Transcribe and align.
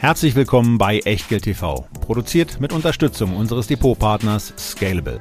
Herzlich 0.00 0.36
willkommen 0.36 0.78
bei 0.78 1.00
Echtgeld 1.00 1.42
TV, 1.42 1.84
produziert 2.00 2.60
mit 2.60 2.72
Unterstützung 2.72 3.34
unseres 3.34 3.66
Depotpartners 3.66 4.54
Scalable. 4.56 5.20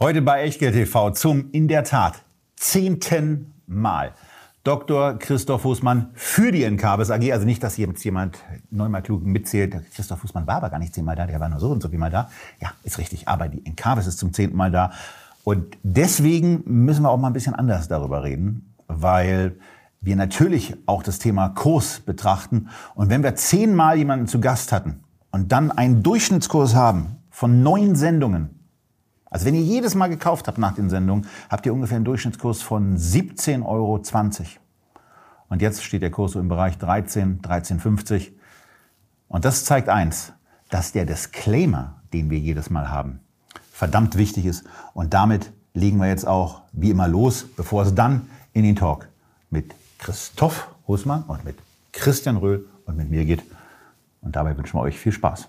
Heute 0.00 0.22
bei 0.22 0.44
Echtgeld 0.44 0.72
TV 0.72 1.10
zum 1.10 1.50
in 1.52 1.68
der 1.68 1.84
Tat 1.84 2.24
zehnten 2.56 3.52
Mal 3.66 4.14
Dr. 4.64 5.18
Christoph 5.18 5.60
Fußmann 5.60 6.08
für 6.14 6.50
die 6.52 6.64
Encarvis 6.64 7.10
AG. 7.10 7.30
Also 7.32 7.44
nicht, 7.44 7.62
dass 7.62 7.76
jetzt 7.76 8.02
jemand 8.02 8.38
neunmal 8.70 9.02
klug 9.02 9.22
mitzählt. 9.26 9.76
Christoph 9.94 10.20
Fußmann 10.20 10.46
war 10.46 10.56
aber 10.56 10.70
gar 10.70 10.78
nicht 10.78 10.94
zehnmal 10.94 11.16
da, 11.16 11.26
der 11.26 11.38
war 11.38 11.50
nur 11.50 11.60
so 11.60 11.68
und 11.68 11.82
so 11.82 11.92
wie 11.92 11.98
mal 11.98 12.10
da. 12.10 12.30
Ja, 12.62 12.72
ist 12.82 12.96
richtig. 12.96 13.28
Aber 13.28 13.48
die 13.48 13.64
Encarvis 13.66 14.06
ist 14.06 14.18
zum 14.18 14.32
zehnten 14.32 14.56
Mal 14.56 14.70
da. 14.70 14.92
Und 15.44 15.76
deswegen 15.82 16.62
müssen 16.64 17.02
wir 17.02 17.10
auch 17.10 17.18
mal 17.18 17.26
ein 17.26 17.34
bisschen 17.34 17.54
anders 17.54 17.88
darüber 17.88 18.24
reden, 18.24 18.74
weil 18.88 19.58
wir 20.06 20.16
natürlich 20.16 20.76
auch 20.86 21.02
das 21.02 21.18
Thema 21.18 21.48
Kurs 21.48 22.00
betrachten. 22.00 22.68
Und 22.94 23.10
wenn 23.10 23.22
wir 23.22 23.34
zehnmal 23.34 23.98
jemanden 23.98 24.28
zu 24.28 24.40
Gast 24.40 24.70
hatten 24.72 25.04
und 25.32 25.50
dann 25.50 25.72
einen 25.72 26.04
Durchschnittskurs 26.04 26.74
haben 26.76 27.16
von 27.28 27.62
neun 27.62 27.96
Sendungen, 27.96 28.56
also 29.28 29.44
wenn 29.44 29.56
ihr 29.56 29.62
jedes 29.62 29.96
Mal 29.96 30.06
gekauft 30.06 30.46
habt 30.46 30.58
nach 30.58 30.74
den 30.74 30.88
Sendungen, 30.88 31.26
habt 31.50 31.66
ihr 31.66 31.74
ungefähr 31.74 31.96
einen 31.96 32.04
Durchschnittskurs 32.04 32.62
von 32.62 32.96
17,20 32.96 33.66
Euro. 33.66 34.00
Und 35.48 35.60
jetzt 35.60 35.82
steht 35.82 36.02
der 36.02 36.12
Kurs 36.12 36.32
so 36.32 36.40
im 36.40 36.48
Bereich 36.48 36.78
13, 36.78 37.42
13,50. 37.42 38.30
Und 39.26 39.44
das 39.44 39.64
zeigt 39.64 39.88
eins, 39.88 40.32
dass 40.70 40.92
der 40.92 41.04
Disclaimer, 41.04 42.00
den 42.12 42.30
wir 42.30 42.38
jedes 42.38 42.70
Mal 42.70 42.90
haben, 42.90 43.18
verdammt 43.72 44.16
wichtig 44.16 44.46
ist. 44.46 44.64
Und 44.94 45.14
damit 45.14 45.52
legen 45.74 45.98
wir 45.98 46.06
jetzt 46.06 46.28
auch 46.28 46.62
wie 46.72 46.90
immer 46.90 47.08
los, 47.08 47.44
bevor 47.56 47.82
es 47.82 47.94
dann 47.94 48.30
in 48.52 48.62
den 48.62 48.76
Talk 48.76 49.08
mit 49.50 49.74
Christoph 49.98 50.68
Husmann 50.86 51.24
und 51.24 51.44
mit 51.44 51.56
Christian 51.92 52.36
Röhl 52.36 52.66
und 52.84 52.96
mit 52.96 53.10
mir 53.10 53.24
geht. 53.24 53.42
Und 54.20 54.36
dabei 54.36 54.56
wünschen 54.56 54.78
wir 54.78 54.82
euch 54.82 54.98
viel 54.98 55.12
Spaß. 55.12 55.48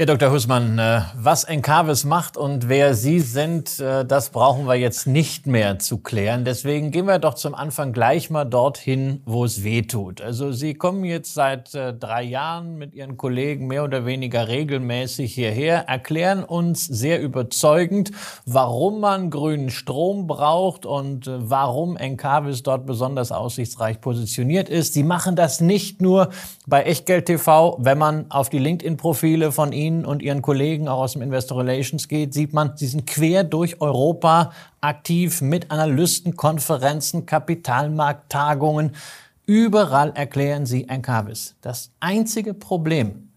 Ja, 0.00 0.06
Dr. 0.06 0.32
Husmann, 0.32 0.78
äh, 0.78 1.02
was 1.14 1.44
Encarvis 1.44 2.04
macht 2.04 2.38
und 2.38 2.70
wer 2.70 2.94
Sie 2.94 3.20
sind, 3.20 3.80
äh, 3.80 4.02
das 4.02 4.30
brauchen 4.30 4.66
wir 4.66 4.76
jetzt 4.76 5.06
nicht 5.06 5.46
mehr 5.46 5.78
zu 5.78 5.98
klären. 5.98 6.46
Deswegen 6.46 6.90
gehen 6.90 7.04
wir 7.04 7.18
doch 7.18 7.34
zum 7.34 7.54
Anfang 7.54 7.92
gleich 7.92 8.30
mal 8.30 8.46
dorthin, 8.46 9.20
wo 9.26 9.44
es 9.44 9.62
weh 9.62 9.82
tut. 9.82 10.22
Also 10.22 10.52
Sie 10.52 10.72
kommen 10.72 11.04
jetzt 11.04 11.34
seit 11.34 11.74
äh, 11.74 11.92
drei 11.92 12.22
Jahren 12.22 12.78
mit 12.78 12.94
Ihren 12.94 13.18
Kollegen 13.18 13.66
mehr 13.66 13.84
oder 13.84 14.06
weniger 14.06 14.48
regelmäßig 14.48 15.34
hierher, 15.34 15.86
erklären 15.86 16.44
uns 16.44 16.86
sehr 16.86 17.20
überzeugend, 17.20 18.10
warum 18.46 19.00
man 19.00 19.28
grünen 19.28 19.68
Strom 19.68 20.26
braucht 20.26 20.86
und 20.86 21.30
warum 21.30 21.98
Encarvis 21.98 22.62
dort 22.62 22.86
besonders 22.86 23.32
aussichtsreich 23.32 24.00
positioniert 24.00 24.70
ist. 24.70 24.94
Sie 24.94 25.02
machen 25.02 25.36
das 25.36 25.60
nicht 25.60 26.00
nur 26.00 26.30
bei 26.66 26.84
Echtgeld 26.84 27.26
TV, 27.26 27.76
wenn 27.78 27.98
man 27.98 28.30
auf 28.30 28.48
die 28.48 28.60
LinkedIn-Profile 28.60 29.52
von 29.52 29.72
Ihnen 29.72 29.89
Ihnen 29.90 30.04
und 30.04 30.22
Ihren 30.22 30.42
Kollegen 30.42 30.88
auch 30.88 31.00
aus 31.00 31.14
dem 31.14 31.22
Investor 31.22 31.58
Relations 31.58 32.06
geht, 32.06 32.32
sieht 32.32 32.52
man, 32.52 32.76
Sie 32.76 32.86
sind 32.86 33.06
quer 33.06 33.44
durch 33.44 33.80
Europa 33.80 34.52
aktiv 34.80 35.42
mit 35.42 35.70
Analysten, 35.70 36.36
Konferenzen, 36.36 37.26
Kapitalmarkttagungen. 37.26 38.94
Überall 39.46 40.12
erklären 40.14 40.64
Sie 40.66 40.88
ein 40.88 41.00
Encarvis. 41.00 41.56
Das 41.60 41.90
einzige 41.98 42.54
Problem, 42.54 43.30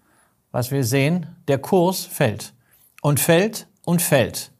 was 0.52 0.70
wir 0.70 0.84
sehen, 0.84 1.26
der 1.48 1.58
Kurs 1.58 2.06
fällt 2.06 2.54
und 3.02 3.20
fällt 3.20 3.68
und 3.84 4.02
fällt. 4.02 4.52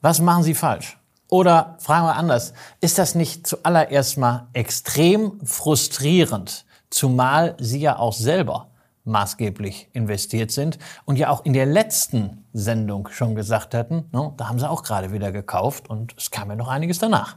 Was 0.00 0.20
machen 0.20 0.42
Sie 0.42 0.54
falsch? 0.54 0.98
Oder 1.28 1.76
fragen 1.80 2.06
wir 2.06 2.16
anders, 2.16 2.54
ist 2.80 2.98
das 2.98 3.14
nicht 3.14 3.46
zuallererst 3.46 4.16
mal 4.16 4.48
extrem 4.54 5.38
frustrierend, 5.44 6.64
zumal 6.88 7.56
Sie 7.60 7.80
ja 7.80 7.98
auch 7.98 8.14
selber 8.14 8.69
maßgeblich 9.04 9.88
investiert 9.92 10.50
sind 10.50 10.78
und 11.04 11.16
ja 11.16 11.30
auch 11.30 11.44
in 11.44 11.52
der 11.52 11.66
letzten 11.66 12.44
Sendung 12.52 13.08
schon 13.08 13.34
gesagt 13.34 13.74
hatten, 13.74 14.04
no, 14.12 14.34
da 14.36 14.48
haben 14.48 14.58
sie 14.58 14.68
auch 14.68 14.82
gerade 14.82 15.12
wieder 15.12 15.32
gekauft 15.32 15.88
und 15.88 16.14
es 16.16 16.30
kam 16.30 16.50
ja 16.50 16.56
noch 16.56 16.68
einiges 16.68 16.98
danach. 16.98 17.36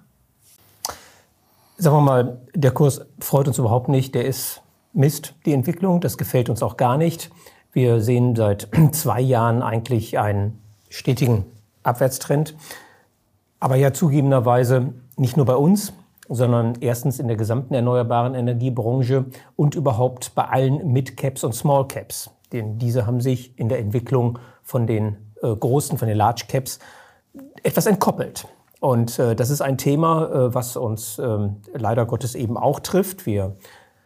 Sagen 1.77 1.95
wir 1.97 2.01
mal, 2.01 2.41
der 2.53 2.71
Kurs 2.71 3.05
freut 3.19 3.47
uns 3.47 3.57
überhaupt 3.57 3.89
nicht, 3.89 4.13
der 4.15 4.25
ist 4.25 4.61
Mist, 4.93 5.33
die 5.45 5.53
Entwicklung, 5.53 6.01
das 6.01 6.17
gefällt 6.17 6.49
uns 6.49 6.61
auch 6.61 6.77
gar 6.77 6.97
nicht. 6.97 7.31
Wir 7.71 8.01
sehen 8.01 8.35
seit 8.35 8.69
zwei 8.91 9.21
Jahren 9.21 9.63
eigentlich 9.63 10.19
einen 10.19 10.61
stetigen 10.89 11.45
Abwärtstrend, 11.81 12.55
aber 13.59 13.75
ja 13.75 13.93
zugegebenerweise 13.93 14.93
nicht 15.17 15.37
nur 15.37 15.45
bei 15.45 15.55
uns, 15.55 15.93
sondern 16.33 16.73
erstens 16.81 17.19
in 17.19 17.27
der 17.27 17.37
gesamten 17.37 17.73
erneuerbaren 17.73 18.35
Energiebranche 18.35 19.25
und 19.55 19.75
überhaupt 19.75 20.35
bei 20.35 20.45
allen 20.45 20.91
Mid-Caps 20.91 21.43
und 21.43 21.53
Small-Caps. 21.53 22.31
Denn 22.51 22.77
diese 22.77 23.05
haben 23.07 23.21
sich 23.21 23.57
in 23.57 23.69
der 23.69 23.79
Entwicklung 23.79 24.39
von 24.61 24.87
den 24.87 25.17
äh, 25.41 25.55
großen, 25.55 25.97
von 25.97 26.07
den 26.07 26.17
Large-Caps 26.17 26.79
etwas 27.63 27.85
entkoppelt. 27.85 28.47
Und 28.79 29.17
äh, 29.17 29.35
das 29.35 29.49
ist 29.49 29.61
ein 29.61 29.77
Thema, 29.77 30.25
äh, 30.25 30.53
was 30.53 30.75
uns 30.75 31.17
ähm, 31.17 31.61
leider 31.73 32.05
Gottes 32.05 32.35
eben 32.35 32.57
auch 32.57 32.79
trifft. 32.79 33.25
Wir, 33.25 33.55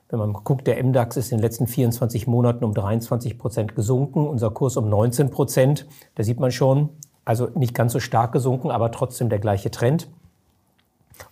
wenn 0.10 0.20
man 0.20 0.34
guckt, 0.34 0.68
der 0.68 0.84
MDAX 0.84 1.18
ist 1.18 1.32
in 1.32 1.40
den 1.40 1.44
letzten 1.44 1.68
24 1.68 2.28
Monaten 2.28 2.64
um 2.64 2.74
23 2.74 3.38
Prozent 3.38 3.76
gesunken, 3.76 4.28
unser 4.28 4.52
Kurs 4.52 4.78
um 4.78 4.88
19 4.88 5.32
Prozent. 5.32 5.88
Da 6.16 6.24
sieht 6.24 6.40
man 6.40 6.52
schon, 6.52 6.90
also 7.26 7.50
nicht 7.56 7.74
ganz 7.74 7.92
so 7.92 8.00
stark 8.00 8.32
gesunken, 8.32 8.70
aber 8.70 8.92
trotzdem 8.92 9.30
der 9.30 9.40
gleiche 9.40 9.72
Trend. 9.72 10.10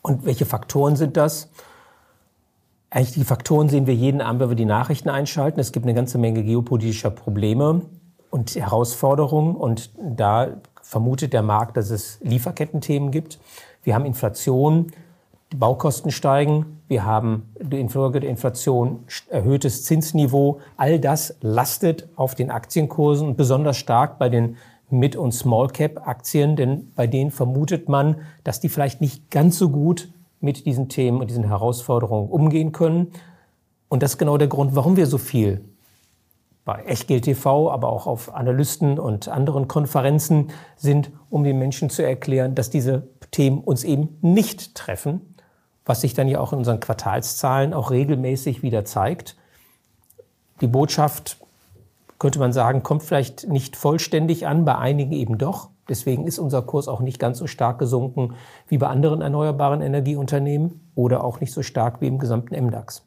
Und 0.02 0.26
welche 0.26 0.46
Faktoren 0.46 0.96
sind 0.96 1.18
das? 1.18 1.50
Eigentlich 2.90 3.14
die 3.14 3.24
Faktoren 3.24 3.68
sehen 3.70 3.88
wir 3.88 3.96
jeden 3.96 4.22
Abend, 4.22 4.42
wenn 4.42 4.50
wir 4.50 4.56
die 4.56 4.66
Nachrichten 4.66 5.10
einschalten. 5.10 5.60
Es 5.60 5.72
gibt 5.72 5.86
eine 5.86 5.94
ganze 5.94 6.18
Menge 6.18 6.44
geopolitischer 6.44 7.10
Probleme 7.10 7.82
und 8.30 8.56
Herausforderungen. 8.56 9.56
Und 9.56 9.92
da 9.98 10.58
vermutet 10.82 11.34
der 11.34 11.42
Markt, 11.42 11.78
dass 11.78 11.90
es 11.90 12.20
Lieferkettenthemen 12.22 13.12
gibt. 13.12 13.40
Wir 13.84 13.96
haben 13.96 14.06
Inflation, 14.06 14.92
die 15.52 15.58
Baukosten 15.58 16.12
steigen, 16.12 16.82
wir 16.88 17.06
haben 17.06 17.50
infolge 17.70 18.20
der 18.20 18.30
Inflation 18.30 19.06
erhöhtes 19.30 19.84
Zinsniveau. 19.84 20.60
All 20.78 21.00
das 21.00 21.36
lastet 21.42 22.08
auf 22.16 22.36
den 22.36 22.52
Aktienkursen 22.52 23.28
und 23.28 23.38
besonders 23.38 23.78
stark 23.78 24.20
bei 24.20 24.30
den 24.30 24.58
Mid- 24.90 25.16
und 25.16 25.32
Small-Cap-Aktien, 25.32 26.56
denn 26.56 26.92
bei 26.96 27.08
denen 27.08 27.32
vermutet 27.32 27.90
man, 27.90 28.18
dass 28.44 28.60
die 28.60 28.70
vielleicht 28.70 29.02
nicht 29.02 29.32
ganz 29.32 29.58
so 29.58 29.70
gut 29.70 30.10
mit 30.40 30.66
diesen 30.66 30.90
Themen 30.90 31.22
und 31.22 31.30
diesen 31.30 31.46
Herausforderungen 31.46 32.30
umgehen 32.30 32.72
können. 32.72 33.12
Und 33.90 34.04
das 34.04 34.12
ist 34.12 34.18
genau 34.18 34.38
der 34.38 34.48
Grund, 34.48 34.76
warum 34.76 34.96
wir 34.96 35.08
so 35.08 35.18
viel 35.18 35.62
bei 36.66 36.84
Echtgeld 36.84 37.26
TV, 37.26 37.72
aber 37.72 37.90
auch 37.90 38.08
auf 38.08 38.34
Analysten 38.34 38.98
und 39.00 39.28
anderen 39.28 39.68
Konferenzen 39.68 40.50
sind, 40.76 41.12
um 41.30 41.44
den 41.44 41.60
Menschen 41.60 41.90
zu 41.92 42.04
erklären, 42.04 42.56
dass 42.56 42.72
diese 42.72 43.08
Themen 43.32 43.60
uns 43.60 43.84
eben 43.84 44.18
nicht 44.22 44.74
treffen, 44.74 45.36
was 45.86 46.02
sich 46.02 46.16
dann 46.16 46.28
ja 46.28 46.40
auch 46.40 46.54
in 46.54 46.60
unseren 46.60 46.80
Quartalszahlen 46.80 47.74
auch 47.74 47.92
regelmäßig 47.92 48.64
wieder 48.64 48.84
zeigt. 48.84 49.36
Die 50.62 50.68
Botschaft 50.68 51.38
könnte 52.20 52.40
man 52.40 52.54
sagen, 52.54 52.84
kommt 52.84 53.04
vielleicht 53.04 53.48
nicht 53.48 53.76
vollständig 53.76 54.48
an, 54.48 54.66
bei 54.66 54.78
einigen 54.78 55.12
eben 55.12 55.38
doch. 55.38 55.70
Deswegen 55.88 56.26
ist 56.26 56.40
unser 56.40 56.62
Kurs 56.62 56.88
auch 56.88 57.02
nicht 57.02 57.20
ganz 57.20 57.38
so 57.38 57.48
stark 57.48 57.78
gesunken 57.80 58.36
wie 58.68 58.78
bei 58.78 58.88
anderen 58.88 59.22
erneuerbaren 59.22 59.82
Energieunternehmen 59.82 60.90
oder 60.96 61.24
auch 61.24 61.40
nicht 61.40 61.54
so 61.54 61.62
stark 61.62 62.02
wie 62.02 62.08
im 62.08 62.18
gesamten 62.18 62.56
MDAX. 62.56 63.04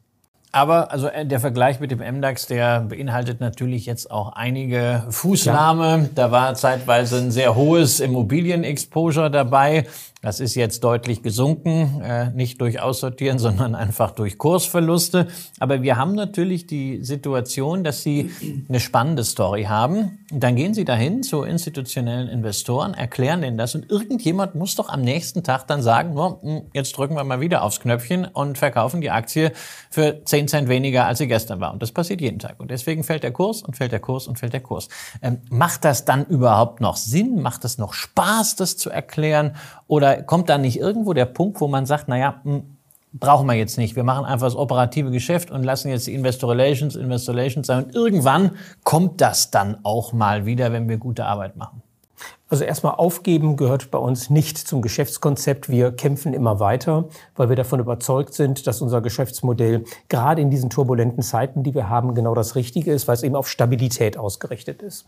Aber 0.51 0.91
also 0.91 1.07
äh, 1.07 1.25
der 1.25 1.39
Vergleich 1.39 1.79
mit 1.79 1.91
dem 1.91 1.99
MDAX, 1.99 2.47
der 2.47 2.81
beinhaltet 2.81 3.39
natürlich 3.39 3.85
jetzt 3.85 4.09
auch 4.09 4.33
einige 4.33 5.03
Fußnahme. 5.09 5.83
Ja. 5.83 6.09
Da 6.15 6.31
war 6.31 6.55
zeitweise 6.55 7.17
ein 7.17 7.31
sehr 7.31 7.55
hohes 7.55 7.99
Immobilienexposure 7.99 9.29
dabei. 9.29 9.85
Das 10.21 10.39
ist 10.39 10.55
jetzt 10.55 10.83
deutlich 10.83 11.21
gesunken, 11.21 12.01
äh, 12.01 12.31
nicht 12.31 12.59
durch 12.61 12.81
Aussortieren, 12.81 13.37
sondern 13.39 13.75
einfach 13.75 14.11
durch 14.11 14.39
Kursverluste. 14.39 15.27
Aber 15.59 15.83
wir 15.83 15.97
haben 15.97 16.15
natürlich 16.15 16.67
die 16.67 17.03
Situation, 17.03 17.83
dass 17.83 18.01
Sie 18.01 18.31
eine 18.67 18.79
spannende 18.79 19.23
Story 19.23 19.65
haben. 19.65 20.25
Dann 20.31 20.55
gehen 20.55 20.73
Sie 20.73 20.85
dahin 20.85 21.21
zu 21.21 21.43
institutionellen 21.43 22.27
Investoren, 22.27 22.95
erklären 22.95 23.41
denen 23.41 23.57
das 23.57 23.75
und 23.75 23.89
irgendjemand 23.89 24.55
muss 24.55 24.75
doch 24.75 24.89
am 24.89 25.01
nächsten 25.01 25.43
Tag 25.43 25.67
dann 25.67 25.81
sagen, 25.81 26.17
oh, 26.17 26.63
jetzt 26.73 26.97
drücken 26.97 27.15
wir 27.15 27.23
mal 27.23 27.39
wieder 27.39 27.63
aufs 27.63 27.79
Knöpfchen 27.79 28.25
und 28.25 28.57
verkaufen 28.57 29.01
die 29.01 29.11
Aktie 29.11 29.51
für 29.89 30.23
10 30.25 30.39
10 30.39 30.47
Cent 30.47 30.69
weniger, 30.69 31.05
als 31.05 31.17
sie 31.17 31.27
gestern 31.27 31.59
war. 31.59 31.73
Und 31.73 31.81
das 31.81 31.91
passiert 31.91 32.21
jeden 32.21 32.39
Tag. 32.39 32.59
Und 32.59 32.71
deswegen 32.71 33.03
fällt 33.03 33.23
der 33.23 33.31
Kurs 33.31 33.61
und 33.61 33.75
fällt 33.75 33.91
der 33.91 33.99
Kurs 33.99 34.25
und 34.25 34.39
fällt 34.39 34.53
der 34.53 34.61
Kurs. 34.61 34.87
Ähm, 35.21 35.39
macht 35.49 35.83
das 35.83 36.05
dann 36.05 36.25
überhaupt 36.25 36.79
noch 36.79 36.95
Sinn? 36.95 37.41
Macht 37.41 37.65
es 37.65 37.77
noch 37.77 37.93
Spaß, 37.93 38.55
das 38.55 38.77
zu 38.77 38.89
erklären? 38.89 39.55
Oder 39.89 40.21
kommt 40.21 40.49
da 40.49 40.59
nicht 40.59 40.79
irgendwo 40.79 41.13
der 41.13 41.25
Punkt, 41.25 41.59
wo 41.59 41.67
man 41.67 41.87
sagt, 41.87 42.07
naja, 42.07 42.41
hm, 42.43 42.77
brauchen 43.11 43.47
wir 43.47 43.55
jetzt 43.55 43.79
nicht. 43.79 43.95
Wir 43.95 44.03
machen 44.03 44.23
einfach 44.23 44.45
das 44.45 44.55
operative 44.55 45.09
Geschäft 45.09 45.49
und 45.49 45.63
lassen 45.63 45.89
jetzt 45.89 46.05
die 46.05 46.13
Investor 46.13 46.51
Relations 46.51 46.95
Investor 46.95 47.33
Relations 47.33 47.65
sein. 47.65 47.85
Und 47.85 47.95
irgendwann 47.95 48.51
kommt 48.83 49.19
das 49.19 49.49
dann 49.49 49.79
auch 49.81 50.13
mal 50.13 50.45
wieder, 50.45 50.71
wenn 50.71 50.87
wir 50.87 50.97
gute 50.97 51.25
Arbeit 51.25 51.57
machen. 51.57 51.81
Also 52.49 52.65
erstmal 52.65 52.95
aufgeben 52.95 53.57
gehört 53.57 53.89
bei 53.89 53.97
uns 53.97 54.29
nicht 54.29 54.59
zum 54.59 54.83
Geschäftskonzept. 54.83 55.69
Wir 55.69 55.91
kämpfen 55.91 56.35
immer 56.35 56.59
weiter, 56.59 57.05
weil 57.35 57.49
wir 57.49 57.55
davon 57.55 57.79
überzeugt 57.79 58.35
sind, 58.35 58.67
dass 58.67 58.83
unser 58.83 59.01
Geschäftsmodell 59.01 59.85
gerade 60.07 60.43
in 60.43 60.51
diesen 60.51 60.69
turbulenten 60.69 61.23
Zeiten, 61.23 61.63
die 61.63 61.73
wir 61.73 61.89
haben, 61.89 62.13
genau 62.13 62.35
das 62.35 62.55
Richtige 62.55 62.93
ist, 62.93 63.07
weil 63.07 63.15
es 63.15 63.23
eben 63.23 63.35
auf 63.35 63.49
Stabilität 63.49 64.17
ausgerichtet 64.17 64.83
ist. 64.83 65.07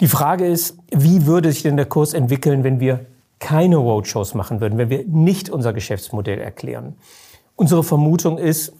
Die 0.00 0.08
Frage 0.08 0.46
ist, 0.46 0.76
wie 0.90 1.26
würde 1.26 1.52
sich 1.52 1.62
denn 1.62 1.76
der 1.76 1.86
Kurs 1.86 2.14
entwickeln, 2.14 2.64
wenn 2.64 2.80
wir 2.80 3.06
keine 3.40 3.76
Roadshows 3.76 4.34
machen 4.34 4.60
würden, 4.60 4.78
wenn 4.78 4.90
wir 4.90 5.04
nicht 5.06 5.50
unser 5.50 5.72
Geschäftsmodell 5.72 6.38
erklären. 6.38 6.94
Unsere 7.56 7.82
Vermutung 7.82 8.38
ist, 8.38 8.72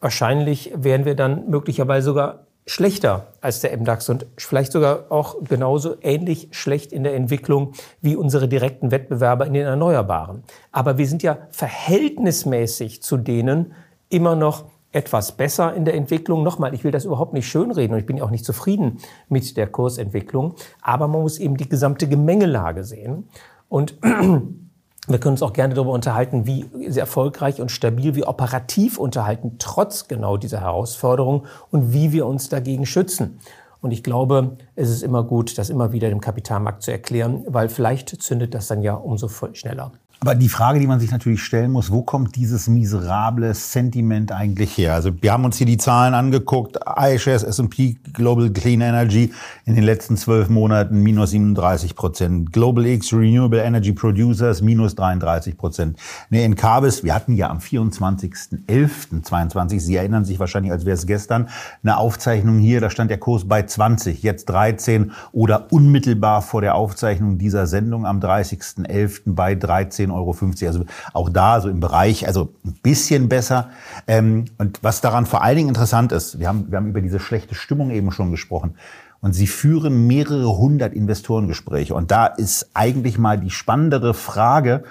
wahrscheinlich 0.00 0.72
wären 0.74 1.04
wir 1.04 1.14
dann 1.14 1.50
möglicherweise 1.50 2.06
sogar 2.06 2.46
schlechter 2.66 3.26
als 3.40 3.60
der 3.60 3.76
MDAX 3.76 4.08
und 4.08 4.26
vielleicht 4.36 4.72
sogar 4.72 5.06
auch 5.10 5.36
genauso 5.42 5.96
ähnlich 6.02 6.48
schlecht 6.52 6.92
in 6.92 7.02
der 7.02 7.14
Entwicklung 7.14 7.72
wie 8.00 8.16
unsere 8.16 8.48
direkten 8.48 8.90
Wettbewerber 8.90 9.46
in 9.46 9.54
den 9.54 9.66
Erneuerbaren. 9.66 10.44
Aber 10.70 10.96
wir 10.96 11.06
sind 11.06 11.22
ja 11.22 11.38
verhältnismäßig 11.50 13.02
zu 13.02 13.16
denen 13.16 13.72
immer 14.08 14.36
noch 14.36 14.64
etwas 14.92 15.32
besser 15.32 15.74
in 15.74 15.84
der 15.84 15.94
Entwicklung. 15.94 16.42
Nochmal, 16.42 16.74
ich 16.74 16.84
will 16.84 16.90
das 16.90 17.04
überhaupt 17.04 17.32
nicht 17.32 17.46
schönreden 17.46 17.94
und 17.94 18.00
ich 18.00 18.06
bin 18.06 18.20
auch 18.20 18.30
nicht 18.30 18.44
zufrieden 18.44 18.98
mit 19.28 19.56
der 19.56 19.66
Kursentwicklung. 19.66 20.54
Aber 20.82 21.08
man 21.08 21.22
muss 21.22 21.38
eben 21.38 21.56
die 21.56 21.68
gesamte 21.68 22.08
Gemengelage 22.08 22.84
sehen. 22.84 23.28
Und 23.68 23.96
wir 24.02 25.18
können 25.18 25.32
uns 25.32 25.42
auch 25.42 25.52
gerne 25.52 25.74
darüber 25.74 25.92
unterhalten, 25.92 26.46
wie 26.46 26.66
erfolgreich 26.96 27.60
und 27.60 27.70
stabil 27.70 28.14
wir 28.14 28.28
operativ 28.28 28.98
unterhalten, 28.98 29.56
trotz 29.58 30.08
genau 30.08 30.36
dieser 30.36 30.60
Herausforderung 30.60 31.46
und 31.70 31.92
wie 31.92 32.12
wir 32.12 32.26
uns 32.26 32.48
dagegen 32.48 32.86
schützen. 32.86 33.38
Und 33.80 33.92
ich 33.92 34.02
glaube, 34.02 34.56
es 34.74 34.90
ist 34.90 35.02
immer 35.02 35.22
gut, 35.22 35.56
das 35.56 35.70
immer 35.70 35.92
wieder 35.92 36.08
dem 36.08 36.20
Kapitalmarkt 36.20 36.82
zu 36.82 36.90
erklären, 36.90 37.44
weil 37.46 37.68
vielleicht 37.68 38.08
zündet 38.22 38.54
das 38.54 38.66
dann 38.66 38.82
ja 38.82 38.94
umso 38.94 39.28
schneller. 39.54 39.92
Aber 40.22 40.34
die 40.34 40.50
Frage, 40.50 40.78
die 40.78 40.86
man 40.86 41.00
sich 41.00 41.10
natürlich 41.10 41.42
stellen 41.42 41.72
muss, 41.72 41.90
wo 41.90 42.02
kommt 42.02 42.36
dieses 42.36 42.68
miserable 42.68 43.54
Sentiment 43.54 44.32
eigentlich 44.32 44.76
her? 44.76 44.92
Also 44.92 45.12
wir 45.22 45.32
haben 45.32 45.46
uns 45.46 45.56
hier 45.56 45.66
die 45.66 45.78
Zahlen 45.78 46.12
angeguckt, 46.12 46.78
iShares, 46.94 47.42
S&P 47.42 47.96
Global 48.12 48.50
Clean 48.50 48.82
Energy 48.82 49.32
in 49.64 49.76
den 49.76 49.84
letzten 49.84 50.18
zwölf 50.18 50.50
Monaten 50.50 51.02
minus 51.02 51.30
37 51.30 51.96
Prozent, 51.96 52.52
Global 52.52 52.84
X 52.84 53.14
Renewable 53.14 53.62
Energy 53.62 53.94
Producers 53.94 54.60
minus 54.60 54.94
33 54.94 55.56
Prozent. 55.56 55.98
Ne, 56.28 56.44
in 56.44 56.54
Carbis, 56.54 57.02
wir 57.02 57.14
hatten 57.14 57.34
ja 57.34 57.48
am 57.48 57.56
24.11.22, 57.56 59.80
Sie 59.80 59.96
erinnern 59.96 60.26
sich 60.26 60.38
wahrscheinlich, 60.38 60.70
als 60.70 60.84
wäre 60.84 60.98
es 60.98 61.06
gestern, 61.06 61.48
eine 61.82 61.96
Aufzeichnung 61.96 62.58
hier, 62.58 62.82
da 62.82 62.90
stand 62.90 63.10
der 63.10 63.16
Kurs 63.16 63.48
bei 63.48 63.62
20, 63.62 64.22
jetzt 64.22 64.50
13 64.50 65.12
oder 65.32 65.72
unmittelbar 65.72 66.42
vor 66.42 66.60
der 66.60 66.74
Aufzeichnung 66.74 67.38
dieser 67.38 67.66
Sendung 67.66 68.04
am 68.04 68.20
30.11. 68.20 69.22
bei 69.24 69.54
13 69.54 70.09
10,50 70.10 70.14
Euro. 70.14 70.66
Also 70.66 70.84
auch 71.12 71.30
da 71.30 71.60
so 71.60 71.68
im 71.68 71.80
Bereich, 71.80 72.26
also 72.26 72.52
ein 72.64 72.74
bisschen 72.82 73.28
besser. 73.28 73.70
Ähm, 74.06 74.46
und 74.58 74.82
was 74.82 75.00
daran 75.00 75.26
vor 75.26 75.42
allen 75.42 75.56
Dingen 75.56 75.68
interessant 75.68 76.12
ist, 76.12 76.38
wir 76.38 76.48
haben, 76.48 76.70
wir 76.70 76.76
haben 76.76 76.88
über 76.88 77.00
diese 77.00 77.20
schlechte 77.20 77.54
Stimmung 77.54 77.90
eben 77.90 78.12
schon 78.12 78.30
gesprochen. 78.30 78.74
Und 79.20 79.34
sie 79.34 79.46
führen 79.46 80.06
mehrere 80.06 80.56
hundert 80.56 80.94
Investorengespräche. 80.94 81.94
Und 81.94 82.10
da 82.10 82.26
ist 82.26 82.70
eigentlich 82.72 83.18
mal 83.18 83.38
die 83.38 83.50
spannendere 83.50 84.14
Frage, 84.14 84.82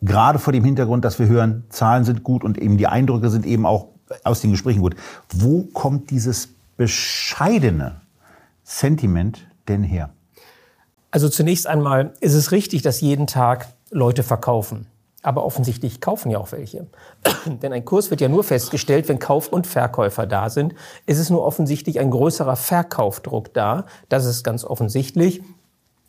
gerade 0.00 0.38
vor 0.38 0.52
dem 0.52 0.64
Hintergrund, 0.64 1.04
dass 1.04 1.18
wir 1.18 1.26
hören, 1.26 1.64
Zahlen 1.68 2.04
sind 2.04 2.22
gut 2.22 2.44
und 2.44 2.58
eben 2.58 2.78
die 2.78 2.86
Eindrücke 2.86 3.30
sind 3.30 3.44
eben 3.44 3.66
auch 3.66 3.88
aus 4.24 4.40
den 4.40 4.52
Gesprächen 4.52 4.80
gut. 4.80 4.96
Wo 5.30 5.64
kommt 5.64 6.10
dieses 6.10 6.48
bescheidene 6.76 8.00
Sentiment 8.64 9.46
denn 9.68 9.82
her? 9.82 10.10
Also 11.10 11.28
zunächst 11.28 11.66
einmal 11.66 12.12
ist 12.20 12.34
es 12.34 12.52
richtig, 12.52 12.82
dass 12.82 13.00
jeden 13.00 13.26
Tag 13.26 13.68
Leute 13.90 14.22
verkaufen. 14.22 14.86
Aber 15.22 15.44
offensichtlich 15.44 16.00
kaufen 16.00 16.30
ja 16.30 16.38
auch 16.38 16.52
welche. 16.52 16.86
Denn 17.46 17.72
ein 17.72 17.84
Kurs 17.84 18.10
wird 18.10 18.20
ja 18.20 18.28
nur 18.28 18.44
festgestellt, 18.44 19.08
wenn 19.08 19.18
Kauf- 19.18 19.48
und 19.48 19.66
Verkäufer 19.66 20.26
da 20.26 20.48
sind. 20.48 20.74
Es 21.06 21.18
ist 21.18 21.30
nur 21.30 21.44
offensichtlich 21.44 21.98
ein 21.98 22.10
größerer 22.10 22.56
Verkaufdruck 22.56 23.52
da. 23.52 23.86
Das 24.08 24.24
ist 24.24 24.44
ganz 24.44 24.64
offensichtlich. 24.64 25.42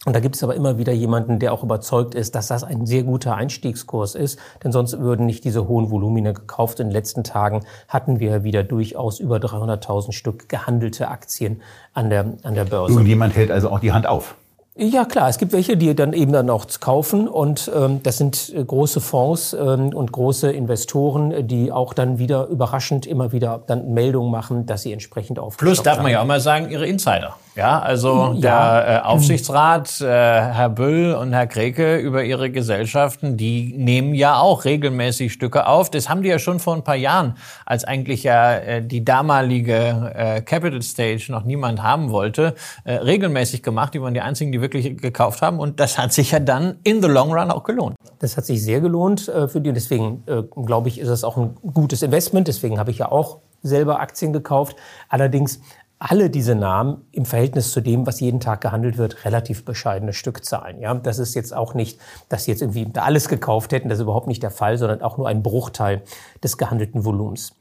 Und 0.05 0.15
da 0.15 0.21
gibt 0.21 0.37
es 0.37 0.43
aber 0.43 0.55
immer 0.55 0.77
wieder 0.77 0.93
jemanden, 0.93 1.39
der 1.39 1.51
auch 1.51 1.61
überzeugt 1.61 2.15
ist, 2.15 2.33
dass 2.33 2.47
das 2.47 2.63
ein 2.63 2.85
sehr 2.85 3.03
guter 3.03 3.35
Einstiegskurs 3.35 4.15
ist, 4.15 4.39
denn 4.63 4.71
sonst 4.71 4.97
würden 4.97 5.25
nicht 5.25 5.43
diese 5.43 5.67
hohen 5.67 5.91
Volumina 5.91 6.31
gekauft. 6.31 6.79
In 6.79 6.87
den 6.87 6.93
letzten 6.93 7.25
Tagen 7.25 7.65
hatten 7.89 8.21
wir 8.21 8.45
wieder 8.45 8.63
durchaus 8.63 9.19
über 9.19 9.37
300.000 9.37 10.13
Stück 10.13 10.47
gehandelte 10.47 11.09
Aktien 11.09 11.61
an 11.93 12.09
der, 12.09 12.37
an 12.43 12.55
der 12.55 12.63
Börse. 12.63 12.93
Irgendjemand 12.93 13.35
hält 13.35 13.51
also 13.51 13.69
auch 13.69 13.81
die 13.81 13.91
Hand 13.91 14.07
auf. 14.07 14.35
Ja 14.81 15.03
klar, 15.03 15.27
es 15.27 15.37
gibt 15.37 15.51
welche, 15.51 15.75
die 15.75 15.93
dann 15.93 16.13
eben 16.13 16.31
dann 16.31 16.49
auch 16.49 16.65
kaufen 16.79 17.27
und 17.27 17.69
ähm, 17.75 18.01
das 18.01 18.17
sind 18.17 18.53
äh, 18.55 18.63
große 18.63 19.01
Fonds 19.01 19.51
ähm, 19.51 19.93
und 19.93 20.13
große 20.13 20.49
Investoren, 20.51 21.45
die 21.47 21.69
auch 21.69 21.93
dann 21.93 22.17
wieder 22.17 22.47
überraschend 22.47 23.05
immer 23.05 23.33
wieder 23.33 23.61
dann 23.67 23.93
Meldungen 23.93 24.31
machen, 24.31 24.65
dass 24.65 24.83
sie 24.83 24.93
entsprechend 24.93 25.37
aufgestockt 25.37 25.59
Plus 25.59 25.83
darf 25.83 26.01
man 26.01 26.13
ja 26.13 26.21
auch 26.21 26.25
mal 26.25 26.39
sagen, 26.39 26.69
ihre 26.69 26.87
Insider. 26.87 27.35
Ja, 27.59 27.79
also 27.79 28.35
ja. 28.37 28.81
der 28.81 28.87
äh, 28.87 29.05
Aufsichtsrat, 29.05 29.99
äh, 29.99 30.05
Herr 30.05 30.69
Büll 30.69 31.13
und 31.13 31.33
Herr 31.33 31.45
Kreke 31.45 31.97
über 31.97 32.23
ihre 32.23 32.51
Gesellschaften, 32.51 33.35
die 33.35 33.73
nehmen 33.77 34.13
ja 34.13 34.39
auch 34.39 34.63
regelmäßig 34.63 35.33
Stücke 35.33 35.67
auf. 35.67 35.91
Das 35.91 36.07
haben 36.07 36.23
die 36.23 36.29
ja 36.29 36.39
schon 36.39 36.61
vor 36.61 36.73
ein 36.73 36.85
paar 36.85 36.95
Jahren, 36.95 37.35
als 37.65 37.83
eigentlich 37.83 38.23
ja 38.23 38.53
äh, 38.53 38.81
die 38.81 39.03
damalige 39.03 40.13
äh, 40.15 40.41
Capital 40.41 40.81
Stage 40.81 41.25
noch 41.33 41.43
niemand 41.43 41.83
haben 41.83 42.11
wollte, 42.11 42.55
äh, 42.85 42.93
regelmäßig 42.93 43.61
gemacht. 43.61 43.93
Die 43.93 44.01
waren 44.01 44.13
die 44.13 44.21
einzigen, 44.21 44.53
die 44.53 44.61
wirklich 44.61 44.95
gekauft 44.97 45.41
haben. 45.41 45.59
Und 45.59 45.81
das 45.81 45.97
hat 45.97 46.13
sich 46.13 46.31
ja 46.31 46.39
dann 46.39 46.79
in 46.83 47.01
the 47.01 47.09
long 47.09 47.33
run 47.33 47.51
auch 47.51 47.65
gelohnt. 47.65 47.97
Das 48.19 48.37
hat 48.37 48.45
sich 48.45 48.63
sehr 48.63 48.79
gelohnt 48.79 49.27
äh, 49.27 49.49
für 49.49 49.59
die. 49.59 49.73
Deswegen 49.73 50.23
äh, 50.27 50.43
glaube 50.43 50.87
ich, 50.87 50.97
ist 50.97 51.09
es 51.09 51.25
auch 51.25 51.35
ein 51.35 51.57
gutes 51.73 52.03
Investment. 52.03 52.47
Deswegen 52.47 52.79
habe 52.79 52.91
ich 52.91 52.99
ja 52.99 53.11
auch 53.11 53.39
selber 53.61 53.99
Aktien 53.99 54.33
gekauft. 54.33 54.75
Allerdings 55.09 55.59
alle 55.99 56.29
diese 56.29 56.55
Namen 56.55 57.05
im 57.11 57.25
Verhältnis 57.25 57.71
zu 57.71 57.81
dem, 57.81 58.07
was 58.07 58.21
jeden 58.21 58.39
Tag 58.39 58.61
gehandelt 58.61 58.97
wird, 58.97 59.25
relativ 59.25 59.65
bescheidene 59.65 60.13
Stückzahlen. 60.13 60.79
Ja, 60.79 60.93
das 60.95 61.19
ist 61.19 61.35
jetzt 61.35 61.53
auch 61.53 61.73
nicht, 61.73 61.99
dass 62.29 62.45
sie 62.45 62.51
jetzt 62.51 62.61
irgendwie 62.61 62.85
da 62.85 63.03
alles 63.03 63.27
gekauft 63.27 63.73
hätten. 63.73 63.89
Das 63.89 63.99
ist 63.99 64.03
überhaupt 64.03 64.27
nicht 64.27 64.41
der 64.41 64.51
Fall, 64.51 64.77
sondern 64.77 65.01
auch 65.01 65.17
nur 65.17 65.27
ein 65.27 65.43
Bruchteil 65.43 66.01
des 66.41 66.57
gehandelten 66.57 67.03
Volumens. 67.03 67.53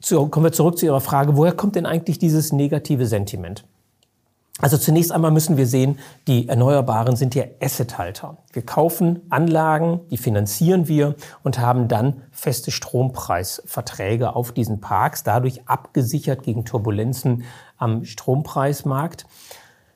So, 0.00 0.26
kommen 0.26 0.44
wir 0.44 0.52
zurück 0.52 0.78
zu 0.78 0.86
Ihrer 0.86 1.02
Frage. 1.02 1.36
Woher 1.36 1.52
kommt 1.52 1.76
denn 1.76 1.84
eigentlich 1.84 2.18
dieses 2.18 2.50
negative 2.50 3.06
Sentiment? 3.06 3.64
Also 4.58 4.78
zunächst 4.78 5.12
einmal 5.12 5.32
müssen 5.32 5.58
wir 5.58 5.66
sehen, 5.66 5.98
die 6.26 6.48
Erneuerbaren 6.48 7.14
sind 7.14 7.34
ja 7.34 7.44
Assethalter. 7.60 8.38
Wir 8.54 8.64
kaufen 8.64 9.20
Anlagen, 9.28 10.00
die 10.10 10.16
finanzieren 10.16 10.88
wir 10.88 11.14
und 11.42 11.58
haben 11.58 11.88
dann 11.88 12.22
feste 12.30 12.70
Strompreisverträge 12.70 14.34
auf 14.34 14.52
diesen 14.52 14.80
Parks, 14.80 15.24
dadurch 15.24 15.68
abgesichert 15.68 16.42
gegen 16.42 16.64
Turbulenzen 16.64 17.44
am 17.76 18.04
Strompreismarkt. 18.04 19.26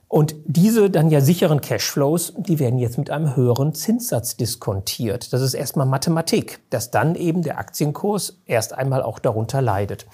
Und 0.09 0.35
diese 0.45 0.91
dann 0.91 1.09
ja 1.11 1.21
sicheren 1.21 1.61
Cashflows, 1.61 2.35
die 2.37 2.59
werden 2.59 2.81
jetzt 2.81 2.99
mit 2.99 3.11
einem 3.11 3.37
höheren 3.37 3.75
Zinssatz 3.75 4.37
diskontiert. 4.37 5.33
Das 5.33 5.41
ist 5.41 5.55
erstmal 5.55 5.87
Mathematik, 5.87 6.59
dass 6.71 6.91
dann 6.91 7.15
eben 7.15 7.43
der 7.43 7.59
Aktienkurs 7.59 8.41
erst 8.45 8.73
einmal 8.73 9.03
auch 9.03 9.21
darunter 9.21 9.63
leidet. 9.63 10.07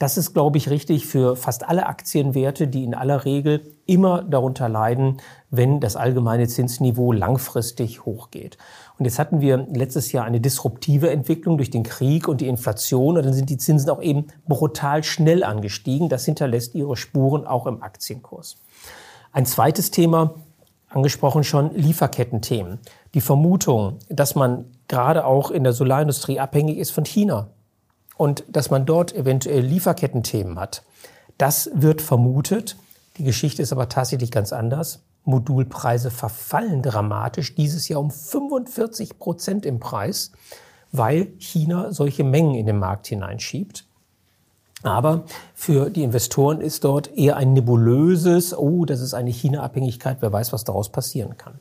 Das 0.00 0.16
ist, 0.16 0.32
glaube 0.32 0.56
ich, 0.56 0.70
richtig 0.70 1.04
für 1.06 1.36
fast 1.36 1.68
alle 1.68 1.86
Aktienwerte, 1.86 2.68
die 2.68 2.84
in 2.84 2.94
aller 2.94 3.26
Regel 3.26 3.76
immer 3.84 4.22
darunter 4.22 4.66
leiden, 4.68 5.18
wenn 5.50 5.78
das 5.78 5.94
allgemeine 5.94 6.48
Zinsniveau 6.48 7.12
langfristig 7.12 8.06
hochgeht. 8.06 8.56
Und 9.00 9.06
jetzt 9.06 9.18
hatten 9.18 9.40
wir 9.40 9.66
letztes 9.72 10.12
Jahr 10.12 10.26
eine 10.26 10.42
disruptive 10.42 11.08
Entwicklung 11.08 11.56
durch 11.56 11.70
den 11.70 11.84
Krieg 11.84 12.28
und 12.28 12.42
die 12.42 12.48
Inflation 12.48 13.16
und 13.16 13.24
dann 13.24 13.32
sind 13.32 13.48
die 13.48 13.56
Zinsen 13.56 13.88
auch 13.88 14.02
eben 14.02 14.26
brutal 14.46 15.02
schnell 15.04 15.42
angestiegen. 15.42 16.10
Das 16.10 16.26
hinterlässt 16.26 16.74
ihre 16.74 16.98
Spuren 16.98 17.46
auch 17.46 17.66
im 17.66 17.82
Aktienkurs. 17.82 18.56
Ein 19.32 19.46
zweites 19.46 19.90
Thema, 19.90 20.34
angesprochen 20.90 21.44
schon, 21.44 21.74
Lieferkettenthemen. 21.74 22.78
Die 23.14 23.22
Vermutung, 23.22 23.96
dass 24.10 24.34
man 24.34 24.66
gerade 24.86 25.24
auch 25.24 25.50
in 25.50 25.64
der 25.64 25.72
Solarindustrie 25.72 26.38
abhängig 26.38 26.76
ist 26.76 26.90
von 26.90 27.06
China 27.06 27.48
und 28.18 28.44
dass 28.48 28.68
man 28.68 28.84
dort 28.84 29.14
eventuell 29.14 29.62
Lieferkettenthemen 29.62 30.60
hat. 30.60 30.82
Das 31.38 31.70
wird 31.72 32.02
vermutet. 32.02 32.76
Die 33.16 33.24
Geschichte 33.24 33.62
ist 33.62 33.72
aber 33.72 33.88
tatsächlich 33.88 34.30
ganz 34.30 34.52
anders. 34.52 35.00
Modulpreise 35.24 36.10
verfallen 36.10 36.82
dramatisch, 36.82 37.54
dieses 37.54 37.88
Jahr 37.88 38.00
um 38.00 38.10
45 38.10 39.18
Prozent 39.18 39.66
im 39.66 39.80
Preis, 39.80 40.32
weil 40.92 41.28
China 41.38 41.92
solche 41.92 42.24
Mengen 42.24 42.54
in 42.54 42.66
den 42.66 42.78
Markt 42.78 43.06
hineinschiebt. 43.06 43.84
Aber 44.82 45.24
für 45.54 45.90
die 45.90 46.02
Investoren 46.02 46.60
ist 46.60 46.84
dort 46.84 47.16
eher 47.16 47.36
ein 47.36 47.52
nebulöses, 47.52 48.56
oh, 48.56 48.86
das 48.86 49.00
ist 49.00 49.14
eine 49.14 49.30
China-Abhängigkeit, 49.30 50.18
wer 50.20 50.32
weiß, 50.32 50.52
was 50.52 50.64
daraus 50.64 50.88
passieren 50.88 51.36
kann. 51.36 51.60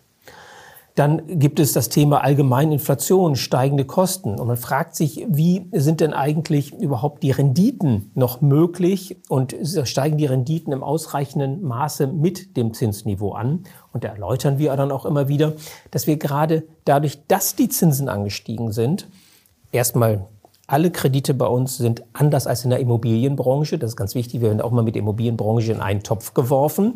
Dann 1.00 1.40
gibt 1.40 1.62
es 1.62 1.72
das 1.72 1.88
Thema 1.88 2.26
allgemeine 2.26 2.74
Inflation, 2.74 3.38
steigende 3.38 3.86
Kosten. 3.86 4.38
Und 4.38 4.48
man 4.48 4.58
fragt 4.58 4.98
sich, 4.98 5.26
wie 5.30 5.66
sind 5.72 6.02
denn 6.02 6.12
eigentlich 6.12 6.74
überhaupt 6.74 7.24
die 7.24 7.32
Renditen 7.32 8.12
noch 8.16 8.42
möglich? 8.42 9.16
Und 9.30 9.56
steigen 9.86 10.18
die 10.18 10.26
Renditen 10.26 10.74
im 10.74 10.84
ausreichenden 10.84 11.64
Maße 11.64 12.08
mit 12.08 12.58
dem 12.58 12.74
Zinsniveau 12.74 13.32
an? 13.32 13.64
Und 13.94 14.04
da 14.04 14.10
erläutern 14.10 14.58
wir 14.58 14.76
dann 14.76 14.92
auch 14.92 15.06
immer 15.06 15.30
wieder, 15.30 15.54
dass 15.90 16.06
wir 16.06 16.18
gerade 16.18 16.64
dadurch, 16.84 17.26
dass 17.30 17.56
die 17.56 17.70
Zinsen 17.70 18.10
angestiegen 18.10 18.74
sind, 18.74 19.08
erstmal 19.72 20.28
alle 20.68 20.92
Kredite 20.92 21.34
bei 21.34 21.48
uns 21.48 21.78
sind 21.78 22.04
anders 22.12 22.46
als 22.46 22.66
in 22.66 22.72
der 22.72 22.82
Immobilienbranche. 22.82 23.78
Das 23.78 23.92
ist 23.92 23.96
ganz 23.96 24.16
wichtig. 24.16 24.42
Wir 24.42 24.50
werden 24.50 24.60
auch 24.60 24.72
mal 24.72 24.84
mit 24.84 24.96
der 24.96 25.04
Immobilienbranche 25.04 25.72
in 25.72 25.80
einen 25.80 26.04
Topf 26.04 26.34
geworfen. 26.34 26.96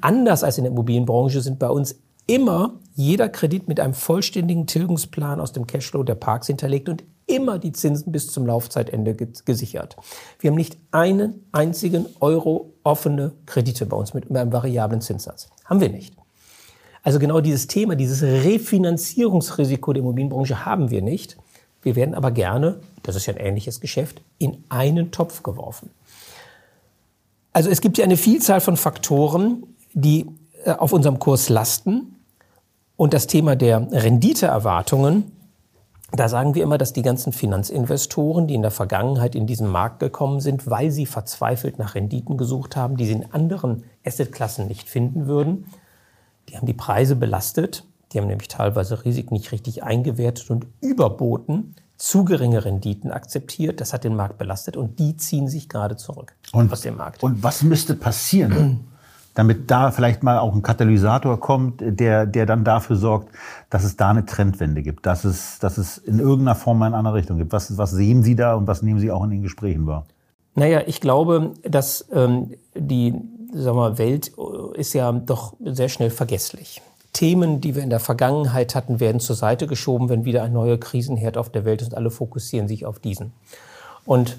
Anders 0.00 0.42
als 0.42 0.58
in 0.58 0.64
der 0.64 0.72
Immobilienbranche 0.72 1.40
sind 1.40 1.60
bei 1.60 1.70
uns 1.70 2.00
immer 2.26 2.80
jeder 2.94 3.28
Kredit 3.28 3.68
mit 3.68 3.80
einem 3.80 3.94
vollständigen 3.94 4.66
Tilgungsplan 4.66 5.40
aus 5.40 5.52
dem 5.52 5.66
Cashflow 5.66 6.04
der 6.04 6.14
Parks 6.14 6.46
hinterlegt 6.46 6.88
und 6.88 7.04
immer 7.26 7.58
die 7.58 7.72
Zinsen 7.72 8.12
bis 8.12 8.28
zum 8.28 8.46
Laufzeitende 8.46 9.14
gesichert. 9.14 9.96
Wir 10.38 10.50
haben 10.50 10.56
nicht 10.56 10.76
einen 10.90 11.46
einzigen 11.52 12.06
Euro 12.20 12.72
offene 12.84 13.32
Kredite 13.46 13.86
bei 13.86 13.96
uns 13.96 14.14
mit 14.14 14.30
einem 14.30 14.52
variablen 14.52 15.00
Zinssatz. 15.00 15.48
Haben 15.64 15.80
wir 15.80 15.88
nicht. 15.88 16.14
Also 17.02 17.18
genau 17.18 17.40
dieses 17.40 17.66
Thema, 17.66 17.96
dieses 17.96 18.22
Refinanzierungsrisiko 18.22 19.92
der 19.92 20.02
Immobilienbranche 20.02 20.64
haben 20.64 20.90
wir 20.90 21.02
nicht. 21.02 21.36
Wir 21.82 21.96
werden 21.96 22.14
aber 22.14 22.30
gerne, 22.30 22.80
das 23.02 23.16
ist 23.16 23.26
ja 23.26 23.34
ein 23.34 23.40
ähnliches 23.40 23.80
Geschäft, 23.80 24.22
in 24.38 24.64
einen 24.70 25.10
Topf 25.10 25.42
geworfen. 25.42 25.90
Also 27.52 27.70
es 27.70 27.80
gibt 27.80 27.98
ja 27.98 28.04
eine 28.04 28.16
Vielzahl 28.16 28.60
von 28.60 28.76
Faktoren, 28.76 29.64
die 29.92 30.26
äh, 30.64 30.72
auf 30.72 30.92
unserem 30.92 31.18
Kurs 31.18 31.48
lasten. 31.48 32.13
Und 32.96 33.12
das 33.12 33.26
Thema 33.26 33.56
der 33.56 33.90
Renditeerwartungen, 33.90 35.32
da 36.12 36.28
sagen 36.28 36.54
wir 36.54 36.62
immer, 36.62 36.78
dass 36.78 36.92
die 36.92 37.02
ganzen 37.02 37.32
Finanzinvestoren, 37.32 38.46
die 38.46 38.54
in 38.54 38.62
der 38.62 38.70
Vergangenheit 38.70 39.34
in 39.34 39.46
diesen 39.46 39.68
Markt 39.68 39.98
gekommen 39.98 40.40
sind, 40.40 40.70
weil 40.70 40.90
sie 40.92 41.06
verzweifelt 41.06 41.78
nach 41.78 41.96
Renditen 41.96 42.36
gesucht 42.36 42.76
haben, 42.76 42.96
die 42.96 43.06
sie 43.06 43.14
in 43.14 43.32
anderen 43.32 43.84
Assetklassen 44.06 44.68
nicht 44.68 44.88
finden 44.88 45.26
würden, 45.26 45.66
die 46.48 46.56
haben 46.56 46.66
die 46.66 46.74
Preise 46.74 47.16
belastet. 47.16 47.84
Die 48.12 48.20
haben 48.20 48.28
nämlich 48.28 48.48
teilweise 48.48 49.04
Risiken 49.04 49.34
nicht 49.34 49.50
richtig 49.50 49.82
eingewertet 49.82 50.50
und 50.50 50.66
überboten, 50.80 51.74
zu 51.96 52.24
geringe 52.24 52.64
Renditen 52.64 53.10
akzeptiert. 53.10 53.80
Das 53.80 53.92
hat 53.92 54.04
den 54.04 54.14
Markt 54.14 54.38
belastet 54.38 54.76
und 54.76 54.98
die 54.98 55.16
ziehen 55.16 55.48
sich 55.48 55.68
gerade 55.68 55.96
zurück 55.96 56.36
und, 56.52 56.72
aus 56.72 56.82
dem 56.82 56.96
Markt. 56.96 57.22
Und 57.22 57.42
was 57.42 57.62
müsste 57.62 57.94
passieren? 57.94 58.88
Damit 59.34 59.70
da 59.70 59.90
vielleicht 59.90 60.22
mal 60.22 60.38
auch 60.38 60.54
ein 60.54 60.62
Katalysator 60.62 61.38
kommt, 61.40 61.82
der, 61.82 62.26
der 62.26 62.46
dann 62.46 62.64
dafür 62.64 62.96
sorgt, 62.96 63.28
dass 63.68 63.84
es 63.84 63.96
da 63.96 64.10
eine 64.10 64.24
Trendwende 64.24 64.82
gibt, 64.82 65.06
dass 65.06 65.24
es, 65.24 65.58
dass 65.58 65.76
es 65.76 65.98
in 65.98 66.20
irgendeiner 66.20 66.54
Form 66.54 66.78
mal 66.78 66.86
in 66.86 66.94
eine 66.94 67.00
andere 67.00 67.14
Richtung 67.14 67.38
gibt. 67.38 67.52
Was, 67.52 67.76
was 67.76 67.90
sehen 67.90 68.22
Sie 68.22 68.36
da 68.36 68.54
und 68.54 68.66
was 68.66 68.82
nehmen 68.82 69.00
Sie 69.00 69.10
auch 69.10 69.24
in 69.24 69.30
den 69.30 69.42
Gesprächen 69.42 69.86
wahr? 69.86 70.06
Naja, 70.54 70.82
ich 70.86 71.00
glaube, 71.00 71.52
dass 71.62 72.06
ähm, 72.12 72.54
die 72.76 73.14
sagen 73.52 73.76
wir, 73.76 73.98
Welt 73.98 74.32
äh, 74.38 74.78
ist 74.78 74.92
ja 74.92 75.10
doch 75.12 75.54
sehr 75.64 75.88
schnell 75.88 76.10
vergesslich. 76.10 76.80
Themen, 77.12 77.60
die 77.60 77.76
wir 77.76 77.82
in 77.82 77.90
der 77.90 78.00
Vergangenheit 78.00 78.74
hatten, 78.74 78.98
werden 78.98 79.20
zur 79.20 79.36
Seite 79.36 79.66
geschoben, 79.66 80.08
wenn 80.08 80.24
wieder 80.24 80.42
ein 80.42 80.52
neuer 80.52 80.78
Krisenherd 80.78 81.36
auf 81.36 81.48
der 81.48 81.64
Welt 81.64 81.80
ist 81.80 81.88
und 81.88 81.96
alle 81.96 82.10
fokussieren 82.10 82.66
sich 82.66 82.86
auf 82.86 82.98
diesen. 82.98 83.32
Und 84.04 84.38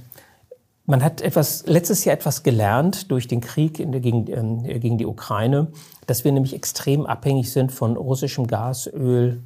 man 0.86 1.04
hat 1.04 1.22
etwas, 1.22 1.66
letztes 1.66 2.06
Jahr 2.06 2.16
etwas 2.16 2.44
gelernt 2.44 3.10
durch 3.12 3.28
den 3.28 3.42
Krieg 3.42 3.78
der, 3.78 4.00
gegen, 4.00 4.66
äh, 4.66 4.80
gegen 4.80 4.98
die 4.98 5.06
Ukraine, 5.06 5.68
dass 6.08 6.24
wir 6.24 6.32
nämlich 6.32 6.54
extrem 6.54 7.06
abhängig 7.06 7.52
sind 7.52 7.72
von 7.72 7.98
russischem 7.98 8.48
Gas, 8.48 8.88
Öl, 8.88 9.42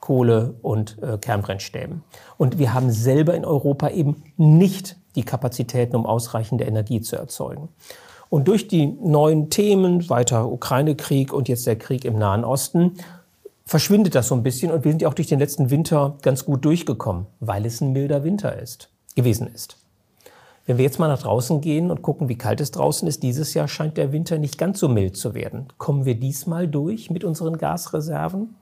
Kohle 0.00 0.54
und 0.62 1.02
äh, 1.02 1.18
Kernbrennstäben. 1.18 2.02
Und 2.36 2.58
wir 2.58 2.74
haben 2.74 2.90
selber 2.90 3.34
in 3.34 3.44
Europa 3.44 3.88
eben 3.90 4.22
nicht 4.36 4.96
die 5.16 5.22
Kapazitäten, 5.22 5.96
um 5.96 6.06
ausreichende 6.06 6.64
Energie 6.64 7.00
zu 7.00 7.16
erzeugen. 7.16 7.68
Und 8.28 8.48
durch 8.48 8.68
die 8.68 8.86
neuen 8.86 9.48
Themen, 9.48 10.08
weiter 10.10 10.50
Ukraine-Krieg 10.50 11.32
und 11.32 11.48
jetzt 11.48 11.66
der 11.66 11.76
Krieg 11.76 12.04
im 12.04 12.18
Nahen 12.18 12.44
Osten, 12.44 12.94
verschwindet 13.64 14.14
das 14.14 14.28
so 14.28 14.34
ein 14.34 14.42
bisschen 14.42 14.72
und 14.72 14.84
wir 14.84 14.92
sind 14.92 15.02
ja 15.02 15.08
auch 15.08 15.14
durch 15.14 15.28
den 15.28 15.38
letzten 15.38 15.70
Winter 15.70 16.16
ganz 16.22 16.44
gut 16.44 16.64
durchgekommen, 16.64 17.26
weil 17.40 17.64
es 17.64 17.80
ein 17.80 17.92
milder 17.92 18.24
Winter 18.24 18.60
ist, 18.60 18.90
gewesen 19.14 19.46
ist. 19.46 19.83
Wenn 20.66 20.78
wir 20.78 20.84
jetzt 20.84 20.98
mal 20.98 21.08
nach 21.08 21.20
draußen 21.20 21.60
gehen 21.60 21.90
und 21.90 22.00
gucken, 22.00 22.30
wie 22.30 22.38
kalt 22.38 22.60
es 22.60 22.70
draußen 22.70 23.06
ist, 23.06 23.22
dieses 23.22 23.52
Jahr 23.52 23.68
scheint 23.68 23.98
der 23.98 24.12
Winter 24.12 24.38
nicht 24.38 24.56
ganz 24.56 24.80
so 24.80 24.88
mild 24.88 25.14
zu 25.14 25.34
werden. 25.34 25.68
Kommen 25.76 26.06
wir 26.06 26.14
diesmal 26.14 26.66
durch 26.68 27.10
mit 27.10 27.22
unseren 27.22 27.58
Gasreserven? 27.58 28.56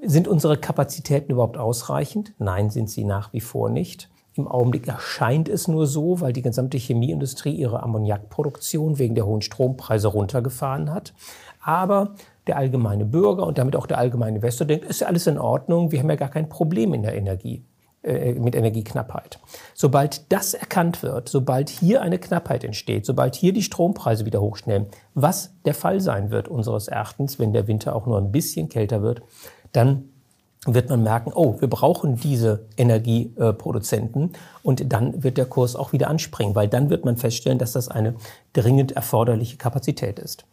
Sind 0.00 0.28
unsere 0.28 0.56
Kapazitäten 0.56 1.32
überhaupt 1.32 1.56
ausreichend? 1.56 2.34
Nein, 2.38 2.70
sind 2.70 2.88
sie 2.88 3.04
nach 3.04 3.32
wie 3.32 3.40
vor 3.40 3.68
nicht. 3.68 4.10
Im 4.34 4.46
Augenblick 4.46 4.86
erscheint 4.86 5.48
es 5.48 5.66
nur 5.66 5.88
so, 5.88 6.20
weil 6.20 6.32
die 6.32 6.42
gesamte 6.42 6.78
Chemieindustrie 6.78 7.54
ihre 7.54 7.82
Ammoniakproduktion 7.82 8.98
wegen 8.98 9.16
der 9.16 9.26
hohen 9.26 9.42
Strompreise 9.42 10.08
runtergefahren 10.08 10.92
hat. 10.92 11.14
Aber 11.60 12.14
der 12.46 12.58
allgemeine 12.58 13.06
Bürger 13.06 13.46
und 13.46 13.58
damit 13.58 13.74
auch 13.74 13.86
der 13.86 13.98
allgemeine 13.98 14.36
Investor 14.36 14.66
denkt, 14.66 14.84
ist 14.84 15.00
ja 15.00 15.08
alles 15.08 15.26
in 15.26 15.38
Ordnung, 15.38 15.90
wir 15.90 15.98
haben 15.98 16.10
ja 16.10 16.16
gar 16.16 16.28
kein 16.28 16.48
Problem 16.48 16.94
in 16.94 17.02
der 17.02 17.16
Energie. 17.16 17.64
Äh, 18.04 18.34
mit 18.34 18.54
Energieknappheit. 18.54 19.38
Sobald 19.72 20.30
das 20.30 20.52
erkannt 20.52 21.02
wird, 21.02 21.30
sobald 21.30 21.70
hier 21.70 22.02
eine 22.02 22.18
Knappheit 22.18 22.62
entsteht, 22.62 23.06
sobald 23.06 23.34
hier 23.34 23.54
die 23.54 23.62
Strompreise 23.62 24.26
wieder 24.26 24.42
hochschnellen, 24.42 24.88
was 25.14 25.54
der 25.64 25.72
Fall 25.72 26.02
sein 26.02 26.30
wird 26.30 26.46
unseres 26.46 26.88
Erachtens, 26.88 27.38
wenn 27.38 27.54
der 27.54 27.66
Winter 27.66 27.96
auch 27.96 28.04
nur 28.04 28.18
ein 28.18 28.30
bisschen 28.30 28.68
kälter 28.68 29.00
wird, 29.00 29.22
dann 29.72 30.10
wird 30.66 30.90
man 30.90 31.02
merken, 31.02 31.32
oh, 31.34 31.58
wir 31.60 31.68
brauchen 31.68 32.16
diese 32.16 32.66
Energieproduzenten 32.76 34.34
und 34.62 34.92
dann 34.92 35.22
wird 35.22 35.38
der 35.38 35.46
Kurs 35.46 35.74
auch 35.74 35.94
wieder 35.94 36.08
anspringen, 36.08 36.54
weil 36.54 36.68
dann 36.68 36.90
wird 36.90 37.06
man 37.06 37.16
feststellen, 37.16 37.58
dass 37.58 37.72
das 37.72 37.88
eine 37.88 38.16
dringend 38.52 38.92
erforderliche 38.92 39.56
Kapazität 39.56 40.18
ist. 40.18 40.44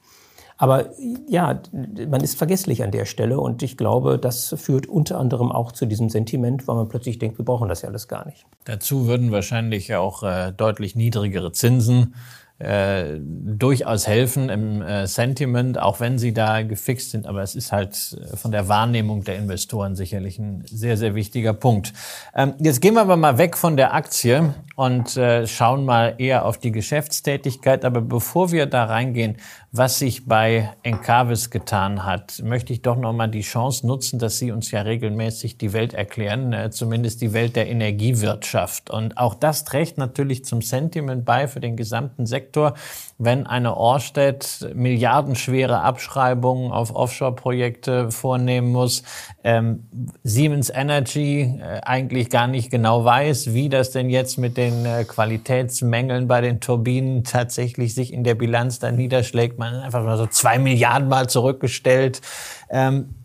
Aber 0.61 0.91
ja, 1.27 1.59
man 2.07 2.21
ist 2.21 2.37
vergesslich 2.37 2.83
an 2.83 2.91
der 2.91 3.05
Stelle 3.05 3.39
und 3.39 3.63
ich 3.63 3.77
glaube, 3.77 4.19
das 4.19 4.53
führt 4.59 4.85
unter 4.85 5.17
anderem 5.17 5.51
auch 5.51 5.71
zu 5.71 5.87
diesem 5.87 6.09
Sentiment, 6.09 6.67
weil 6.67 6.75
man 6.75 6.87
plötzlich 6.87 7.17
denkt, 7.17 7.39
wir 7.39 7.45
brauchen 7.45 7.67
das 7.67 7.81
ja 7.81 7.89
alles 7.89 8.07
gar 8.07 8.27
nicht. 8.27 8.45
Dazu 8.65 9.07
würden 9.07 9.31
wahrscheinlich 9.31 9.95
auch 9.95 10.21
äh, 10.21 10.51
deutlich 10.55 10.95
niedrigere 10.95 11.51
Zinsen 11.51 12.13
äh, 12.61 13.17
durchaus 13.19 14.05
helfen 14.05 14.49
im 14.49 14.83
äh, 14.83 15.07
Sentiment, 15.07 15.79
auch 15.79 15.99
wenn 15.99 16.19
sie 16.19 16.31
da 16.31 16.61
gefixt 16.61 17.09
sind. 17.09 17.25
Aber 17.25 17.41
es 17.41 17.55
ist 17.55 17.71
halt 17.71 18.15
äh, 18.21 18.37
von 18.37 18.51
der 18.51 18.67
Wahrnehmung 18.67 19.23
der 19.23 19.37
Investoren 19.37 19.95
sicherlich 19.95 20.37
ein 20.37 20.63
sehr, 20.67 20.95
sehr 20.95 21.15
wichtiger 21.15 21.53
Punkt. 21.53 21.91
Ähm, 22.35 22.53
jetzt 22.59 22.79
gehen 22.79 22.93
wir 22.93 23.01
aber 23.01 23.17
mal 23.17 23.39
weg 23.39 23.57
von 23.57 23.77
der 23.77 23.95
Aktie 23.95 24.53
und 24.75 25.17
äh, 25.17 25.47
schauen 25.47 25.85
mal 25.85 26.13
eher 26.19 26.45
auf 26.45 26.59
die 26.59 26.71
Geschäftstätigkeit. 26.71 27.83
Aber 27.83 28.01
bevor 28.01 28.51
wir 28.51 28.67
da 28.67 28.85
reingehen, 28.85 29.37
was 29.73 29.99
sich 29.99 30.25
bei 30.25 30.73
Encarvis 30.83 31.49
getan 31.49 32.05
hat, 32.05 32.41
möchte 32.43 32.73
ich 32.73 32.81
doch 32.81 32.97
noch 32.97 33.13
mal 33.13 33.29
die 33.29 33.39
Chance 33.39 33.87
nutzen, 33.87 34.19
dass 34.19 34.37
Sie 34.37 34.51
uns 34.51 34.69
ja 34.71 34.81
regelmäßig 34.81 35.57
die 35.57 35.71
Welt 35.71 35.93
erklären, 35.93 36.51
äh, 36.51 36.71
zumindest 36.71 37.21
die 37.21 37.31
Welt 37.31 37.55
der 37.55 37.69
Energiewirtschaft. 37.69 38.89
Und 38.89 39.17
auch 39.17 39.33
das 39.33 39.63
trägt 39.63 39.97
natürlich 39.97 40.43
zum 40.43 40.61
Sentiment 40.61 41.23
bei 41.23 41.47
für 41.47 41.61
den 41.61 41.77
gesamten 41.77 42.25
Sektor, 42.25 42.73
wenn 43.17 43.47
eine 43.47 43.77
Orsted 43.77 44.73
milliardenschwere 44.75 45.79
Abschreibungen 45.79 46.73
auf 46.73 46.93
Offshore-Projekte 46.93 48.11
vornehmen 48.11 48.73
muss, 48.73 49.03
ähm, 49.43 49.87
Siemens 50.23 50.69
Energy 50.69 51.59
äh, 51.59 51.81
eigentlich 51.81 52.29
gar 52.29 52.47
nicht 52.47 52.69
genau 52.69 53.03
weiß, 53.03 53.53
wie 53.53 53.69
das 53.69 53.91
denn 53.91 54.09
jetzt 54.09 54.37
mit 54.37 54.57
den 54.57 54.85
äh, 54.85 55.03
Qualitätsmängeln 55.03 56.27
bei 56.27 56.41
den 56.41 56.59
Turbinen 56.59 57.23
tatsächlich 57.23 57.95
sich 57.95 58.13
in 58.13 58.23
der 58.23 58.35
Bilanz 58.35 58.79
dann 58.79 58.95
niederschlägt 58.95 59.57
man 59.57 59.75
einfach 59.75 60.03
mal 60.03 60.17
so 60.17 60.27
zwei 60.27 60.59
Milliarden 60.59 61.09
Mal 61.09 61.27
zurückgestellt. 61.27 62.21
Ähm, 62.69 63.15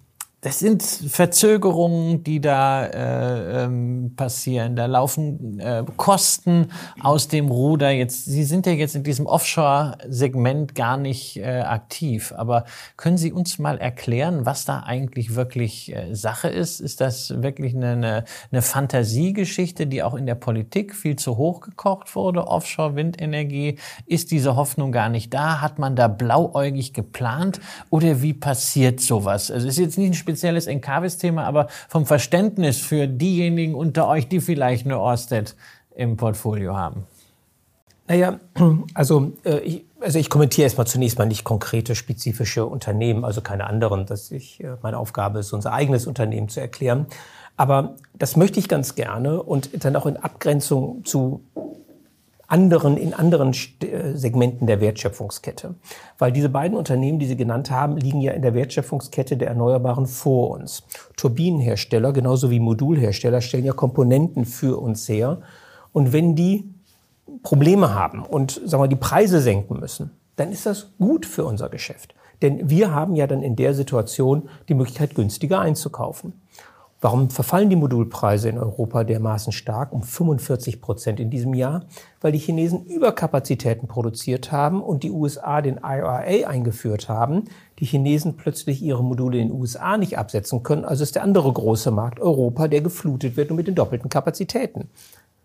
das 0.46 0.60
sind 0.60 0.84
Verzögerungen, 0.84 2.22
die 2.22 2.40
da 2.40 2.86
äh, 2.86 3.64
ähm, 3.64 4.12
passieren. 4.14 4.76
Da 4.76 4.86
laufen 4.86 5.58
äh, 5.58 5.82
Kosten 5.96 6.68
aus 7.00 7.26
dem 7.26 7.48
Ruder. 7.48 7.90
Jetzt, 7.90 8.26
Sie 8.26 8.44
sind 8.44 8.64
ja 8.64 8.70
jetzt 8.70 8.94
in 8.94 9.02
diesem 9.02 9.26
Offshore-Segment 9.26 10.76
gar 10.76 10.98
nicht 10.98 11.38
äh, 11.38 11.62
aktiv. 11.62 12.32
Aber 12.36 12.64
können 12.96 13.18
Sie 13.18 13.32
uns 13.32 13.58
mal 13.58 13.78
erklären, 13.78 14.46
was 14.46 14.64
da 14.64 14.84
eigentlich 14.86 15.34
wirklich 15.34 15.92
äh, 15.92 16.14
Sache 16.14 16.46
ist? 16.46 16.78
Ist 16.78 17.00
das 17.00 17.42
wirklich 17.42 17.74
eine, 17.74 17.90
eine, 17.90 18.24
eine 18.52 18.62
Fantasiegeschichte, 18.62 19.88
die 19.88 20.04
auch 20.04 20.14
in 20.14 20.26
der 20.26 20.36
Politik 20.36 20.94
viel 20.94 21.16
zu 21.16 21.38
hoch 21.38 21.60
gekocht 21.60 22.14
wurde? 22.14 22.46
Offshore-Windenergie? 22.46 23.80
Ist 24.06 24.30
diese 24.30 24.54
Hoffnung 24.54 24.92
gar 24.92 25.08
nicht 25.08 25.34
da? 25.34 25.60
Hat 25.60 25.80
man 25.80 25.96
da 25.96 26.06
blauäugig 26.06 26.92
geplant? 26.92 27.58
Oder 27.90 28.22
wie 28.22 28.32
passiert 28.32 29.00
sowas? 29.00 29.50
Also 29.50 29.66
es 29.66 29.74
ist 29.74 29.80
jetzt 29.80 29.98
nicht 29.98 30.10
ein 30.10 30.14
spezielles 30.36 30.66
Encarvis-Thema, 30.66 31.44
aber 31.44 31.68
vom 31.88 32.04
Verständnis 32.04 32.78
für 32.78 33.08
diejenigen 33.08 33.74
unter 33.74 34.06
euch, 34.06 34.28
die 34.28 34.40
vielleicht 34.40 34.84
eine 34.84 34.98
Orsted 34.98 35.56
im 35.94 36.18
Portfolio 36.18 36.76
haben. 36.76 37.06
Naja, 38.06 38.38
also, 38.94 39.32
äh, 39.44 39.60
ich, 39.60 39.84
also 39.98 40.18
ich 40.18 40.28
kommentiere 40.28 40.64
erstmal 40.64 40.86
zunächst 40.86 41.18
mal 41.18 41.24
nicht 41.24 41.44
konkrete 41.44 41.94
spezifische 41.94 42.66
Unternehmen, 42.66 43.24
also 43.24 43.40
keine 43.40 43.66
anderen. 43.66 44.04
Dass 44.04 44.30
ich, 44.30 44.62
äh, 44.62 44.76
meine 44.82 44.98
Aufgabe 44.98 45.38
ist, 45.38 45.54
unser 45.54 45.72
eigenes 45.72 46.06
Unternehmen 46.06 46.50
zu 46.50 46.60
erklären. 46.60 47.06
Aber 47.56 47.96
das 48.12 48.36
möchte 48.36 48.60
ich 48.60 48.68
ganz 48.68 48.94
gerne 48.94 49.42
und 49.42 49.82
dann 49.82 49.96
auch 49.96 50.04
in 50.04 50.18
Abgrenzung 50.18 51.06
zu 51.06 51.40
anderen, 52.46 52.96
in 52.96 53.14
anderen 53.14 53.52
äh, 53.80 54.14
Segmenten 54.14 54.66
der 54.66 54.80
Wertschöpfungskette. 54.80 55.74
Weil 56.18 56.32
diese 56.32 56.48
beiden 56.48 56.76
Unternehmen, 56.76 57.18
die 57.18 57.26
Sie 57.26 57.36
genannt 57.36 57.70
haben, 57.70 57.96
liegen 57.96 58.20
ja 58.20 58.32
in 58.32 58.42
der 58.42 58.54
Wertschöpfungskette 58.54 59.36
der 59.36 59.48
Erneuerbaren 59.48 60.06
vor 60.06 60.50
uns. 60.50 60.84
Turbinenhersteller, 61.16 62.12
genauso 62.12 62.50
wie 62.50 62.60
Modulhersteller, 62.60 63.40
stellen 63.40 63.64
ja 63.64 63.72
Komponenten 63.72 64.44
für 64.44 64.80
uns 64.80 65.08
her. 65.08 65.40
Und 65.92 66.12
wenn 66.12 66.34
die 66.36 66.72
Probleme 67.42 67.94
haben 67.94 68.22
und 68.22 68.60
sagen 68.64 68.82
wir, 68.82 68.88
die 68.88 68.96
Preise 68.96 69.40
senken 69.40 69.80
müssen, 69.80 70.10
dann 70.36 70.52
ist 70.52 70.66
das 70.66 70.92
gut 70.98 71.26
für 71.26 71.44
unser 71.44 71.68
Geschäft. 71.68 72.14
Denn 72.42 72.68
wir 72.68 72.92
haben 72.94 73.16
ja 73.16 73.26
dann 73.26 73.42
in 73.42 73.56
der 73.56 73.74
Situation 73.74 74.48
die 74.68 74.74
Möglichkeit, 74.74 75.14
günstiger 75.14 75.60
einzukaufen. 75.60 76.34
Warum 77.02 77.28
verfallen 77.28 77.68
die 77.68 77.76
Modulpreise 77.76 78.48
in 78.48 78.58
Europa 78.58 79.04
dermaßen 79.04 79.52
stark, 79.52 79.92
um 79.92 80.02
45 80.02 80.80
Prozent 80.80 81.20
in 81.20 81.28
diesem 81.28 81.52
Jahr? 81.52 81.84
Weil 82.22 82.32
die 82.32 82.38
Chinesen 82.38 82.86
Überkapazitäten 82.86 83.86
produziert 83.86 84.50
haben 84.50 84.82
und 84.82 85.02
die 85.02 85.10
USA 85.10 85.60
den 85.60 85.76
IRA 85.76 86.16
eingeführt 86.48 87.10
haben. 87.10 87.44
Die 87.80 87.84
Chinesen 87.84 88.36
plötzlich 88.36 88.82
ihre 88.82 89.04
Module 89.04 89.38
in 89.38 89.48
den 89.48 89.60
USA 89.60 89.98
nicht 89.98 90.16
absetzen 90.16 90.62
können. 90.62 90.86
Also 90.86 91.02
ist 91.02 91.14
der 91.14 91.22
andere 91.22 91.52
große 91.52 91.90
Markt 91.90 92.18
Europa, 92.18 92.66
der 92.66 92.80
geflutet 92.80 93.36
wird 93.36 93.50
und 93.50 93.56
mit 93.56 93.66
den 93.66 93.74
doppelten 93.74 94.08
Kapazitäten. 94.08 94.88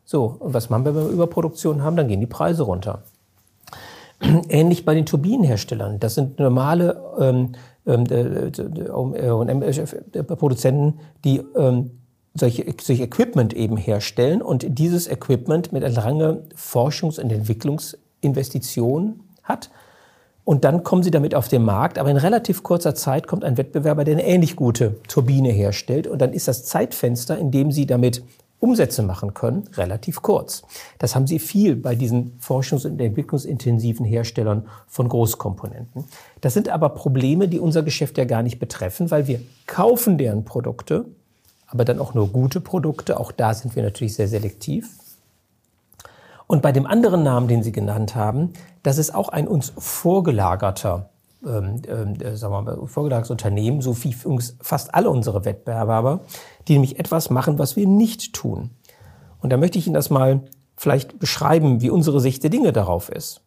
So, 0.05 0.37
und 0.39 0.53
was 0.53 0.69
machen 0.69 0.85
wir, 0.85 0.95
wenn 0.95 1.05
wir 1.05 1.11
Überproduktion 1.11 1.83
haben? 1.83 1.97
Dann 1.97 2.07
gehen 2.07 2.21
die 2.21 2.27
Preise 2.27 2.63
runter. 2.63 3.03
Ähnlich 4.49 4.85
bei 4.85 4.93
den 4.93 5.05
Turbinenherstellern. 5.05 5.99
Das 5.99 6.15
sind 6.15 6.39
normale 6.39 7.01
ähm, 7.19 7.35
ähm, 7.35 7.53
äh, 7.53 7.57
Produzenten, 10.35 10.99
die 11.23 11.41
ähm, 11.55 11.91
solche, 12.33 12.65
solche 12.79 13.03
Equipment 13.03 13.53
eben 13.53 13.77
herstellen 13.77 14.41
und 14.41 14.65
dieses 14.79 15.07
Equipment 15.07 15.71
mit 15.73 15.83
einer 15.83 15.93
langen 15.93 16.39
Forschungs- 16.55 17.19
und 17.19 17.31
Entwicklungsinvestition 17.31 19.21
hat. 19.43 19.69
Und 20.43 20.63
dann 20.63 20.83
kommen 20.83 21.03
sie 21.03 21.11
damit 21.11 21.35
auf 21.35 21.47
den 21.49 21.63
Markt, 21.63 21.99
aber 21.99 22.09
in 22.09 22.17
relativ 22.17 22.63
kurzer 22.63 22.95
Zeit 22.95 23.27
kommt 23.27 23.43
ein 23.43 23.57
Wettbewerber, 23.57 24.03
der 24.03 24.15
eine 24.15 24.25
ähnlich 24.25 24.55
gute 24.55 24.95
Turbine 25.07 25.49
herstellt. 25.49 26.07
Und 26.07 26.19
dann 26.19 26.33
ist 26.33 26.47
das 26.47 26.65
Zeitfenster, 26.65 27.37
in 27.37 27.51
dem 27.51 27.71
sie 27.71 27.85
damit 27.85 28.23
Umsätze 28.61 29.01
machen 29.01 29.33
können, 29.33 29.67
relativ 29.73 30.21
kurz. 30.21 30.61
Das 30.99 31.15
haben 31.15 31.25
sie 31.25 31.39
viel 31.39 31.75
bei 31.75 31.95
diesen 31.95 32.39
forschungs- 32.39 32.85
und 32.85 33.01
entwicklungsintensiven 33.01 34.05
Herstellern 34.05 34.67
von 34.87 35.09
Großkomponenten. 35.09 36.05
Das 36.41 36.53
sind 36.53 36.69
aber 36.69 36.89
Probleme, 36.89 37.47
die 37.47 37.59
unser 37.59 37.81
Geschäft 37.81 38.19
ja 38.19 38.25
gar 38.25 38.43
nicht 38.43 38.59
betreffen, 38.59 39.09
weil 39.09 39.25
wir 39.27 39.41
kaufen 39.65 40.19
deren 40.19 40.45
Produkte, 40.45 41.05
aber 41.65 41.85
dann 41.85 41.99
auch 41.99 42.13
nur 42.13 42.27
gute 42.29 42.61
Produkte. 42.61 43.19
Auch 43.19 43.31
da 43.31 43.53
sind 43.55 43.75
wir 43.75 43.81
natürlich 43.81 44.13
sehr 44.13 44.27
selektiv. 44.27 44.89
Und 46.45 46.61
bei 46.61 46.71
dem 46.71 46.85
anderen 46.85 47.23
Namen, 47.23 47.47
den 47.47 47.63
Sie 47.63 47.71
genannt 47.71 48.13
haben, 48.13 48.53
das 48.83 48.97
ist 48.97 49.15
auch 49.15 49.29
ein 49.29 49.47
uns 49.47 49.73
vorgelagerter 49.77 51.10
ähm, 51.45 51.81
äh, 51.85 52.35
sagen 52.35 52.53
wir 52.53 52.61
mal, 52.61 52.87
vorgelagertes 52.87 53.31
Unternehmen, 53.31 53.81
so 53.81 53.95
wie 54.03 54.15
fast 54.61 54.93
alle 54.93 55.09
unsere 55.09 55.45
Wettbewerber, 55.45 56.21
die 56.67 56.73
nämlich 56.73 56.99
etwas 56.99 57.29
machen, 57.29 57.59
was 57.59 57.75
wir 57.75 57.87
nicht 57.87 58.33
tun. 58.33 58.71
Und 59.39 59.51
da 59.51 59.57
möchte 59.57 59.79
ich 59.79 59.87
Ihnen 59.87 59.95
das 59.95 60.09
mal 60.09 60.41
vielleicht 60.77 61.19
beschreiben, 61.19 61.81
wie 61.81 61.89
unsere 61.89 62.19
Sicht 62.19 62.43
der 62.43 62.49
Dinge 62.49 62.73
darauf 62.73 63.09
ist. 63.09 63.41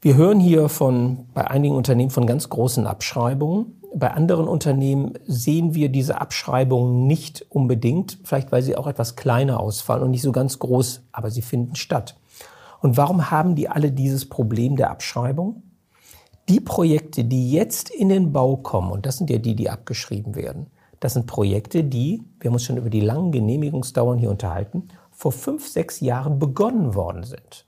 Wir 0.00 0.16
hören 0.16 0.38
hier 0.38 0.68
von, 0.68 1.26
bei 1.32 1.48
einigen 1.50 1.74
Unternehmen 1.74 2.10
von 2.10 2.26
ganz 2.26 2.48
großen 2.48 2.86
Abschreibungen. 2.86 3.80
Bei 3.94 4.10
anderen 4.10 4.48
Unternehmen 4.48 5.14
sehen 5.24 5.74
wir 5.74 5.88
diese 5.88 6.20
Abschreibungen 6.20 7.06
nicht 7.06 7.46
unbedingt, 7.48 8.18
vielleicht 8.22 8.52
weil 8.52 8.62
sie 8.62 8.76
auch 8.76 8.86
etwas 8.86 9.16
kleiner 9.16 9.60
ausfallen 9.60 10.02
und 10.02 10.10
nicht 10.10 10.22
so 10.22 10.32
ganz 10.32 10.58
groß, 10.58 11.02
aber 11.12 11.30
sie 11.30 11.42
finden 11.42 11.74
statt. 11.74 12.16
Und 12.82 12.96
warum 12.96 13.30
haben 13.30 13.54
die 13.54 13.68
alle 13.68 13.92
dieses 13.92 14.28
Problem 14.28 14.76
der 14.76 14.90
Abschreibung? 14.90 15.62
Die 16.48 16.60
Projekte, 16.60 17.24
die 17.24 17.50
jetzt 17.50 17.90
in 17.90 18.10
den 18.10 18.32
Bau 18.32 18.56
kommen, 18.56 18.90
und 18.90 19.06
das 19.06 19.18
sind 19.18 19.30
ja 19.30 19.38
die, 19.38 19.54
die 19.54 19.70
abgeschrieben 19.70 20.34
werden, 20.34 20.66
das 21.00 21.14
sind 21.14 21.26
Projekte, 21.26 21.84
die, 21.84 22.22
wir 22.40 22.48
haben 22.48 22.54
uns 22.54 22.64
schon 22.64 22.76
über 22.76 22.90
die 22.90 23.00
langen 23.00 23.32
Genehmigungsdauern 23.32 24.18
hier 24.18 24.30
unterhalten, 24.30 24.88
vor 25.10 25.32
fünf, 25.32 25.68
sechs 25.68 26.00
Jahren 26.00 26.38
begonnen 26.38 26.94
worden 26.94 27.24
sind. 27.24 27.66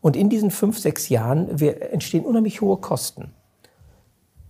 Und 0.00 0.16
in 0.16 0.28
diesen 0.28 0.50
fünf, 0.50 0.78
sechs 0.78 1.08
Jahren 1.08 1.48
entstehen 1.58 2.24
unheimlich 2.24 2.60
hohe 2.60 2.76
Kosten. 2.76 3.32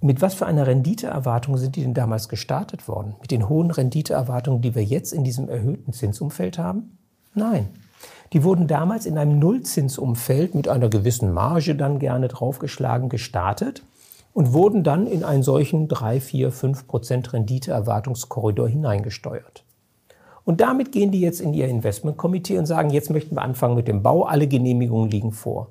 Mit 0.00 0.20
was 0.20 0.34
für 0.34 0.46
einer 0.46 0.66
Renditeerwartung 0.66 1.56
sind 1.56 1.76
die 1.76 1.82
denn 1.82 1.94
damals 1.94 2.28
gestartet 2.28 2.88
worden? 2.88 3.14
Mit 3.20 3.30
den 3.30 3.48
hohen 3.48 3.70
Renditeerwartungen, 3.70 4.60
die 4.60 4.74
wir 4.74 4.84
jetzt 4.84 5.12
in 5.12 5.24
diesem 5.24 5.48
erhöhten 5.48 5.92
Zinsumfeld 5.92 6.58
haben? 6.58 6.98
Nein. 7.34 7.68
Die 8.34 8.42
wurden 8.42 8.66
damals 8.66 9.06
in 9.06 9.16
einem 9.16 9.38
Nullzinsumfeld 9.38 10.56
mit 10.56 10.66
einer 10.66 10.88
gewissen 10.88 11.32
Marge 11.32 11.76
dann 11.76 12.00
gerne 12.00 12.26
draufgeschlagen 12.26 13.08
gestartet 13.08 13.84
und 14.32 14.52
wurden 14.52 14.82
dann 14.82 15.06
in 15.06 15.22
einen 15.22 15.44
solchen 15.44 15.86
3, 15.86 16.20
4, 16.20 16.50
5 16.50 16.88
Prozent 16.88 17.32
Renditeerwartungskorridor 17.32 18.68
hineingesteuert. 18.68 19.64
Und 20.44 20.60
damit 20.60 20.90
gehen 20.90 21.12
die 21.12 21.20
jetzt 21.20 21.40
in 21.40 21.54
ihr 21.54 21.68
Investmentkomitee 21.68 22.58
und 22.58 22.66
sagen, 22.66 22.90
jetzt 22.90 23.08
möchten 23.08 23.36
wir 23.36 23.42
anfangen 23.42 23.76
mit 23.76 23.86
dem 23.86 24.02
Bau, 24.02 24.24
alle 24.24 24.48
Genehmigungen 24.48 25.10
liegen 25.10 25.30
vor. 25.30 25.68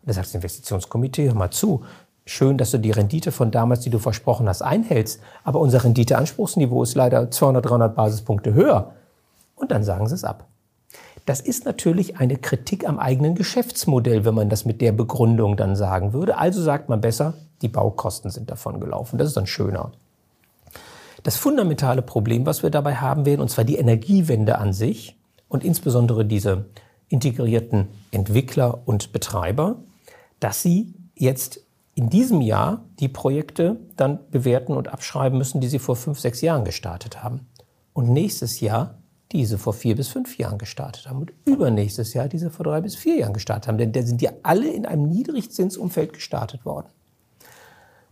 Und 0.00 0.08
da 0.08 0.14
sagt 0.14 0.28
das 0.28 0.34
Investitionskomitee, 0.34 1.26
hör 1.26 1.34
mal 1.34 1.50
zu, 1.50 1.84
schön, 2.24 2.56
dass 2.56 2.70
du 2.70 2.78
die 2.78 2.92
Rendite 2.92 3.30
von 3.30 3.50
damals, 3.50 3.80
die 3.80 3.90
du 3.90 3.98
versprochen 3.98 4.48
hast, 4.48 4.62
einhältst, 4.62 5.20
aber 5.44 5.60
unser 5.60 5.84
Renditeanspruchsniveau 5.84 6.82
ist 6.82 6.94
leider 6.94 7.30
200, 7.30 7.66
300 7.66 7.94
Basispunkte 7.94 8.54
höher. 8.54 8.94
Und 9.54 9.70
dann 9.70 9.84
sagen 9.84 10.08
sie 10.08 10.14
es 10.14 10.24
ab. 10.24 10.46
Das 11.30 11.38
ist 11.38 11.64
natürlich 11.64 12.16
eine 12.16 12.36
Kritik 12.38 12.88
am 12.88 12.98
eigenen 12.98 13.36
Geschäftsmodell, 13.36 14.24
wenn 14.24 14.34
man 14.34 14.48
das 14.48 14.64
mit 14.64 14.80
der 14.80 14.90
Begründung 14.90 15.56
dann 15.56 15.76
sagen 15.76 16.12
würde. 16.12 16.36
Also 16.36 16.60
sagt 16.60 16.88
man 16.88 17.00
besser, 17.00 17.34
die 17.62 17.68
Baukosten 17.68 18.32
sind 18.32 18.50
davon 18.50 18.80
gelaufen. 18.80 19.16
Das 19.16 19.28
ist 19.28 19.36
dann 19.36 19.46
schöner. 19.46 19.92
Das 21.22 21.36
fundamentale 21.36 22.02
Problem, 22.02 22.46
was 22.46 22.64
wir 22.64 22.70
dabei 22.70 22.96
haben 22.96 23.26
werden, 23.26 23.40
und 23.40 23.48
zwar 23.48 23.62
die 23.62 23.76
Energiewende 23.76 24.58
an 24.58 24.72
sich 24.72 25.16
und 25.48 25.62
insbesondere 25.62 26.24
diese 26.24 26.64
integrierten 27.08 27.86
Entwickler 28.10 28.80
und 28.84 29.12
Betreiber, 29.12 29.76
dass 30.40 30.62
sie 30.62 30.94
jetzt 31.14 31.60
in 31.94 32.10
diesem 32.10 32.40
Jahr 32.40 32.82
die 32.98 33.08
Projekte 33.08 33.76
dann 33.96 34.18
bewerten 34.32 34.72
und 34.72 34.88
abschreiben 34.88 35.38
müssen, 35.38 35.60
die 35.60 35.68
sie 35.68 35.78
vor 35.78 35.94
fünf, 35.94 36.18
sechs 36.18 36.40
Jahren 36.40 36.64
gestartet 36.64 37.22
haben. 37.22 37.46
Und 37.92 38.08
nächstes 38.08 38.58
Jahr 38.58 38.99
diese 39.32 39.58
vor 39.58 39.72
vier 39.72 39.94
bis 39.94 40.08
fünf 40.08 40.38
Jahren 40.38 40.58
gestartet 40.58 41.08
haben 41.08 41.20
und 41.20 41.32
übernächstes 41.44 42.14
Jahr 42.14 42.28
diese 42.28 42.50
vor 42.50 42.64
drei 42.64 42.80
bis 42.80 42.96
vier 42.96 43.16
Jahren 43.16 43.32
gestartet 43.32 43.68
haben. 43.68 43.78
Denn 43.78 43.92
da 43.92 44.02
sind 44.02 44.20
ja 44.22 44.32
alle 44.42 44.68
in 44.68 44.86
einem 44.86 45.08
Niedrigzinsumfeld 45.08 46.12
gestartet 46.12 46.64
worden. 46.64 46.88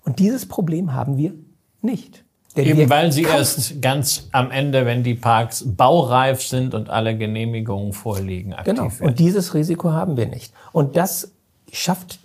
Und 0.04 0.20
dieses 0.20 0.46
Problem 0.46 0.94
haben 0.94 1.16
wir 1.16 1.34
nicht. 1.82 2.24
Denn 2.56 2.66
Eben 2.66 2.90
weil 2.90 3.12
sie 3.12 3.22
erst 3.22 3.82
ganz 3.82 4.28
am 4.32 4.50
Ende, 4.50 4.86
wenn 4.86 5.02
die 5.02 5.14
Parks 5.14 5.64
baureif 5.66 6.42
sind 6.42 6.74
und 6.74 6.88
alle 6.88 7.16
Genehmigungen 7.16 7.92
vorliegen, 7.92 8.54
aktiv 8.54 8.74
genau. 8.74 8.84
werden. 8.84 9.06
Und 9.06 9.18
dieses 9.18 9.54
Risiko 9.54 9.92
haben 9.92 10.16
wir 10.16 10.26
nicht. 10.26 10.52
Und 10.72 10.96
das 10.96 11.32
schafft 11.70 12.20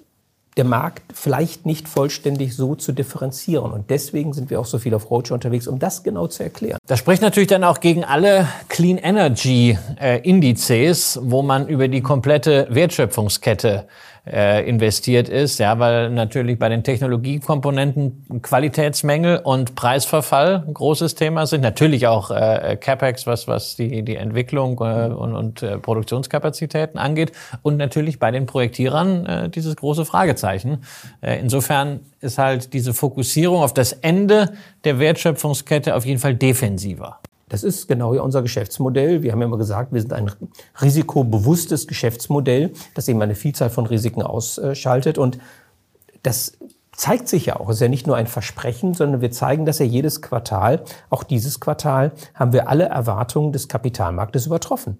der 0.57 0.65
Markt 0.65 1.03
vielleicht 1.13 1.65
nicht 1.65 1.87
vollständig 1.87 2.55
so 2.55 2.75
zu 2.75 2.91
differenzieren. 2.91 3.71
Und 3.71 3.89
deswegen 3.89 4.33
sind 4.33 4.49
wir 4.49 4.59
auch 4.59 4.65
so 4.65 4.77
viel 4.77 4.93
auf 4.93 5.09
Roadshow 5.09 5.33
unterwegs, 5.33 5.67
um 5.67 5.79
das 5.79 6.03
genau 6.03 6.27
zu 6.27 6.43
erklären. 6.43 6.77
Das 6.87 6.99
spricht 6.99 7.21
natürlich 7.21 7.49
dann 7.49 7.63
auch 7.63 7.79
gegen 7.79 8.03
alle 8.03 8.47
Clean 8.69 8.97
Energy 8.97 9.77
äh, 9.99 10.19
Indizes, 10.21 11.19
wo 11.21 11.41
man 11.41 11.67
über 11.67 11.87
die 11.87 12.01
komplette 12.01 12.67
Wertschöpfungskette 12.69 13.87
äh, 14.25 14.67
investiert 14.67 15.27
ist, 15.27 15.59
ja, 15.59 15.79
weil 15.79 16.09
natürlich 16.09 16.57
bei 16.57 16.69
den 16.69 16.83
Technologiekomponenten 16.83 18.41
Qualitätsmängel 18.41 19.39
und 19.43 19.75
Preisverfall 19.75 20.63
ein 20.65 20.73
großes 20.73 21.15
Thema 21.15 21.45
sind. 21.45 21.61
Natürlich 21.61 22.07
auch 22.07 22.31
äh, 22.31 22.77
CapEx, 22.79 23.27
was 23.27 23.47
was 23.47 23.75
die 23.75 24.03
die 24.03 24.15
Entwicklung 24.15 24.79
äh, 24.79 25.07
und, 25.07 25.35
und 25.35 25.63
äh, 25.63 25.77
Produktionskapazitäten 25.77 26.97
angeht 26.97 27.33
und 27.63 27.75
natürlich 27.77 28.17
bei 28.19 28.31
den 28.31 28.45
Projektierern 28.45 29.25
äh, 29.25 29.49
dieses 29.49 29.75
große 29.75 30.05
Fragezeichen. 30.05 30.83
Äh, 31.21 31.39
insofern 31.39 31.99
ist 32.21 32.37
halt 32.37 32.73
diese 32.73 32.93
Fokussierung 32.93 33.61
auf 33.61 33.73
das 33.73 33.91
Ende 33.91 34.53
der 34.85 34.99
Wertschöpfungskette 34.99 35.95
auf 35.95 36.05
jeden 36.05 36.19
Fall 36.19 36.35
defensiver. 36.35 37.19
Das 37.53 37.63
ist 37.63 37.87
genau 37.87 38.19
unser 38.19 38.41
Geschäftsmodell. 38.41 39.21
Wir 39.21 39.31
haben 39.31 39.39
ja 39.39 39.45
immer 39.45 39.59
gesagt, 39.59 39.93
wir 39.93 40.01
sind 40.01 40.11
ein 40.11 40.31
risikobewusstes 40.81 41.85
Geschäftsmodell, 41.85 42.71
das 42.95 43.07
eben 43.07 43.21
eine 43.21 43.35
Vielzahl 43.35 43.69
von 43.69 43.85
Risiken 43.85 44.23
ausschaltet. 44.23 45.19
Und 45.19 45.37
das 46.23 46.57
zeigt 46.93 47.27
sich 47.27 47.45
ja 47.45 47.59
auch. 47.59 47.69
Es 47.69 47.75
ist 47.75 47.81
ja 47.81 47.89
nicht 47.89 48.07
nur 48.07 48.15
ein 48.15 48.25
Versprechen, 48.25 48.95
sondern 48.95 49.21
wir 49.21 49.29
zeigen 49.29 49.67
das 49.67 49.77
ja 49.77 49.85
jedes 49.85 50.23
Quartal. 50.23 50.81
Auch 51.11 51.21
dieses 51.21 51.59
Quartal 51.59 52.13
haben 52.33 52.53
wir 52.53 52.69
alle 52.69 52.85
Erwartungen 52.85 53.51
des 53.51 53.67
Kapitalmarktes 53.67 54.47
übertroffen. 54.47 54.97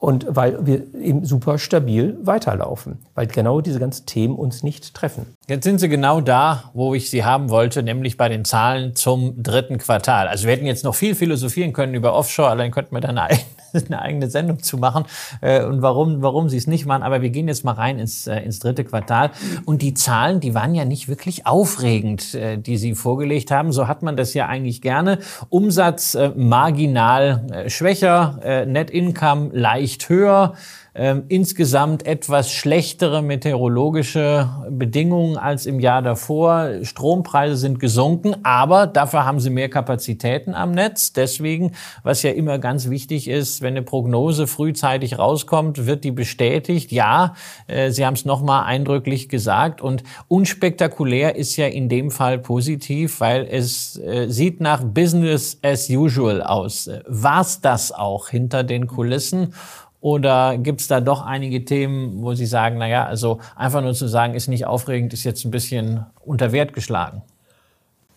Und 0.00 0.24
weil 0.30 0.66
wir 0.66 0.94
eben 0.94 1.26
super 1.26 1.58
stabil 1.58 2.16
weiterlaufen, 2.22 3.00
weil 3.14 3.26
genau 3.26 3.60
diese 3.60 3.78
ganzen 3.78 4.06
Themen 4.06 4.34
uns 4.34 4.62
nicht 4.62 4.94
treffen. 4.94 5.26
Jetzt 5.46 5.64
sind 5.64 5.78
Sie 5.78 5.90
genau 5.90 6.22
da, 6.22 6.70
wo 6.72 6.94
ich 6.94 7.10
Sie 7.10 7.22
haben 7.22 7.50
wollte, 7.50 7.82
nämlich 7.82 8.16
bei 8.16 8.30
den 8.30 8.46
Zahlen 8.46 8.96
zum 8.96 9.42
dritten 9.42 9.76
Quartal. 9.76 10.26
Also 10.26 10.46
wir 10.46 10.54
hätten 10.54 10.64
jetzt 10.64 10.84
noch 10.84 10.94
viel 10.94 11.14
philosophieren 11.14 11.74
können 11.74 11.94
über 11.94 12.14
Offshore, 12.14 12.48
allein 12.48 12.70
könnten 12.70 12.94
wir 12.96 13.02
dann 13.02 13.18
eine 13.18 13.38
eine 13.86 14.02
eigene 14.02 14.30
Sendung 14.30 14.62
zu 14.62 14.78
machen 14.78 15.04
äh, 15.40 15.64
und 15.64 15.82
warum, 15.82 16.22
warum 16.22 16.48
sie 16.48 16.56
es 16.56 16.66
nicht 16.66 16.86
machen. 16.86 17.02
Aber 17.02 17.22
wir 17.22 17.30
gehen 17.30 17.48
jetzt 17.48 17.64
mal 17.64 17.72
rein 17.72 17.98
ins, 17.98 18.26
äh, 18.26 18.40
ins 18.40 18.58
dritte 18.58 18.84
Quartal. 18.84 19.30
Und 19.64 19.82
die 19.82 19.94
Zahlen, 19.94 20.40
die 20.40 20.54
waren 20.54 20.74
ja 20.74 20.84
nicht 20.84 21.08
wirklich 21.08 21.46
aufregend, 21.46 22.34
äh, 22.34 22.58
die 22.58 22.76
Sie 22.76 22.94
vorgelegt 22.94 23.50
haben. 23.50 23.72
So 23.72 23.88
hat 23.88 24.02
man 24.02 24.16
das 24.16 24.34
ja 24.34 24.46
eigentlich 24.46 24.80
gerne. 24.80 25.18
Umsatz 25.48 26.14
äh, 26.14 26.30
marginal 26.36 27.46
äh, 27.52 27.70
schwächer, 27.70 28.40
äh, 28.42 28.66
Net 28.66 28.90
Income 28.90 29.50
leicht 29.52 30.08
höher 30.08 30.54
ähm, 30.94 31.24
insgesamt 31.28 32.06
etwas 32.06 32.50
schlechtere 32.50 33.22
meteorologische 33.22 34.48
Bedingungen 34.70 35.36
als 35.36 35.66
im 35.66 35.80
Jahr 35.80 36.02
davor. 36.02 36.70
Strompreise 36.82 37.56
sind 37.56 37.78
gesunken, 37.78 38.36
aber 38.42 38.86
dafür 38.86 39.24
haben 39.24 39.40
sie 39.40 39.50
mehr 39.50 39.68
Kapazitäten 39.68 40.54
am 40.54 40.72
Netz. 40.72 41.12
Deswegen, 41.12 41.72
was 42.02 42.22
ja 42.22 42.32
immer 42.32 42.58
ganz 42.58 42.90
wichtig 42.90 43.28
ist, 43.28 43.62
wenn 43.62 43.74
eine 43.74 43.82
Prognose 43.82 44.46
frühzeitig 44.46 45.18
rauskommt, 45.18 45.86
wird 45.86 46.04
die 46.04 46.10
bestätigt. 46.10 46.90
Ja, 46.92 47.34
äh, 47.66 47.90
Sie 47.90 48.04
haben 48.04 48.14
es 48.14 48.24
nochmal 48.24 48.64
eindrücklich 48.64 49.28
gesagt. 49.28 49.80
Und 49.80 50.02
unspektakulär 50.28 51.36
ist 51.36 51.56
ja 51.56 51.66
in 51.66 51.88
dem 51.88 52.10
Fall 52.10 52.38
positiv, 52.38 53.20
weil 53.20 53.46
es 53.50 53.96
äh, 53.98 54.28
sieht 54.28 54.60
nach 54.60 54.82
Business 54.82 55.58
as 55.62 55.88
usual 55.88 56.42
aus. 56.42 56.90
War 57.06 57.42
es 57.42 57.60
das 57.60 57.92
auch 57.92 58.28
hinter 58.28 58.64
den 58.64 58.86
Kulissen? 58.86 59.54
Oder 60.00 60.56
gibt 60.56 60.80
es 60.80 60.88
da 60.88 61.00
doch 61.00 61.24
einige 61.24 61.64
Themen, 61.64 62.22
wo 62.22 62.34
Sie 62.34 62.46
sagen, 62.46 62.78
na 62.78 62.88
ja, 62.88 63.04
also 63.04 63.38
einfach 63.54 63.82
nur 63.82 63.92
zu 63.92 64.08
sagen, 64.08 64.34
ist 64.34 64.48
nicht 64.48 64.66
aufregend, 64.66 65.12
ist 65.12 65.24
jetzt 65.24 65.44
ein 65.44 65.50
bisschen 65.50 66.06
unter 66.24 66.52
Wert 66.52 66.72
geschlagen? 66.72 67.22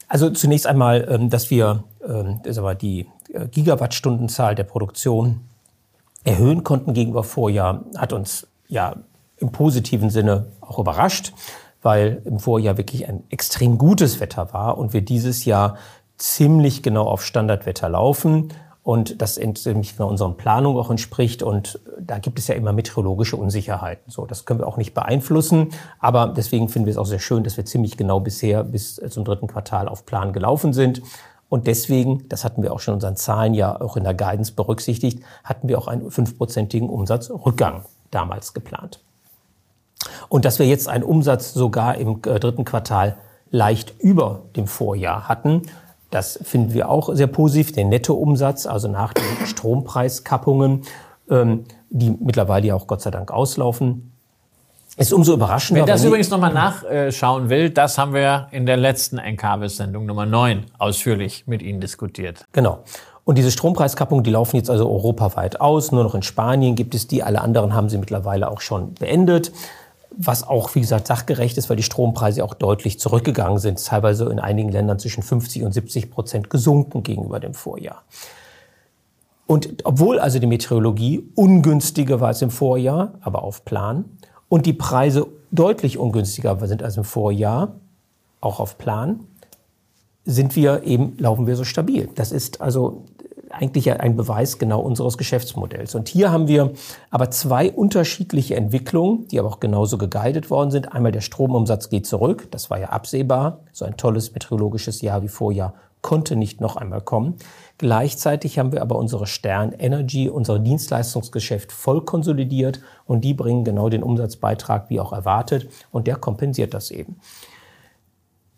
Also 0.08 0.30
zunächst 0.30 0.68
einmal, 0.68 1.08
ähm, 1.10 1.30
dass 1.30 1.50
wir 1.50 1.84
ähm, 2.08 2.40
die 2.82 3.08
äh, 3.34 3.48
Gigawattstundenzahl 3.48 4.56
der 4.56 4.64
Produktion 4.64 5.42
erhöhen 6.24 6.64
konnten 6.64 6.94
gegenüber 6.94 7.24
Vorjahr, 7.24 7.84
hat 7.98 8.14
uns 8.14 8.48
ja 8.70 8.96
im 9.38 9.52
positiven 9.52 10.10
Sinne 10.10 10.48
auch 10.62 10.80
überrascht, 10.80 11.34
weil 11.82 12.22
im 12.24 12.40
Vorjahr 12.40 12.78
wirklich 12.78 13.10
ein 13.10 13.24
extrem 13.30 13.78
gutes 13.78 14.22
Wetter 14.22 14.54
war 14.54 14.78
und 14.78 14.94
wir 14.94 15.02
dieses 15.02 15.44
Jahr 15.44 15.78
ziemlich 16.18 16.82
genau 16.82 17.04
auf 17.04 17.26
Standardwetter 17.26 17.90
laufen 17.90 18.50
und 18.84 19.22
das 19.22 19.38
nämlich 19.38 19.98
unseren 20.00 20.36
Planungen 20.36 20.78
auch 20.78 20.92
entspricht. 20.92 21.42
Und 21.42 21.80
da 22.00 22.20
gibt 22.20 22.38
es 22.38 22.48
ja 22.48 22.56
immer 22.56 22.74
meteorologische 22.74 23.38
Unsicherheiten. 23.38 24.12
So, 24.12 24.26
das 24.26 24.44
können 24.46 24.60
wir 24.60 24.68
auch 24.68 24.76
nicht 24.76 24.94
beeinflussen. 24.94 25.70
Aber 26.00 26.28
deswegen 26.28 26.68
finden 26.68 26.88
wir 26.88 26.92
es 26.92 26.98
auch 26.98 27.06
sehr 27.06 27.20
schön, 27.20 27.46
dass 27.46 27.56
wir 27.56 27.66
ziemlich 27.66 27.96
genau 27.96 28.20
bisher 28.20 28.64
bis 28.66 28.96
zum 28.96 29.24
dritten 29.24 29.48
Quartal 29.48 29.88
auf 29.88 30.06
Plan 30.06 30.34
gelaufen 30.34 30.74
sind. 30.74 31.02
Und 31.48 31.68
deswegen, 31.68 32.28
das 32.28 32.44
hatten 32.44 32.62
wir 32.62 32.74
auch 32.74 32.80
schon 32.80 32.94
in 32.94 32.96
unseren 32.96 33.16
Zahlen 33.16 33.54
ja 33.54 33.80
auch 33.80 33.96
in 33.96 34.04
der 34.04 34.16
Guidance 34.16 34.52
berücksichtigt, 34.52 35.24
hatten 35.46 35.70
wir 35.70 35.78
auch 35.78 35.88
einen 35.88 36.12
fünfprozentigen 36.12 36.90
Umsatzrückgang 36.90 37.86
damals 38.12 38.54
geplant. 38.54 39.00
Und 40.28 40.44
dass 40.44 40.60
wir 40.60 40.66
jetzt 40.66 40.90
einen 40.90 41.04
Umsatz 41.04 41.54
sogar 41.54 41.96
im 41.96 42.20
äh, 42.26 42.40
dritten 42.40 42.66
Quartal 42.66 43.16
leicht 43.50 43.94
über 44.00 44.42
dem 44.56 44.68
Vorjahr 44.68 45.30
hatten, 45.30 45.62
das 46.14 46.40
finden 46.44 46.74
wir 46.74 46.90
auch 46.90 47.14
sehr 47.14 47.28
positiv. 47.28 47.72
Den 47.72 47.90
Nettoumsatz, 47.90 48.66
also 48.66 48.88
nach 48.88 49.14
den 49.14 49.24
Strompreiskappungen, 49.46 50.84
ähm, 51.30 51.66
die 51.90 52.12
mittlerweile 52.20 52.68
ja 52.68 52.76
auch 52.76 52.88
Gott 52.88 53.02
sei 53.02 53.12
Dank 53.12 53.32
auslaufen, 53.32 54.12
ist 54.96 55.12
umso 55.12 55.34
überraschender. 55.34 55.82
Wer 55.82 55.94
das 55.94 56.04
übrigens 56.04 56.30
nochmal 56.30 56.54
nachschauen 56.54 57.50
will, 57.50 57.72
das 57.72 57.98
haben 57.98 58.14
wir 58.14 58.48
in 58.52 58.68
der 58.68 58.78
letzten 58.78 59.18
NKW-Sendung 59.18 60.06
Nummer 60.06 60.28
9 60.28 60.66
ausführlich 60.78 61.48
mit 61.48 61.64
Ihnen 61.64 61.82
diskutiert. 61.82 62.46
Genau. 62.52 62.84
Und 63.24 63.38
diese 63.40 63.50
Strompreiskappungen, 63.50 64.24
die 64.24 64.30
laufen 64.30 64.58
jetzt 64.58 64.70
also 64.70 64.88
europaweit 64.88 65.62
aus. 65.62 65.92
Nur 65.92 66.04
noch 66.04 66.14
in 66.14 66.22
Spanien 66.22 66.76
gibt 66.76 66.94
es 66.94 67.08
die. 67.08 67.24
Alle 67.24 67.42
anderen 67.42 67.74
haben 67.74 67.90
sie 67.90 67.98
mittlerweile 67.98 68.52
auch 68.52 68.62
schon 68.62 68.94
beendet 68.94 69.52
was 70.18 70.48
auch, 70.48 70.76
wie 70.76 70.82
gesagt, 70.82 71.08
sachgerecht 71.08 71.58
ist, 71.58 71.70
weil 71.70 71.78
die 71.78 71.84
Strompreise 71.84 72.44
auch 72.44 72.54
deutlich 72.54 73.00
zurückgegangen 73.00 73.60
sind, 73.60 73.84
teilweise 73.84 74.30
in 74.30 74.40
einigen 74.40 74.70
Ländern 74.70 75.00
zwischen 75.00 75.24
50 75.24 75.64
und 75.64 75.74
70 75.74 76.12
Prozent 76.12 76.50
gesunken 76.50 77.04
gegenüber 77.04 77.40
dem 77.40 77.54
Vorjahr. 77.54 78.04
Und 79.46 79.86
obwohl 79.86 80.20
also 80.20 80.40
die 80.40 80.48
Meteorologie 80.48 81.30
ungünstiger 81.36 82.20
war 82.22 82.30
als 82.30 82.42
im 82.42 82.50
Vorjahr, 82.50 83.14
aber 83.22 83.44
auf 83.44 83.66
Plan, 83.66 84.06
und 84.50 84.66
die 84.66 84.74
Preise 84.74 85.28
deutlich 85.52 85.98
ungünstiger 85.98 86.58
sind 86.68 86.84
als 86.84 86.98
im 86.98 87.04
Vorjahr, 87.04 87.76
auch 88.40 88.60
auf 88.60 88.78
Plan, 88.78 89.22
sind 90.26 90.56
wir 90.56 90.84
eben, 90.84 91.18
laufen 91.18 91.48
wir 91.48 91.56
so 91.56 91.64
stabil. 91.64 92.10
Das 92.16 92.32
ist 92.32 92.62
also 92.62 93.04
eigentlich 93.54 93.92
ein 93.92 94.16
Beweis 94.16 94.58
genau 94.58 94.82
unseres 94.82 95.18
Geschäftsmodells. 95.18 95.96
Und 95.96 96.10
hier 96.10 96.32
haben 96.32 96.48
wir 96.48 96.74
aber 97.10 97.32
zwei 97.32 97.72
unterschiedliche 97.72 98.56
Entwicklungen, 98.56 99.28
die 99.28 99.40
aber 99.40 99.50
auch 99.50 99.60
genauso 99.60 99.98
geguidet 99.98 100.50
worden 100.50 100.72
sind. 100.72 100.94
Einmal 100.94 101.12
der 101.12 101.22
Stromumsatz 101.22 101.90
geht 101.90 102.06
zurück, 102.06 102.48
das 102.52 102.70
war 102.70 102.80
ja 102.80 102.90
absehbar. 102.90 103.60
So 103.72 103.86
ein 103.86 103.98
tolles 103.98 104.34
meteorologisches 104.34 105.02
Jahr 105.02 105.22
wie 105.22 105.28
Vorjahr 105.28 105.74
konnte 106.02 106.36
nicht 106.36 106.62
noch 106.62 106.76
einmal 106.76 107.02
kommen. 107.02 107.36
Gleichzeitig 107.80 108.60
haben 108.60 108.72
wir 108.72 108.82
aber 108.82 108.98
unsere 108.98 109.26
Stern 109.26 109.72
Energy, 109.72 110.30
unser 110.30 110.60
Dienstleistungsgeschäft 110.60 111.72
voll 111.72 112.06
konsolidiert 112.06 112.82
und 113.06 113.24
die 113.24 113.34
bringen 113.34 113.64
genau 113.64 113.90
den 113.90 114.04
Umsatzbeitrag 114.04 114.90
wie 114.90 115.00
auch 115.00 115.14
erwartet 115.14 115.70
und 115.92 116.06
der 116.06 116.18
kompensiert 116.18 116.74
das 116.74 116.92
eben. 116.92 117.20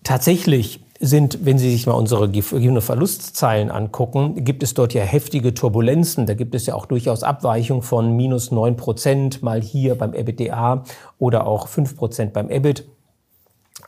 Tatsächlich 0.03 0.84
sind, 0.99 1.45
wenn 1.45 1.57
Sie 1.57 1.71
sich 1.71 1.87
mal 1.87 1.93
unsere 1.93 2.29
Gewinn- 2.29 2.81
Verlustzeilen 2.81 3.69
angucken, 3.69 4.45
gibt 4.45 4.63
es 4.63 4.73
dort 4.73 4.93
ja 4.93 5.03
heftige 5.03 5.53
Turbulenzen. 5.53 6.25
Da 6.25 6.33
gibt 6.33 6.55
es 6.55 6.65
ja 6.65 6.75
auch 6.75 6.85
durchaus 6.85 7.23
Abweichungen 7.23 7.83
von 7.83 8.15
minus 8.15 8.51
neun 8.51 8.77
Prozent 8.77 9.43
mal 9.43 9.61
hier 9.61 9.95
beim 9.95 10.13
EBITDA 10.13 10.83
oder 11.19 11.47
auch 11.47 11.67
fünf 11.67 11.95
Prozent 11.97 12.33
beim 12.33 12.49
EBIT. 12.49 12.87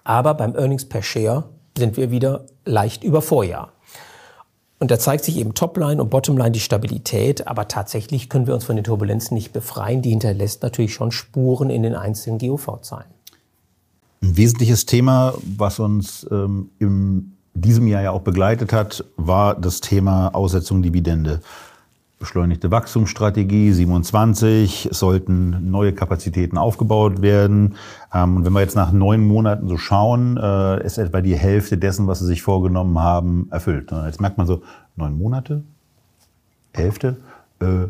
Aber 0.03 0.33
beim 0.33 0.55
Earnings 0.55 0.85
per 0.85 1.01
Share 1.01 1.45
sind 1.77 1.97
wir 1.97 2.11
wieder 2.11 2.45
leicht 2.65 3.03
über 3.03 3.21
Vorjahr. 3.21 3.71
Und 4.79 4.91
da 4.91 4.99
zeigt 4.99 5.23
sich 5.23 5.37
eben 5.37 5.53
Topline 5.53 6.01
und 6.01 6.09
Bottomline 6.09 6.51
die 6.51 6.59
Stabilität, 6.59 7.47
aber 7.47 7.67
tatsächlich 7.67 8.29
können 8.29 8.45
wir 8.45 8.53
uns 8.53 8.65
von 8.65 8.75
den 8.75 8.85
Turbulenzen 8.85 9.35
nicht 9.35 9.51
befreien. 9.51 10.01
Die 10.03 10.11
hinterlässt 10.11 10.61
natürlich 10.61 10.93
schon 10.93 11.11
Spuren 11.11 11.69
in 11.69 11.81
den 11.81 11.95
einzelnen 11.95 12.37
GOV-Zahlen. 12.37 13.16
Ein 14.21 14.35
wesentliches 14.37 14.85
Thema, 14.85 15.33
was 15.57 15.79
uns 15.79 16.25
ähm, 16.31 16.69
in 16.79 17.33
diesem 17.53 17.87
Jahr 17.87 18.01
ja 18.01 18.11
auch 18.11 18.21
begleitet 18.21 18.73
hat, 18.73 19.03
war 19.15 19.55
das 19.55 19.81
Thema 19.81 20.29
Aussetzung 20.29 20.81
Dividende. 20.81 21.41
Beschleunigte 22.19 22.71
Wachstumsstrategie 22.71 23.71
27, 23.71 24.87
es 24.89 24.97
sollten 24.97 25.69
neue 25.69 25.93
Kapazitäten 25.93 26.57
aufgebaut 26.57 27.21
werden. 27.21 27.75
Ähm, 28.11 28.37
und 28.37 28.45
wenn 28.45 28.53
wir 28.53 28.61
jetzt 28.61 28.75
nach 28.75 28.91
neun 28.91 29.25
Monaten 29.27 29.67
so 29.67 29.77
schauen, 29.77 30.37
äh, 30.37 30.83
ist 30.83 30.97
etwa 30.97 31.21
die 31.21 31.35
Hälfte 31.35 31.77
dessen, 31.77 32.07
was 32.07 32.17
sie 32.19 32.25
sich 32.25 32.41
vorgenommen 32.41 32.97
haben, 32.97 33.47
erfüllt. 33.51 33.91
Jetzt 33.91 34.19
merkt 34.19 34.39
man 34.39 34.47
so, 34.47 34.63
neun 34.95 35.15
Monate, 35.15 35.63
Hälfte. 36.73 37.17
Äh, 37.59 37.87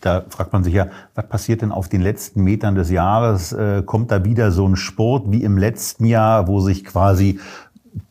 da 0.00 0.24
fragt 0.28 0.52
man 0.52 0.64
sich 0.64 0.74
ja, 0.74 0.86
was 1.14 1.28
passiert 1.28 1.62
denn 1.62 1.72
auf 1.72 1.88
den 1.88 2.00
letzten 2.00 2.42
Metern 2.42 2.74
des 2.74 2.90
Jahres? 2.90 3.52
Äh, 3.52 3.82
kommt 3.84 4.10
da 4.10 4.24
wieder 4.24 4.50
so 4.50 4.66
ein 4.66 4.76
Sport 4.76 5.24
wie 5.30 5.42
im 5.42 5.58
letzten 5.58 6.06
Jahr, 6.06 6.48
wo 6.48 6.60
sich 6.60 6.84
quasi 6.84 7.38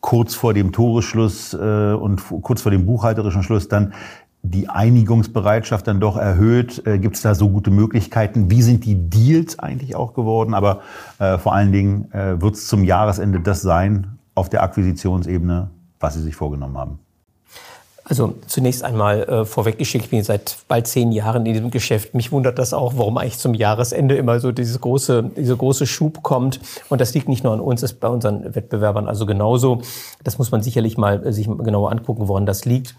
kurz 0.00 0.34
vor 0.34 0.54
dem 0.54 0.72
Toreschluss 0.72 1.54
äh, 1.54 1.92
und 1.92 2.22
kurz 2.42 2.62
vor 2.62 2.70
dem 2.70 2.86
buchhalterischen 2.86 3.42
Schluss 3.42 3.68
dann 3.68 3.92
die 4.42 4.68
Einigungsbereitschaft 4.68 5.86
dann 5.86 6.00
doch 6.00 6.16
erhöht? 6.16 6.86
Äh, 6.86 6.98
Gibt 6.98 7.16
es 7.16 7.22
da 7.22 7.34
so 7.34 7.50
gute 7.50 7.70
Möglichkeiten? 7.70 8.50
Wie 8.50 8.62
sind 8.62 8.84
die 8.84 8.94
Deals 8.94 9.58
eigentlich 9.58 9.96
auch 9.96 10.14
geworden? 10.14 10.54
Aber 10.54 10.80
äh, 11.18 11.38
vor 11.38 11.54
allen 11.54 11.72
Dingen 11.72 12.10
äh, 12.12 12.40
wird 12.40 12.54
es 12.54 12.66
zum 12.66 12.84
Jahresende 12.84 13.40
das 13.40 13.62
sein 13.62 14.18
auf 14.34 14.48
der 14.48 14.62
Akquisitionsebene, 14.62 15.70
was 15.98 16.14
Sie 16.14 16.22
sich 16.22 16.36
vorgenommen 16.36 16.78
haben. 16.78 16.98
Also 18.10 18.34
zunächst 18.48 18.82
einmal 18.82 19.22
äh, 19.22 19.44
vorweggeschickt, 19.44 20.06
ich 20.06 20.10
bin 20.10 20.24
seit 20.24 20.56
bald 20.66 20.88
zehn 20.88 21.12
Jahren 21.12 21.46
in 21.46 21.52
diesem 21.52 21.70
Geschäft. 21.70 22.12
Mich 22.12 22.32
wundert 22.32 22.58
das 22.58 22.74
auch, 22.74 22.94
warum 22.96 23.16
eigentlich 23.18 23.38
zum 23.38 23.54
Jahresende 23.54 24.16
immer 24.16 24.40
so 24.40 24.50
dieses 24.50 24.80
große, 24.80 25.30
dieser 25.36 25.54
große 25.54 25.86
Schub 25.86 26.24
kommt. 26.24 26.58
Und 26.88 27.00
das 27.00 27.14
liegt 27.14 27.28
nicht 27.28 27.44
nur 27.44 27.52
an 27.52 27.60
uns, 27.60 27.84
ist 27.84 28.00
bei 28.00 28.08
unseren 28.08 28.52
Wettbewerbern 28.56 29.06
also 29.06 29.26
genauso. 29.26 29.82
Das 30.24 30.38
muss 30.38 30.50
man 30.50 30.60
sicherlich 30.60 30.98
mal 30.98 31.24
äh, 31.24 31.32
sich 31.32 31.46
genauer 31.46 31.92
angucken, 31.92 32.26
woran 32.26 32.46
das 32.46 32.64
liegt. 32.64 32.96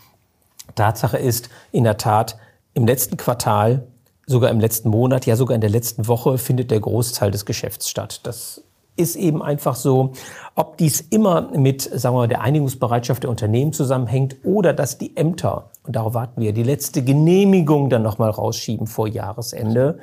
Tatsache 0.76 1.18
ist, 1.18 1.50
in 1.74 1.84
der 1.84 1.98
Tat, 1.98 2.38
im 2.74 2.88
letzten 2.88 3.18
Quartal, 3.18 3.84
sogar 4.28 4.50
im 4.50 4.62
letzten 4.62 4.88
Monat, 4.88 5.26
ja 5.26 5.36
sogar 5.36 5.56
in 5.56 5.62
der 5.62 5.70
letzten 5.70 6.08
Woche 6.08 6.38
findet 6.38 6.72
der 6.72 6.80
Großteil 6.80 7.32
des 7.32 7.46
Geschäfts 7.46 7.90
statt. 7.90 8.22
Das 8.24 8.64
ist 8.96 9.16
eben 9.16 9.42
einfach 9.42 9.76
so, 9.76 10.14
ob 10.56 10.78
dies 10.78 11.02
immer 11.02 11.50
mit, 11.58 11.82
sagen 11.82 12.16
wir 12.16 12.20
mal, 12.20 12.28
der 12.28 12.42
Einigungsbereitschaft 12.42 13.24
der 13.24 13.30
Unternehmen 13.30 13.74
zusammenhängt 13.74 14.38
oder 14.44 14.74
dass 14.74 14.98
die 14.98 15.16
Ämter, 15.16 15.70
und 15.84 15.96
darauf 15.96 16.14
warten 16.14 16.42
wir, 16.42 16.54
die 16.54 16.64
letzte 16.64 17.04
Genehmigung 17.04 17.90
dann 17.90 18.04
nochmal 18.04 18.30
rausschieben 18.30 18.88
vor 18.88 19.08
Jahresende. 19.08 20.00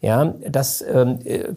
Ja, 0.00 0.34
das 0.48 0.84
ähm, 0.86 1.20
äh, 1.24 1.54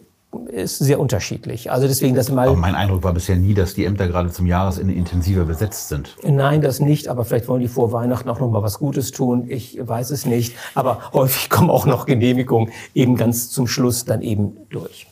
ist 0.48 0.78
sehr 0.78 1.00
unterschiedlich. 1.00 1.70
Also 1.70 1.88
deswegen 1.88 2.14
das 2.14 2.30
mal. 2.30 2.48
Aber 2.48 2.56
mein 2.56 2.74
Eindruck 2.74 3.02
war 3.02 3.12
bisher 3.12 3.36
nie, 3.36 3.54
dass 3.54 3.74
die 3.74 3.84
Ämter 3.84 4.06
gerade 4.06 4.30
zum 4.30 4.46
Jahresende 4.46 4.94
intensiver 4.94 5.44
besetzt 5.44 5.88
sind. 5.88 6.16
Nein, 6.22 6.60
das 6.60 6.80
nicht. 6.80 7.08
Aber 7.08 7.24
vielleicht 7.24 7.48
wollen 7.48 7.60
die 7.62 7.68
vor 7.68 7.92
Weihnachten 7.92 8.28
auch 8.28 8.40
noch 8.40 8.50
mal 8.50 8.62
was 8.62 8.78
Gutes 8.78 9.10
tun. 9.10 9.46
Ich 9.48 9.78
weiß 9.80 10.10
es 10.10 10.26
nicht. 10.26 10.54
Aber 10.74 11.00
häufig 11.12 11.50
kommen 11.50 11.70
auch 11.70 11.86
noch 11.86 12.06
Genehmigungen 12.06 12.70
eben 12.94 13.16
ganz 13.16 13.50
zum 13.50 13.66
Schluss 13.66 14.04
dann 14.04 14.22
eben 14.22 14.56
durch. 14.70 15.06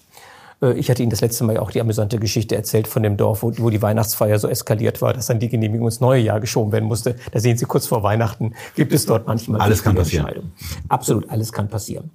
Äh, 0.63 0.73
ich 0.75 0.91
hatte 0.91 1.03
Ihnen 1.03 1.11
das 1.11 1.21
letzte 1.21 1.45
Mal 1.45 1.59
auch 1.59 1.71
die 1.71 1.81
amüsante 1.81 2.19
Geschichte 2.19 2.57
erzählt 2.57 2.89
von 2.89 3.03
dem 3.03 3.17
Dorf, 3.17 3.43
wo, 3.43 3.53
wo, 3.59 3.71
die 3.71 3.83
Weihnachtsfeier 3.83 4.39
so 4.39 4.49
eskaliert 4.49 5.03
war, 5.03 5.13
dass 5.13 5.27
dann 5.27 5.39
die 5.39 5.49
Genehmigung 5.49 5.87
ins 5.87 6.01
neue 6.01 6.21
Jahr 6.21 6.41
geschoben 6.41 6.73
werden 6.73 6.87
musste. 6.87 7.17
Da 7.33 7.41
sehen 7.41 7.57
Sie 7.57 7.65
kurz 7.65 7.87
vor 7.87 8.03
Weihnachten, 8.03 8.55
gibt 8.75 8.93
es 8.93 9.07
dort 9.07 9.27
manchmal 9.27 9.61
alles 9.61 9.83
kann 9.83 9.95
passieren. 9.95 10.53
Absolut, 10.89 11.29
alles 11.31 11.53
kann 11.53 11.69
passieren. 11.69 12.11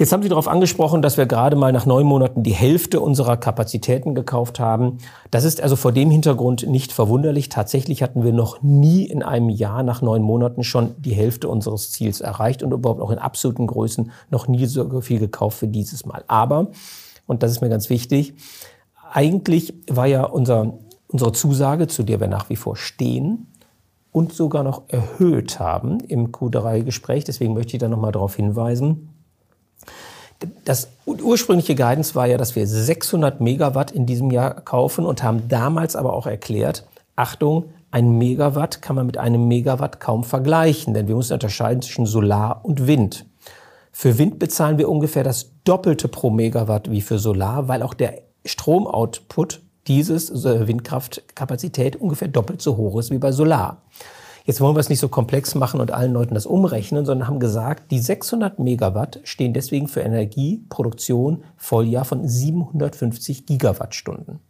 Jetzt 0.00 0.12
haben 0.12 0.22
Sie 0.22 0.30
darauf 0.30 0.48
angesprochen, 0.48 1.02
dass 1.02 1.18
wir 1.18 1.26
gerade 1.26 1.56
mal 1.56 1.72
nach 1.72 1.84
neun 1.84 2.06
Monaten 2.06 2.42
die 2.42 2.54
Hälfte 2.54 3.00
unserer 3.00 3.36
Kapazitäten 3.36 4.14
gekauft 4.14 4.58
haben. 4.58 4.96
Das 5.30 5.44
ist 5.44 5.60
also 5.60 5.76
vor 5.76 5.92
dem 5.92 6.10
Hintergrund 6.10 6.66
nicht 6.66 6.90
verwunderlich. 6.90 7.50
Tatsächlich 7.50 8.02
hatten 8.02 8.24
wir 8.24 8.32
noch 8.32 8.62
nie 8.62 9.04
in 9.04 9.22
einem 9.22 9.50
Jahr 9.50 9.82
nach 9.82 10.00
neun 10.00 10.22
Monaten 10.22 10.64
schon 10.64 10.94
die 10.96 11.12
Hälfte 11.12 11.50
unseres 11.50 11.92
Ziels 11.92 12.22
erreicht 12.22 12.62
und 12.62 12.72
überhaupt 12.72 13.02
auch 13.02 13.10
in 13.10 13.18
absoluten 13.18 13.66
Größen 13.66 14.10
noch 14.30 14.48
nie 14.48 14.64
so 14.64 15.02
viel 15.02 15.18
gekauft 15.18 15.60
wie 15.60 15.68
dieses 15.68 16.06
Mal. 16.06 16.24
Aber 16.28 16.68
und 17.30 17.42
das 17.42 17.52
ist 17.52 17.60
mir 17.60 17.68
ganz 17.68 17.88
wichtig, 17.88 18.34
eigentlich 19.12 19.74
war 19.88 20.06
ja 20.06 20.24
unser, 20.24 20.74
unsere 21.08 21.32
Zusage, 21.32 21.88
zu 21.88 22.02
der 22.02 22.20
wir 22.20 22.28
nach 22.28 22.50
wie 22.50 22.56
vor 22.56 22.76
stehen, 22.76 23.46
und 24.12 24.32
sogar 24.32 24.64
noch 24.64 24.82
erhöht 24.88 25.60
haben 25.60 26.00
im 26.00 26.32
Q3-Gespräch. 26.32 27.24
Deswegen 27.24 27.54
möchte 27.54 27.74
ich 27.74 27.80
da 27.80 27.88
nochmal 27.88 28.12
darauf 28.12 28.36
hinweisen. 28.36 29.08
Das 30.64 30.88
ursprüngliche 31.06 31.74
Guidance 31.74 32.14
war 32.14 32.26
ja, 32.26 32.38
dass 32.38 32.56
wir 32.56 32.66
600 32.66 33.40
Megawatt 33.40 33.90
in 33.90 34.06
diesem 34.06 34.30
Jahr 34.30 34.54
kaufen 34.54 35.04
und 35.04 35.22
haben 35.22 35.48
damals 35.48 35.96
aber 35.96 36.14
auch 36.14 36.26
erklärt, 36.26 36.86
Achtung, 37.14 37.66
ein 37.90 38.18
Megawatt 38.18 38.82
kann 38.82 38.96
man 38.96 39.06
mit 39.06 39.18
einem 39.18 39.46
Megawatt 39.48 40.00
kaum 40.00 40.24
vergleichen, 40.24 40.94
denn 40.94 41.08
wir 41.08 41.16
müssen 41.16 41.34
unterscheiden 41.34 41.82
zwischen 41.82 42.06
Solar 42.06 42.64
und 42.64 42.86
Wind. 42.86 43.26
Für 43.92 44.18
Wind 44.18 44.38
bezahlen 44.38 44.78
wir 44.78 44.88
ungefähr 44.88 45.24
das 45.24 45.52
Doppelte 45.64 46.08
pro 46.08 46.30
Megawatt 46.30 46.90
wie 46.90 47.00
für 47.00 47.18
Solar, 47.18 47.68
weil 47.68 47.82
auch 47.82 47.94
der 47.94 48.22
Stromoutput 48.44 49.62
dieses 49.86 50.30
äh, 50.44 50.66
Windkraftkapazität 50.66 51.96
ungefähr 51.96 52.28
doppelt 52.28 52.62
so 52.62 52.76
hoch 52.76 52.98
ist 52.98 53.10
wie 53.10 53.18
bei 53.18 53.32
Solar. 53.32 53.82
Jetzt 54.44 54.60
wollen 54.60 54.74
wir 54.74 54.80
es 54.80 54.88
nicht 54.88 55.00
so 55.00 55.08
komplex 55.08 55.54
machen 55.54 55.80
und 55.80 55.92
allen 55.92 56.12
Leuten 56.12 56.34
das 56.34 56.46
umrechnen, 56.46 57.04
sondern 57.04 57.28
haben 57.28 57.40
gesagt, 57.40 57.90
die 57.90 57.98
600 57.98 58.58
Megawatt 58.58 59.20
stehen 59.24 59.52
deswegen 59.52 59.86
für 59.86 60.00
Energieproduktion 60.00 61.44
Volljahr 61.56 62.04
von 62.04 62.26
750 62.26 63.46
Gigawattstunden. 63.46 64.40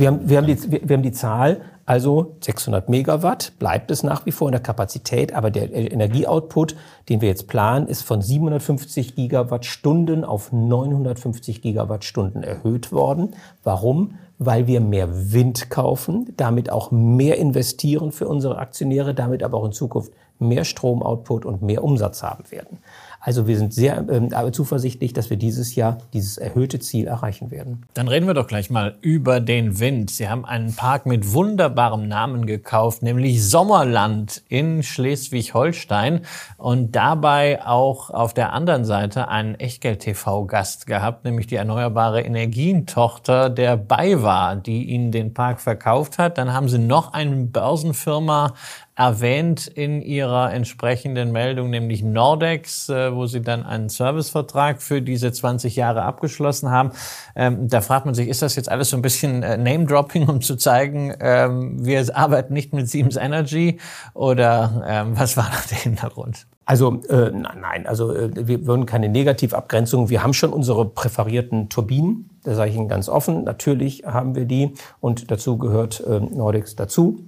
Wir 0.00 0.06
haben, 0.06 0.30
wir, 0.30 0.38
haben 0.38 0.46
die, 0.46 0.72
wir, 0.72 0.88
wir 0.88 0.96
haben 0.96 1.02
die 1.02 1.12
Zahl, 1.12 1.60
also 1.84 2.34
600 2.40 2.88
Megawatt 2.88 3.52
bleibt 3.58 3.90
es 3.90 4.02
nach 4.02 4.24
wie 4.24 4.32
vor 4.32 4.48
in 4.48 4.52
der 4.52 4.62
Kapazität, 4.62 5.34
aber 5.34 5.50
der 5.50 5.74
Energieoutput, 5.74 6.74
den 7.10 7.20
wir 7.20 7.28
jetzt 7.28 7.48
planen, 7.48 7.86
ist 7.86 8.00
von 8.00 8.22
750 8.22 9.14
Gigawattstunden 9.14 10.24
auf 10.24 10.52
950 10.52 11.60
Gigawattstunden 11.60 12.42
erhöht 12.42 12.92
worden. 12.92 13.34
Warum? 13.62 14.14
Weil 14.38 14.66
wir 14.66 14.80
mehr 14.80 15.34
Wind 15.34 15.68
kaufen, 15.68 16.32
damit 16.38 16.72
auch 16.72 16.90
mehr 16.90 17.36
investieren 17.36 18.10
für 18.10 18.26
unsere 18.26 18.56
Aktionäre, 18.56 19.12
damit 19.12 19.42
aber 19.42 19.58
auch 19.58 19.66
in 19.66 19.72
Zukunft 19.72 20.14
mehr 20.38 20.64
Stromoutput 20.64 21.44
und 21.44 21.60
mehr 21.60 21.84
Umsatz 21.84 22.22
haben 22.22 22.50
werden. 22.50 22.78
Also 23.22 23.46
wir 23.46 23.58
sind 23.58 23.74
sehr 23.74 24.02
ähm, 24.08 24.30
zuversichtlich, 24.52 25.12
dass 25.12 25.28
wir 25.28 25.36
dieses 25.36 25.74
Jahr 25.74 25.98
dieses 26.14 26.38
erhöhte 26.38 26.78
Ziel 26.80 27.06
erreichen 27.06 27.50
werden. 27.50 27.82
Dann 27.92 28.08
reden 28.08 28.26
wir 28.26 28.32
doch 28.32 28.46
gleich 28.46 28.70
mal 28.70 28.96
über 29.02 29.40
den 29.40 29.78
Wind. 29.78 30.10
Sie 30.10 30.28
haben 30.30 30.46
einen 30.46 30.74
Park 30.74 31.04
mit 31.04 31.34
wunderbarem 31.34 32.08
Namen 32.08 32.46
gekauft, 32.46 33.02
nämlich 33.02 33.46
Sommerland 33.46 34.42
in 34.48 34.82
Schleswig-Holstein 34.82 36.22
und 36.56 36.96
dabei 36.96 37.64
auch 37.66 38.08
auf 38.08 38.32
der 38.32 38.54
anderen 38.54 38.86
Seite 38.86 39.28
einen 39.28 39.54
Echtgeld-TV-Gast 39.54 40.86
gehabt, 40.86 41.26
nämlich 41.26 41.46
die 41.46 41.56
erneuerbare 41.56 42.22
Energientochter 42.22 43.50
der 43.50 43.76
BayWa, 43.76 44.56
die 44.56 44.84
Ihnen 44.84 45.12
den 45.12 45.34
Park 45.34 45.60
verkauft 45.60 46.18
hat. 46.18 46.38
Dann 46.38 46.54
haben 46.54 46.70
Sie 46.70 46.78
noch 46.78 47.12
eine 47.12 47.36
Börsenfirma 47.36 48.54
erwähnt 49.00 49.66
in 49.66 50.02
ihrer 50.02 50.52
entsprechenden 50.52 51.32
Meldung, 51.32 51.70
nämlich 51.70 52.02
Nordex, 52.02 52.90
äh, 52.90 53.14
wo 53.14 53.24
sie 53.24 53.40
dann 53.40 53.64
einen 53.64 53.88
Servicevertrag 53.88 54.82
für 54.82 55.00
diese 55.00 55.32
20 55.32 55.74
Jahre 55.74 56.02
abgeschlossen 56.02 56.70
haben. 56.70 56.90
Ähm, 57.34 57.66
da 57.66 57.80
fragt 57.80 58.04
man 58.04 58.14
sich, 58.14 58.28
ist 58.28 58.42
das 58.42 58.56
jetzt 58.56 58.70
alles 58.70 58.90
so 58.90 58.98
ein 58.98 59.02
bisschen 59.02 59.42
äh, 59.42 59.56
Name-Dropping, 59.56 60.28
um 60.28 60.42
zu 60.42 60.54
zeigen, 60.54 61.14
ähm, 61.18 61.82
wir 61.82 62.14
arbeiten 62.14 62.52
nicht 62.52 62.74
mit 62.74 62.90
Siemens 62.90 63.16
Energy 63.16 63.78
oder 64.12 64.84
ähm, 64.86 65.18
was 65.18 65.34
war 65.38 65.44
da 65.50 65.58
der 65.70 65.78
Hintergrund? 65.78 66.46
Also 66.66 67.00
äh, 67.08 67.30
nein, 67.30 67.86
also 67.86 68.14
äh, 68.14 68.30
wir 68.46 68.66
würden 68.66 68.84
keine 68.84 69.08
Negativabgrenzung. 69.08 70.10
Wir 70.10 70.22
haben 70.22 70.34
schon 70.34 70.52
unsere 70.52 70.84
präferierten 70.84 71.70
Turbinen. 71.70 72.28
Da 72.44 72.54
sage 72.54 72.70
ich 72.70 72.76
Ihnen 72.76 72.88
ganz 72.88 73.08
offen. 73.08 73.44
Natürlich 73.44 74.04
haben 74.04 74.34
wir 74.34 74.44
die 74.44 74.74
und 75.00 75.30
dazu 75.30 75.56
gehört 75.56 76.00
äh, 76.06 76.20
Nordex 76.20 76.76
dazu. 76.76 77.24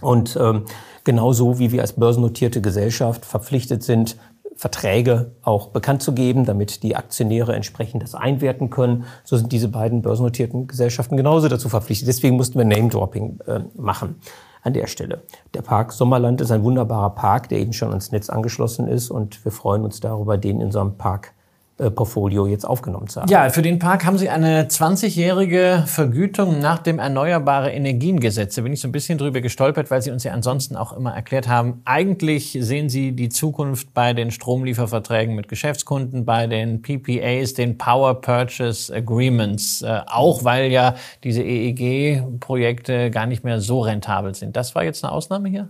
Und 0.00 0.38
ähm, 0.40 0.64
genauso 1.04 1.58
wie 1.58 1.72
wir 1.72 1.80
als 1.80 1.94
börsennotierte 1.94 2.60
Gesellschaft 2.60 3.24
verpflichtet 3.24 3.82
sind, 3.82 4.16
Verträge 4.58 5.36
auch 5.42 5.68
bekannt 5.68 6.02
zu 6.02 6.12
geben, 6.12 6.44
damit 6.44 6.82
die 6.82 6.96
Aktionäre 6.96 7.54
entsprechend 7.54 8.02
das 8.02 8.16
einwerten 8.16 8.70
können. 8.70 9.04
So 9.22 9.36
sind 9.36 9.52
diese 9.52 9.68
beiden 9.68 10.02
börsennotierten 10.02 10.66
Gesellschaften 10.66 11.16
genauso 11.16 11.46
dazu 11.46 11.68
verpflichtet. 11.68 12.08
Deswegen 12.08 12.36
mussten 12.36 12.58
wir 12.58 12.64
Name-Dropping 12.64 13.38
äh, 13.46 13.60
machen 13.76 14.16
an 14.62 14.72
der 14.72 14.88
Stelle. 14.88 15.22
Der 15.54 15.62
Park 15.62 15.92
Sommerland 15.92 16.40
ist 16.40 16.50
ein 16.50 16.64
wunderbarer 16.64 17.10
Park, 17.10 17.48
der 17.50 17.60
eben 17.60 17.72
schon 17.72 17.90
ans 17.90 18.10
Netz 18.10 18.28
angeschlossen 18.28 18.88
ist 18.88 19.10
und 19.10 19.44
wir 19.44 19.52
freuen 19.52 19.84
uns 19.84 20.00
darüber, 20.00 20.36
den 20.36 20.56
in 20.56 20.66
unserem 20.66 20.96
Park 20.96 21.34
Portfolio 21.78 22.46
jetzt 22.46 22.64
aufgenommen 22.64 23.06
zu 23.06 23.20
haben. 23.20 23.30
Ja, 23.30 23.50
für 23.50 23.62
den 23.62 23.78
Park 23.78 24.04
haben 24.04 24.18
Sie 24.18 24.28
eine 24.28 24.64
20-jährige 24.64 25.84
Vergütung 25.86 26.58
nach 26.58 26.78
dem 26.78 26.98
Erneuerbare 26.98 27.70
Energiengesetz. 27.70 28.56
Da 28.56 28.62
bin 28.62 28.72
ich 28.72 28.80
so 28.80 28.88
ein 28.88 28.92
bisschen 28.92 29.16
drüber 29.16 29.40
gestolpert, 29.40 29.90
weil 29.90 30.02
Sie 30.02 30.10
uns 30.10 30.24
ja 30.24 30.32
ansonsten 30.32 30.74
auch 30.76 30.92
immer 30.92 31.14
erklärt 31.14 31.46
haben, 31.46 31.80
eigentlich 31.84 32.58
sehen 32.60 32.88
Sie 32.88 33.12
die 33.12 33.28
Zukunft 33.28 33.94
bei 33.94 34.12
den 34.12 34.32
Stromlieferverträgen 34.32 35.36
mit 35.36 35.48
Geschäftskunden, 35.48 36.24
bei 36.24 36.48
den 36.48 36.82
PPAs, 36.82 37.54
den 37.54 37.78
Power 37.78 38.20
Purchase 38.20 38.92
Agreements, 38.94 39.82
äh, 39.82 40.00
auch 40.06 40.42
weil 40.42 40.72
ja 40.72 40.96
diese 41.22 41.42
EEG-Projekte 41.42 43.10
gar 43.10 43.26
nicht 43.26 43.44
mehr 43.44 43.60
so 43.60 43.80
rentabel 43.80 44.34
sind. 44.34 44.56
Das 44.56 44.74
war 44.74 44.82
jetzt 44.82 45.04
eine 45.04 45.12
Ausnahme 45.12 45.48
hier? 45.48 45.68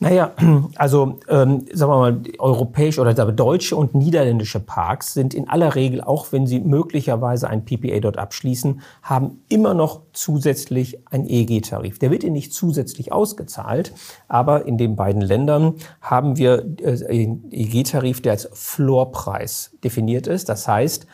Naja, 0.00 0.32
also 0.76 1.20
ähm, 1.28 1.66
sagen 1.72 1.92
wir 1.92 1.98
mal, 1.98 2.20
europäische 2.38 3.00
oder 3.00 3.14
deutsche 3.14 3.76
und 3.76 3.94
niederländische 3.94 4.60
Parks 4.60 5.14
sind 5.14 5.34
in 5.34 5.48
aller 5.48 5.74
Regel, 5.74 6.00
auch 6.00 6.32
wenn 6.32 6.46
sie 6.46 6.60
möglicherweise 6.60 7.48
ein 7.48 7.64
PPA 7.64 8.00
dort 8.00 8.18
abschließen, 8.18 8.80
haben 9.02 9.42
immer 9.48 9.72
noch 9.74 10.02
zusätzlich 10.12 10.98
einen 11.08 11.26
EEG-Tarif. 11.26 11.98
Der 11.98 12.10
wird 12.10 12.24
ihnen 12.24 12.32
nicht 12.32 12.52
zusätzlich 12.52 13.12
ausgezahlt, 13.12 13.92
aber 14.28 14.66
in 14.66 14.78
den 14.78 14.96
beiden 14.96 15.22
Ländern 15.22 15.74
haben 16.00 16.36
wir 16.36 16.64
äh, 16.82 17.06
einen 17.08 17.50
EEG-Tarif, 17.50 18.20
der 18.20 18.32
als 18.32 18.48
Floorpreis 18.52 19.76
definiert 19.84 20.26
ist. 20.26 20.48
Das 20.48 20.66
heißt, 20.66 21.06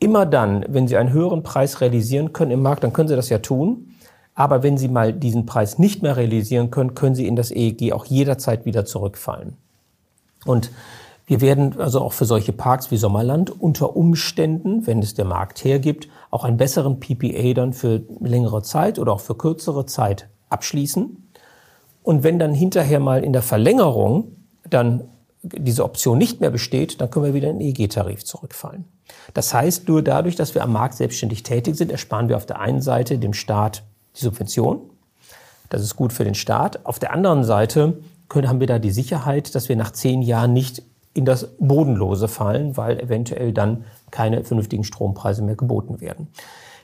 immer 0.00 0.26
dann, 0.26 0.64
wenn 0.68 0.88
Sie 0.88 0.96
einen 0.96 1.12
höheren 1.12 1.42
Preis 1.42 1.80
realisieren 1.80 2.32
können 2.32 2.50
im 2.50 2.62
Markt, 2.62 2.84
dann 2.84 2.92
können 2.92 3.08
Sie 3.08 3.16
das 3.16 3.28
ja 3.28 3.38
tun 3.38 3.95
aber 4.36 4.62
wenn 4.62 4.78
Sie 4.78 4.88
mal 4.88 5.12
diesen 5.12 5.46
Preis 5.46 5.78
nicht 5.78 6.02
mehr 6.02 6.16
realisieren 6.16 6.70
können, 6.70 6.94
können 6.94 7.16
Sie 7.16 7.26
in 7.26 7.34
das 7.34 7.50
EEG 7.50 7.92
auch 7.92 8.04
jederzeit 8.04 8.66
wieder 8.66 8.84
zurückfallen. 8.84 9.56
Und 10.44 10.70
wir 11.26 11.40
werden 11.40 11.80
also 11.80 12.02
auch 12.02 12.12
für 12.12 12.26
solche 12.26 12.52
Parks 12.52 12.90
wie 12.90 12.98
Sommerland 12.98 13.50
unter 13.50 13.96
Umständen, 13.96 14.86
wenn 14.86 15.00
es 15.00 15.14
der 15.14 15.24
Markt 15.24 15.64
hergibt, 15.64 16.06
auch 16.30 16.44
einen 16.44 16.58
besseren 16.58 17.00
PPA 17.00 17.54
dann 17.54 17.72
für 17.72 18.02
längere 18.20 18.62
Zeit 18.62 18.98
oder 19.00 19.14
auch 19.14 19.20
für 19.20 19.34
kürzere 19.34 19.86
Zeit 19.86 20.28
abschließen. 20.50 21.30
Und 22.02 22.22
wenn 22.22 22.38
dann 22.38 22.54
hinterher 22.54 23.00
mal 23.00 23.24
in 23.24 23.32
der 23.32 23.42
Verlängerung 23.42 24.36
dann 24.68 25.04
diese 25.42 25.84
Option 25.84 26.18
nicht 26.18 26.40
mehr 26.40 26.50
besteht, 26.50 27.00
dann 27.00 27.10
können 27.10 27.24
wir 27.24 27.34
wieder 27.34 27.50
in 27.50 27.58
den 27.58 27.68
EEG-Tarif 27.68 28.24
zurückfallen. 28.24 28.84
Das 29.32 29.54
heißt, 29.54 29.88
nur 29.88 30.02
dadurch, 30.02 30.36
dass 30.36 30.54
wir 30.54 30.62
am 30.62 30.72
Markt 30.72 30.94
selbstständig 30.94 31.42
tätig 31.42 31.76
sind, 31.76 31.90
ersparen 31.90 32.28
wir 32.28 32.36
auf 32.36 32.46
der 32.46 32.60
einen 32.60 32.82
Seite 32.82 33.18
dem 33.18 33.32
Staat 33.32 33.82
die 34.16 34.24
Subvention. 34.24 34.80
Das 35.68 35.82
ist 35.82 35.96
gut 35.96 36.12
für 36.12 36.24
den 36.24 36.34
Staat. 36.34 36.84
Auf 36.86 36.98
der 36.98 37.12
anderen 37.12 37.44
Seite 37.44 37.98
können, 38.28 38.48
haben 38.48 38.60
wir 38.60 38.66
da 38.66 38.78
die 38.78 38.90
Sicherheit, 38.90 39.54
dass 39.54 39.68
wir 39.68 39.76
nach 39.76 39.92
zehn 39.92 40.22
Jahren 40.22 40.52
nicht 40.52 40.82
in 41.14 41.24
das 41.24 41.48
Bodenlose 41.58 42.28
fallen, 42.28 42.76
weil 42.76 43.00
eventuell 43.00 43.52
dann 43.52 43.84
keine 44.10 44.44
vernünftigen 44.44 44.84
Strompreise 44.84 45.42
mehr 45.42 45.56
geboten 45.56 46.00
werden. 46.00 46.28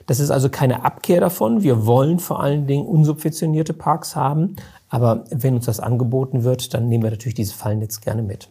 Das 0.05 0.19
ist 0.19 0.31
also 0.31 0.49
keine 0.49 0.83
Abkehr 0.83 1.21
davon. 1.21 1.63
Wir 1.63 1.85
wollen 1.85 2.19
vor 2.19 2.41
allen 2.41 2.67
Dingen 2.67 2.85
unsubventionierte 2.85 3.73
Parks 3.73 4.15
haben. 4.15 4.55
Aber 4.89 5.23
wenn 5.29 5.55
uns 5.55 5.65
das 5.65 5.79
angeboten 5.79 6.43
wird, 6.43 6.73
dann 6.73 6.89
nehmen 6.89 7.03
wir 7.03 7.11
natürlich 7.11 7.35
dieses 7.35 7.53
Fallnetz 7.53 8.01
gerne 8.01 8.21
mit. 8.21 8.49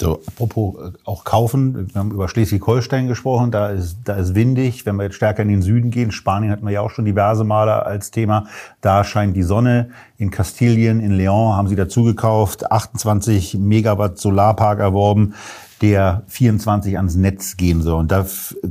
So, 0.00 0.20
apropos 0.26 0.76
äh, 0.76 0.92
auch 1.04 1.24
kaufen, 1.24 1.88
wir 1.92 1.98
haben 1.98 2.12
über 2.12 2.28
Schleswig-Holstein 2.28 3.08
gesprochen, 3.08 3.50
da 3.50 3.70
ist, 3.70 3.98
da 4.04 4.14
ist 4.14 4.36
windig. 4.36 4.86
Wenn 4.86 4.94
wir 4.96 5.04
jetzt 5.04 5.16
stärker 5.16 5.42
in 5.42 5.48
den 5.48 5.62
Süden 5.62 5.90
gehen, 5.90 6.12
Spanien 6.12 6.52
hatten 6.52 6.64
wir 6.64 6.72
ja 6.72 6.82
auch 6.82 6.90
schon 6.90 7.04
diverse 7.04 7.42
Male 7.42 7.84
als 7.84 8.12
Thema, 8.12 8.46
da 8.80 9.02
scheint 9.02 9.36
die 9.36 9.42
Sonne. 9.42 9.90
In 10.16 10.30
Kastilien, 10.30 11.00
in 11.00 11.12
Leon 11.12 11.56
haben 11.56 11.66
sie 11.66 11.76
dazu 11.76 12.04
gekauft, 12.04 12.70
28 12.70 13.54
Megawatt 13.58 14.18
Solarpark 14.18 14.78
erworben 14.78 15.34
der 15.78 16.22
24 16.28 16.96
ans 16.96 17.16
Netz 17.16 17.56
gehen 17.56 17.82
soll. 17.82 18.00
Und 18.00 18.12
da 18.12 18.26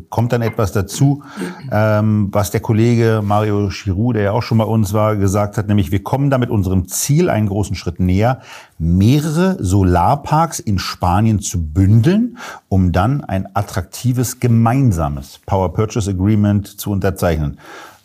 kommt 0.09 0.33
dann 0.33 0.41
etwas 0.41 0.71
dazu, 0.71 1.23
ähm, 1.71 2.29
was 2.31 2.51
der 2.51 2.61
Kollege 2.61 3.21
Mario 3.23 3.69
Chirou, 3.69 4.13
der 4.13 4.23
ja 4.23 4.31
auch 4.31 4.43
schon 4.43 4.57
bei 4.57 4.63
uns 4.65 4.93
war, 4.93 5.15
gesagt 5.15 5.57
hat, 5.57 5.67
nämlich 5.67 5.91
wir 5.91 6.03
kommen 6.03 6.29
da 6.29 6.37
mit 6.37 6.49
unserem 6.49 6.87
Ziel 6.87 7.29
einen 7.29 7.47
großen 7.47 7.75
Schritt 7.75 7.99
näher, 7.99 8.41
mehrere 8.77 9.57
Solarparks 9.63 10.59
in 10.59 10.79
Spanien 10.79 11.39
zu 11.39 11.63
bündeln, 11.63 12.37
um 12.69 12.91
dann 12.91 13.23
ein 13.23 13.47
attraktives 13.55 14.39
gemeinsames 14.39 15.39
Power 15.45 15.73
Purchase 15.73 16.11
Agreement 16.11 16.67
zu 16.67 16.91
unterzeichnen. 16.91 17.57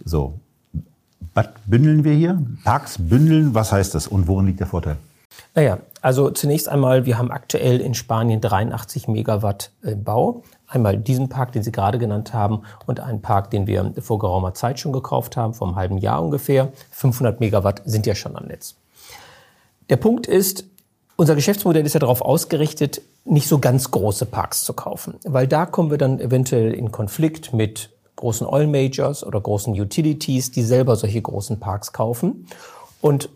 So. 0.04 0.38
Was 1.34 1.48
bündeln 1.64 2.04
wir 2.04 2.12
hier? 2.12 2.42
Parks 2.62 2.98
bündeln, 2.98 3.54
was 3.54 3.72
heißt 3.72 3.94
das 3.94 4.06
und 4.06 4.26
worin 4.26 4.46
liegt 4.46 4.60
der 4.60 4.66
Vorteil? 4.66 4.96
Naja, 5.54 5.78
also 6.00 6.30
zunächst 6.30 6.68
einmal, 6.68 7.04
wir 7.04 7.18
haben 7.18 7.30
aktuell 7.30 7.80
in 7.80 7.94
Spanien 7.94 8.40
83 8.40 9.06
Megawatt 9.06 9.70
im 9.82 10.02
Bau. 10.02 10.42
Einmal 10.66 10.96
diesen 10.96 11.28
Park, 11.28 11.52
den 11.52 11.62
Sie 11.62 11.72
gerade 11.72 11.98
genannt 11.98 12.32
haben, 12.32 12.62
und 12.86 13.00
einen 13.00 13.20
Park, 13.20 13.50
den 13.50 13.66
wir 13.66 13.92
vor 14.00 14.18
geraumer 14.18 14.54
Zeit 14.54 14.80
schon 14.80 14.92
gekauft 14.92 15.36
haben, 15.36 15.52
vor 15.52 15.68
einem 15.68 15.76
halben 15.76 15.98
Jahr 15.98 16.22
ungefähr. 16.22 16.72
500 16.92 17.40
Megawatt 17.40 17.82
sind 17.84 18.06
ja 18.06 18.14
schon 18.14 18.36
am 18.36 18.46
Netz. 18.46 18.76
Der 19.90 19.96
Punkt 19.96 20.26
ist, 20.26 20.64
unser 21.16 21.34
Geschäftsmodell 21.34 21.84
ist 21.84 21.92
ja 21.92 22.00
darauf 22.00 22.22
ausgerichtet, 22.22 23.02
nicht 23.24 23.46
so 23.46 23.58
ganz 23.58 23.90
große 23.90 24.24
Parks 24.26 24.64
zu 24.64 24.72
kaufen, 24.72 25.14
weil 25.24 25.46
da 25.46 25.66
kommen 25.66 25.90
wir 25.90 25.98
dann 25.98 26.18
eventuell 26.18 26.72
in 26.72 26.90
Konflikt 26.90 27.52
mit 27.52 27.90
großen 28.16 28.46
Oil 28.46 28.66
Majors 28.66 29.22
oder 29.24 29.40
großen 29.40 29.78
Utilities, 29.78 30.50
die 30.50 30.62
selber 30.62 30.96
solche 30.96 31.20
großen 31.20 31.60
Parks 31.60 31.92
kaufen. 31.92 32.46
Und 33.00 33.28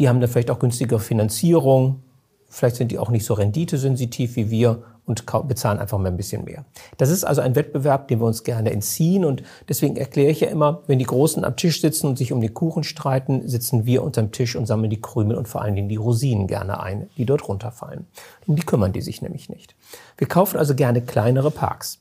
die 0.00 0.08
haben 0.08 0.20
dann 0.20 0.30
vielleicht 0.30 0.50
auch 0.50 0.58
günstigere 0.58 0.98
Finanzierung. 0.98 2.02
Vielleicht 2.48 2.76
sind 2.76 2.90
die 2.90 2.98
auch 2.98 3.10
nicht 3.10 3.24
so 3.24 3.34
renditesensitiv 3.34 4.34
wie 4.34 4.50
wir 4.50 4.82
und 5.04 5.24
bezahlen 5.46 5.78
einfach 5.78 5.98
mal 5.98 6.08
ein 6.08 6.16
bisschen 6.16 6.44
mehr. 6.44 6.64
Das 6.96 7.10
ist 7.10 7.24
also 7.24 7.40
ein 7.42 7.54
Wettbewerb, 7.54 8.08
den 8.08 8.20
wir 8.20 8.26
uns 8.26 8.42
gerne 8.42 8.70
entziehen. 8.72 9.24
Und 9.24 9.42
deswegen 9.68 9.96
erkläre 9.96 10.30
ich 10.30 10.40
ja 10.40 10.48
immer, 10.48 10.82
wenn 10.86 10.98
die 10.98 11.04
Großen 11.04 11.44
am 11.44 11.56
Tisch 11.56 11.80
sitzen 11.80 12.06
und 12.06 12.16
sich 12.16 12.32
um 12.32 12.40
den 12.40 12.54
Kuchen 12.54 12.82
streiten, 12.82 13.46
sitzen 13.46 13.86
wir 13.86 14.02
unterm 14.02 14.32
Tisch 14.32 14.56
und 14.56 14.66
sammeln 14.66 14.90
die 14.90 15.00
Krümel 15.00 15.36
und 15.36 15.48
vor 15.48 15.62
allen 15.62 15.74
Dingen 15.74 15.88
die 15.88 15.96
Rosinen 15.96 16.46
gerne 16.46 16.80
ein, 16.80 17.10
die 17.16 17.26
dort 17.26 17.46
runterfallen. 17.46 18.06
Um 18.46 18.56
die 18.56 18.62
kümmern 18.62 18.92
die 18.92 19.02
sich 19.02 19.20
nämlich 19.20 19.48
nicht. 19.48 19.74
Wir 20.16 20.28
kaufen 20.28 20.58
also 20.58 20.74
gerne 20.74 21.02
kleinere 21.02 21.50
Parks. 21.50 22.00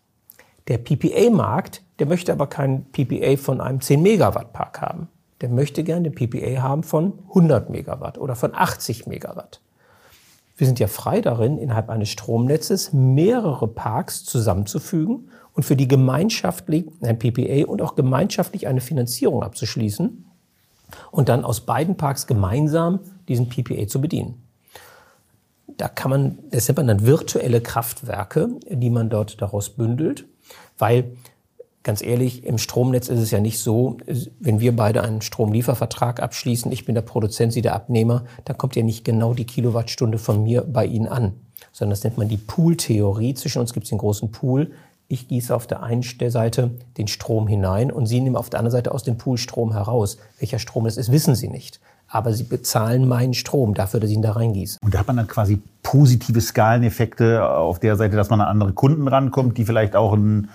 Der 0.67 0.77
PPA-Markt, 0.77 1.83
der 1.99 2.07
möchte 2.07 2.31
aber 2.31 2.47
kein 2.47 2.85
PPA 2.91 3.37
von 3.37 3.59
einem 3.59 3.81
10 3.81 4.01
Megawatt 4.01 4.53
Park 4.53 4.81
haben 4.81 5.09
der 5.41 5.49
möchte 5.49 5.83
gerne 5.83 6.09
den 6.09 6.15
PPA 6.15 6.61
haben 6.61 6.83
von 6.83 7.13
100 7.29 7.69
Megawatt 7.69 8.17
oder 8.17 8.35
von 8.35 8.53
80 8.53 9.07
Megawatt. 9.07 9.61
Wir 10.57 10.67
sind 10.67 10.79
ja 10.79 10.87
frei 10.87 11.21
darin, 11.21 11.57
innerhalb 11.57 11.89
eines 11.89 12.09
Stromnetzes 12.09 12.91
mehrere 12.91 13.67
Parks 13.67 14.25
zusammenzufügen 14.25 15.29
und 15.53 15.63
für 15.63 15.77
die 15.77 15.87
gemeinschaftlich 15.87 16.85
ein 17.01 17.17
PPA 17.17 17.65
und 17.65 17.81
auch 17.81 17.95
gemeinschaftlich 17.95 18.67
eine 18.67 18.81
Finanzierung 18.81 19.41
abzuschließen 19.41 20.25
und 21.11 21.29
dann 21.29 21.45
aus 21.45 21.61
beiden 21.61 21.95
Parks 21.95 22.27
gemeinsam 22.27 22.99
diesen 23.29 23.47
PPA 23.47 23.87
zu 23.87 24.01
bedienen. 24.01 24.43
Da 25.67 25.87
kann 25.87 26.09
man, 26.09 26.39
das 26.51 26.67
nennt 26.67 26.77
man 26.77 26.87
dann 26.87 27.05
virtuelle 27.05 27.61
Kraftwerke, 27.61 28.49
die 28.69 28.89
man 28.89 29.09
dort 29.09 29.41
daraus 29.41 29.69
bündelt, 29.69 30.25
weil 30.77 31.15
ganz 31.89 32.03
ehrlich, 32.03 32.43
im 32.43 32.59
Stromnetz 32.59 33.09
ist 33.09 33.17
es 33.17 33.31
ja 33.31 33.39
nicht 33.39 33.57
so, 33.57 33.97
wenn 34.39 34.59
wir 34.59 34.75
beide 34.75 35.01
einen 35.01 35.23
Stromliefervertrag 35.23 36.21
abschließen, 36.21 36.71
ich 36.71 36.85
bin 36.85 36.93
der 36.93 37.01
Produzent, 37.01 37.51
Sie 37.51 37.63
der 37.63 37.73
Abnehmer, 37.73 38.25
dann 38.45 38.59
kommt 38.59 38.75
ja 38.75 38.83
nicht 38.83 39.03
genau 39.03 39.33
die 39.33 39.45
Kilowattstunde 39.45 40.19
von 40.19 40.43
mir 40.43 40.61
bei 40.61 40.85
Ihnen 40.85 41.07
an, 41.07 41.33
sondern 41.71 41.89
das 41.89 42.03
nennt 42.03 42.19
man 42.19 42.27
die 42.27 42.37
Pool-Theorie. 42.37 43.33
Zwischen 43.33 43.57
uns 43.57 43.73
gibt 43.73 43.85
es 43.85 43.89
den 43.89 43.97
großen 43.97 44.31
Pool. 44.31 44.69
Ich 45.07 45.27
gieße 45.27 45.55
auf 45.55 45.65
der 45.65 45.81
einen 45.81 46.03
Seite 46.03 46.69
den 46.99 47.07
Strom 47.07 47.47
hinein 47.47 47.91
und 47.91 48.05
Sie 48.05 48.21
nehmen 48.21 48.35
auf 48.35 48.51
der 48.51 48.59
anderen 48.59 48.77
Seite 48.77 48.91
aus 48.91 49.01
dem 49.01 49.17
Pool 49.17 49.39
Strom 49.39 49.73
heraus. 49.73 50.19
Welcher 50.37 50.59
Strom 50.59 50.83
das 50.83 50.95
ist, 50.95 51.11
wissen 51.11 51.33
Sie 51.33 51.47
nicht. 51.47 51.79
Aber 52.07 52.33
Sie 52.33 52.43
bezahlen 52.43 53.07
meinen 53.07 53.33
Strom 53.33 53.73
dafür, 53.73 53.99
dass 53.99 54.11
ich 54.11 54.15
ihn 54.15 54.21
da 54.21 54.33
reingieße. 54.33 54.77
Und 54.83 54.93
da 54.93 54.99
hat 54.99 55.07
man 55.07 55.17
dann 55.17 55.27
quasi 55.27 55.59
positive 55.81 56.39
Skaleneffekte 56.39 57.49
auf 57.49 57.79
der 57.79 57.95
Seite, 57.95 58.15
dass 58.15 58.29
man 58.29 58.41
an 58.41 58.47
andere 58.47 58.73
Kunden 58.73 59.07
rankommt, 59.07 59.57
die 59.57 59.65
vielleicht 59.65 59.95
auch 59.95 60.13
ein 60.13 60.49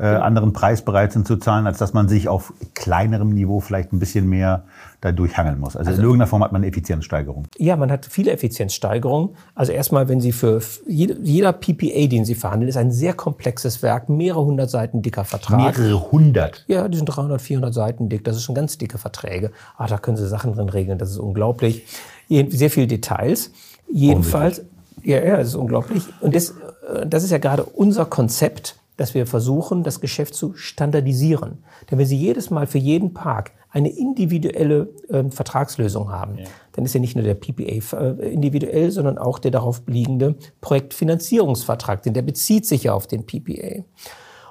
äh, 0.00 0.06
anderen 0.06 0.54
Preis 0.54 0.82
bereit 0.82 1.12
sind 1.12 1.26
zu 1.26 1.36
zahlen, 1.36 1.66
als 1.66 1.76
dass 1.76 1.92
man 1.92 2.08
sich 2.08 2.26
auf 2.26 2.54
kleinerem 2.74 3.30
Niveau 3.30 3.60
vielleicht 3.60 3.92
ein 3.92 3.98
bisschen 3.98 4.28
mehr 4.30 4.64
dadurch 5.02 5.36
hangeln 5.36 5.58
muss. 5.58 5.76
Also, 5.76 5.90
also 5.90 6.00
in 6.00 6.04
irgendeiner 6.04 6.26
Form 6.26 6.42
hat 6.42 6.52
man 6.52 6.62
eine 6.62 6.70
Effizienzsteigerung. 6.70 7.46
Ja, 7.58 7.76
man 7.76 7.90
hat 7.92 8.06
viele 8.06 8.32
Effizienzsteigerungen. 8.32 9.36
Also 9.54 9.72
erstmal, 9.72 10.08
wenn 10.08 10.22
Sie 10.22 10.32
für 10.32 10.62
jeder 10.86 11.52
PPA, 11.52 12.06
den 12.06 12.24
Sie 12.24 12.34
verhandeln, 12.34 12.70
ist 12.70 12.78
ein 12.78 12.90
sehr 12.90 13.12
komplexes 13.12 13.82
Werk, 13.82 14.08
mehrere 14.08 14.42
hundert 14.42 14.70
Seiten 14.70 15.02
dicker 15.02 15.24
Vertrag. 15.24 15.76
Mehrere 15.76 16.10
hundert? 16.10 16.64
Ja, 16.66 16.88
die 16.88 16.96
sind 16.96 17.06
300, 17.06 17.40
400 17.40 17.74
Seiten 17.74 18.08
dick. 18.08 18.24
Das 18.24 18.36
ist 18.36 18.44
schon 18.44 18.54
ganz 18.54 18.78
dicke 18.78 18.96
Verträge. 18.96 19.50
Ah, 19.76 19.86
da 19.86 19.98
können 19.98 20.16
Sie 20.16 20.26
Sachen 20.26 20.54
drin 20.54 20.70
regeln. 20.70 20.98
Das 20.98 21.10
ist 21.10 21.18
unglaublich. 21.18 21.84
Sehr 22.28 22.70
viele 22.70 22.86
Details. 22.86 23.50
Jedenfalls, 23.92 24.62
ja, 25.02 25.22
ja, 25.22 25.36
das 25.36 25.48
ist 25.48 25.54
unglaublich. 25.56 26.04
Und 26.20 26.34
das, 26.34 26.50
äh, 26.50 27.06
das 27.06 27.24
ist 27.24 27.30
ja 27.30 27.38
gerade 27.38 27.64
unser 27.64 28.06
Konzept 28.06 28.79
dass 29.00 29.14
wir 29.14 29.26
versuchen, 29.26 29.82
das 29.82 30.02
Geschäft 30.02 30.34
zu 30.34 30.52
standardisieren. 30.52 31.64
Denn 31.90 31.98
wenn 31.98 32.04
Sie 32.04 32.18
jedes 32.18 32.50
Mal 32.50 32.66
für 32.66 32.76
jeden 32.76 33.14
Park 33.14 33.52
eine 33.70 33.88
individuelle 33.88 34.90
äh, 35.08 35.24
Vertragslösung 35.30 36.12
haben, 36.12 36.36
ja. 36.36 36.44
dann 36.72 36.84
ist 36.84 36.92
ja 36.92 37.00
nicht 37.00 37.16
nur 37.16 37.24
der 37.24 37.34
PPA 37.34 37.96
äh, 37.96 38.30
individuell, 38.30 38.90
sondern 38.90 39.16
auch 39.16 39.38
der 39.38 39.52
darauf 39.52 39.80
liegende 39.86 40.34
Projektfinanzierungsvertrag, 40.60 42.02
denn 42.02 42.12
der 42.12 42.20
bezieht 42.20 42.66
sich 42.66 42.84
ja 42.84 42.92
auf 42.92 43.06
den 43.06 43.24
PPA. 43.24 43.84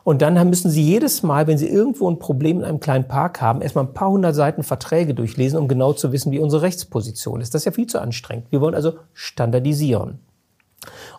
Und 0.03 0.23
dann 0.23 0.49
müssen 0.49 0.71
Sie 0.71 0.81
jedes 0.81 1.21
Mal, 1.21 1.45
wenn 1.45 1.59
Sie 1.59 1.67
irgendwo 1.67 2.09
ein 2.09 2.17
Problem 2.17 2.57
in 2.57 2.65
einem 2.65 2.79
kleinen 2.79 3.07
Park 3.07 3.41
haben, 3.41 3.61
erstmal 3.61 3.85
ein 3.85 3.93
paar 3.93 4.09
hundert 4.09 4.33
Seiten 4.33 4.63
Verträge 4.63 5.13
durchlesen, 5.13 5.59
um 5.59 5.67
genau 5.67 5.93
zu 5.93 6.11
wissen, 6.11 6.31
wie 6.31 6.39
unsere 6.39 6.63
Rechtsposition 6.63 7.39
ist. 7.39 7.53
Das 7.53 7.61
ist 7.61 7.65
ja 7.65 7.71
viel 7.71 7.85
zu 7.85 8.01
anstrengend. 8.01 8.47
Wir 8.49 8.61
wollen 8.61 8.73
also 8.73 8.93
standardisieren. 9.13 10.17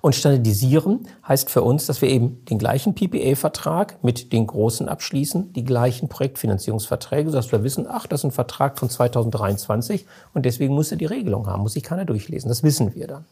Und 0.01 0.15
standardisieren 0.15 1.07
heißt 1.27 1.51
für 1.51 1.63
uns, 1.63 1.87
dass 1.87 2.01
wir 2.01 2.09
eben 2.09 2.45
den 2.47 2.59
gleichen 2.59 2.95
PPA-Vertrag 2.95 4.03
mit 4.03 4.33
den 4.33 4.47
großen 4.47 4.89
abschließen, 4.89 5.53
die 5.53 5.65
gleichen 5.65 6.09
Projektfinanzierungsverträge, 6.09 7.31
sodass 7.31 7.53
wir 7.53 7.63
wissen, 7.63 7.87
ach, 7.89 8.07
das 8.07 8.21
ist 8.21 8.25
ein 8.25 8.31
Vertrag 8.31 8.79
von 8.79 8.89
2023 8.89 10.07
und 10.33 10.47
deswegen 10.47 10.75
muss 10.75 10.91
er 10.91 10.97
die 10.97 11.07
Regelung 11.07 11.47
haben, 11.47 11.63
muss 11.63 11.75
sich 11.75 11.83
keiner 11.83 12.05
durchlesen. 12.05 12.49
Das 12.49 12.63
wissen 12.63 12.95
wir 12.95 13.07
dann. 13.07 13.25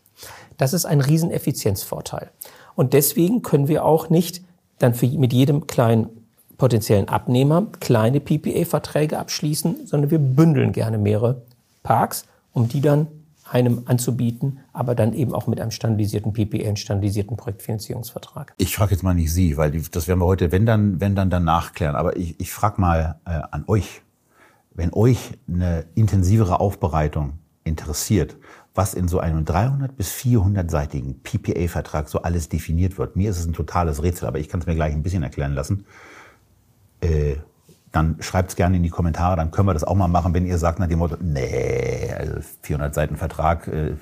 Das 0.59 0.73
ist 0.73 0.85
ein 0.85 1.01
Rieseneffizienzvorteil. 1.01 2.31
Und 2.75 2.93
deswegen 2.93 3.43
können 3.43 3.69
wir 3.69 3.85
auch 3.85 4.11
nicht 4.11 4.43
dann 4.79 4.95
für, 4.95 5.07
mit 5.07 5.33
jedem 5.33 5.67
kleinen 5.67 6.09
potenziellen 6.59 7.09
Abnehmer 7.09 7.69
kleine 7.81 8.21
PPA-Verträge 8.21 9.19
abschließen, 9.19 9.87
sondern 9.87 10.11
wir 10.11 10.19
bündeln 10.19 10.73
gerne 10.73 10.99
mehrere 10.99 11.43
Parks, 11.83 12.27
um 12.53 12.69
die 12.69 12.81
dann 12.81 13.07
einem 13.51 13.83
anzubieten, 13.87 14.61
aber 14.73 14.95
dann 14.95 15.13
eben 15.13 15.35
auch 15.35 15.47
mit 15.47 15.61
einem 15.61 15.71
standardisierten 15.71 16.33
PPA, 16.33 16.67
einen 16.67 16.77
standardisierten 16.77 17.37
Projektfinanzierungsvertrag. 17.37 18.55
Ich 18.59 18.77
frage 18.77 18.93
jetzt 18.93 19.03
mal 19.03 19.15
nicht 19.15 19.33
Sie, 19.33 19.57
weil 19.57 19.71
das 19.71 20.09
werden 20.09 20.21
wir 20.21 20.27
heute, 20.27 20.53
wenn 20.53 20.67
dann, 20.67 21.01
wenn 21.01 21.15
dann, 21.15 21.31
dann 21.31 21.45
nachklären. 21.45 21.97
Aber 21.97 22.17
ich, 22.17 22.39
ich 22.41 22.53
frage 22.53 22.81
mal 22.81 23.21
äh, 23.25 23.41
an 23.51 23.65
euch, 23.67 24.03
wenn 24.75 24.93
euch 24.93 25.39
eine 25.49 25.87
intensivere 25.95 26.61
Aufbereitung 26.61 27.39
interessiert, 27.65 28.37
was 28.75 28.95
in 28.95 29.09
so 29.09 29.19
einem 29.19 29.45
300 29.45 29.97
bis 29.97 30.13
400-seitigen 30.13 31.23
PPA-Vertrag 31.23 32.09
so 32.09 32.23
alles 32.23 32.49
definiert 32.49 32.97
wird. 32.99 33.17
Mir 33.17 33.31
ist 33.31 33.39
es 33.39 33.47
ein 33.47 33.53
totales 33.53 34.03
Rätsel, 34.03 34.29
aber 34.29 34.39
ich 34.39 34.49
kann 34.49 34.61
es 34.61 34.67
mir 34.67 34.75
gleich 34.75 34.95
ein 34.95 35.03
bisschen 35.03 35.23
erklären 35.23 35.53
lassen. 35.53 35.85
Äh, 37.01 37.37
dann 37.93 38.17
schreibt 38.21 38.51
es 38.51 38.57
gerne 38.57 38.77
in 38.77 38.83
die 38.83 38.91
Kommentare, 38.91 39.37
dann 39.37 39.51
können 39.51 39.67
wir 39.67 39.73
das 39.73 39.85
auch 39.85 39.95
mal 39.95 40.09
machen. 40.09 40.35
Wenn 40.35 40.47
ihr 40.47 40.59
sagt 40.59 40.79
nach 40.79 40.89
dem 40.89 40.99
Motto, 40.99 41.17
nee, 41.21 42.13
also 42.17 42.35
400 42.63 42.95
Seiten 42.95 43.17
Vertrag 43.17 43.67
äh, 43.69 43.93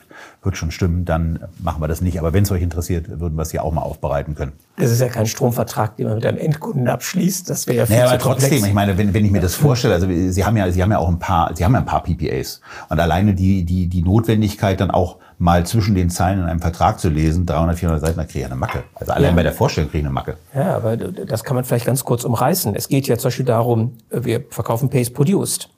wird 0.42 0.56
schon 0.56 0.70
stimmen, 0.70 1.04
dann 1.04 1.40
machen 1.62 1.80
wir 1.80 1.88
das 1.88 2.00
nicht. 2.00 2.18
Aber 2.18 2.32
wenn 2.32 2.42
es 2.42 2.50
euch 2.50 2.62
interessiert, 2.62 3.20
würden 3.20 3.36
wir 3.36 3.42
es 3.42 3.52
ja 3.52 3.62
auch 3.62 3.72
mal 3.72 3.82
aufbereiten 3.82 4.34
können. 4.34 4.52
Das 4.76 4.90
ist 4.90 5.00
ja 5.00 5.08
kein 5.08 5.26
Stromvertrag, 5.26 5.96
den 5.96 6.06
man 6.06 6.16
mit 6.16 6.26
einem 6.26 6.38
Endkunden 6.38 6.88
abschließt. 6.88 7.48
Das 7.48 7.66
wäre 7.66 7.78
ja 7.78 7.86
viel 7.86 7.96
naja, 7.96 8.08
aber 8.08 8.18
trotzdem, 8.18 8.50
komplex. 8.50 8.66
ich 8.66 8.74
meine, 8.74 8.98
wenn, 8.98 9.14
wenn 9.14 9.24
ich 9.24 9.30
mir 9.30 9.40
das 9.40 9.54
vorstelle, 9.54 9.94
also 9.94 10.08
Sie 10.08 10.44
haben 10.44 10.56
ja, 10.56 10.70
Sie 10.70 10.82
haben 10.82 10.90
ja 10.90 10.98
auch 10.98 11.08
ein 11.08 11.18
paar, 11.18 11.54
Sie 11.54 11.64
haben 11.64 11.72
ja 11.72 11.78
ein 11.78 11.86
paar 11.86 12.02
PPAs 12.02 12.60
und 12.88 12.98
alleine 12.98 13.34
die 13.34 13.64
die 13.64 13.88
die 13.88 14.02
Notwendigkeit 14.02 14.80
dann 14.80 14.90
auch 14.90 15.18
mal 15.38 15.66
zwischen 15.66 15.94
den 15.94 16.10
Zeilen 16.10 16.40
in 16.40 16.46
einem 16.46 16.60
Vertrag 16.60 16.98
zu 16.98 17.08
lesen, 17.08 17.46
300, 17.46 17.78
400 17.78 18.00
Seiten, 18.00 18.16
da 18.18 18.24
kriege 18.24 18.40
ich 18.40 18.46
eine 18.46 18.56
Macke. 18.56 18.84
Also 18.94 19.12
allein 19.12 19.30
ja. 19.30 19.36
bei 19.36 19.42
der 19.42 19.52
Vorstellung 19.52 19.90
kriege 19.90 20.00
ich 20.00 20.04
eine 20.04 20.12
Macke. 20.12 20.36
Ja, 20.54 20.76
aber 20.76 20.96
das 20.96 21.44
kann 21.44 21.56
man 21.56 21.64
vielleicht 21.64 21.86
ganz 21.86 22.04
kurz 22.04 22.24
umreißen. 22.24 22.74
Es 22.74 22.88
geht 22.88 23.06
ja 23.06 23.18
zum 23.18 23.28
Beispiel 23.28 23.44
darum, 23.44 23.98
wir 24.10 24.44
verkaufen 24.50 24.88
Pace 24.88 25.10
Produced. 25.10 25.68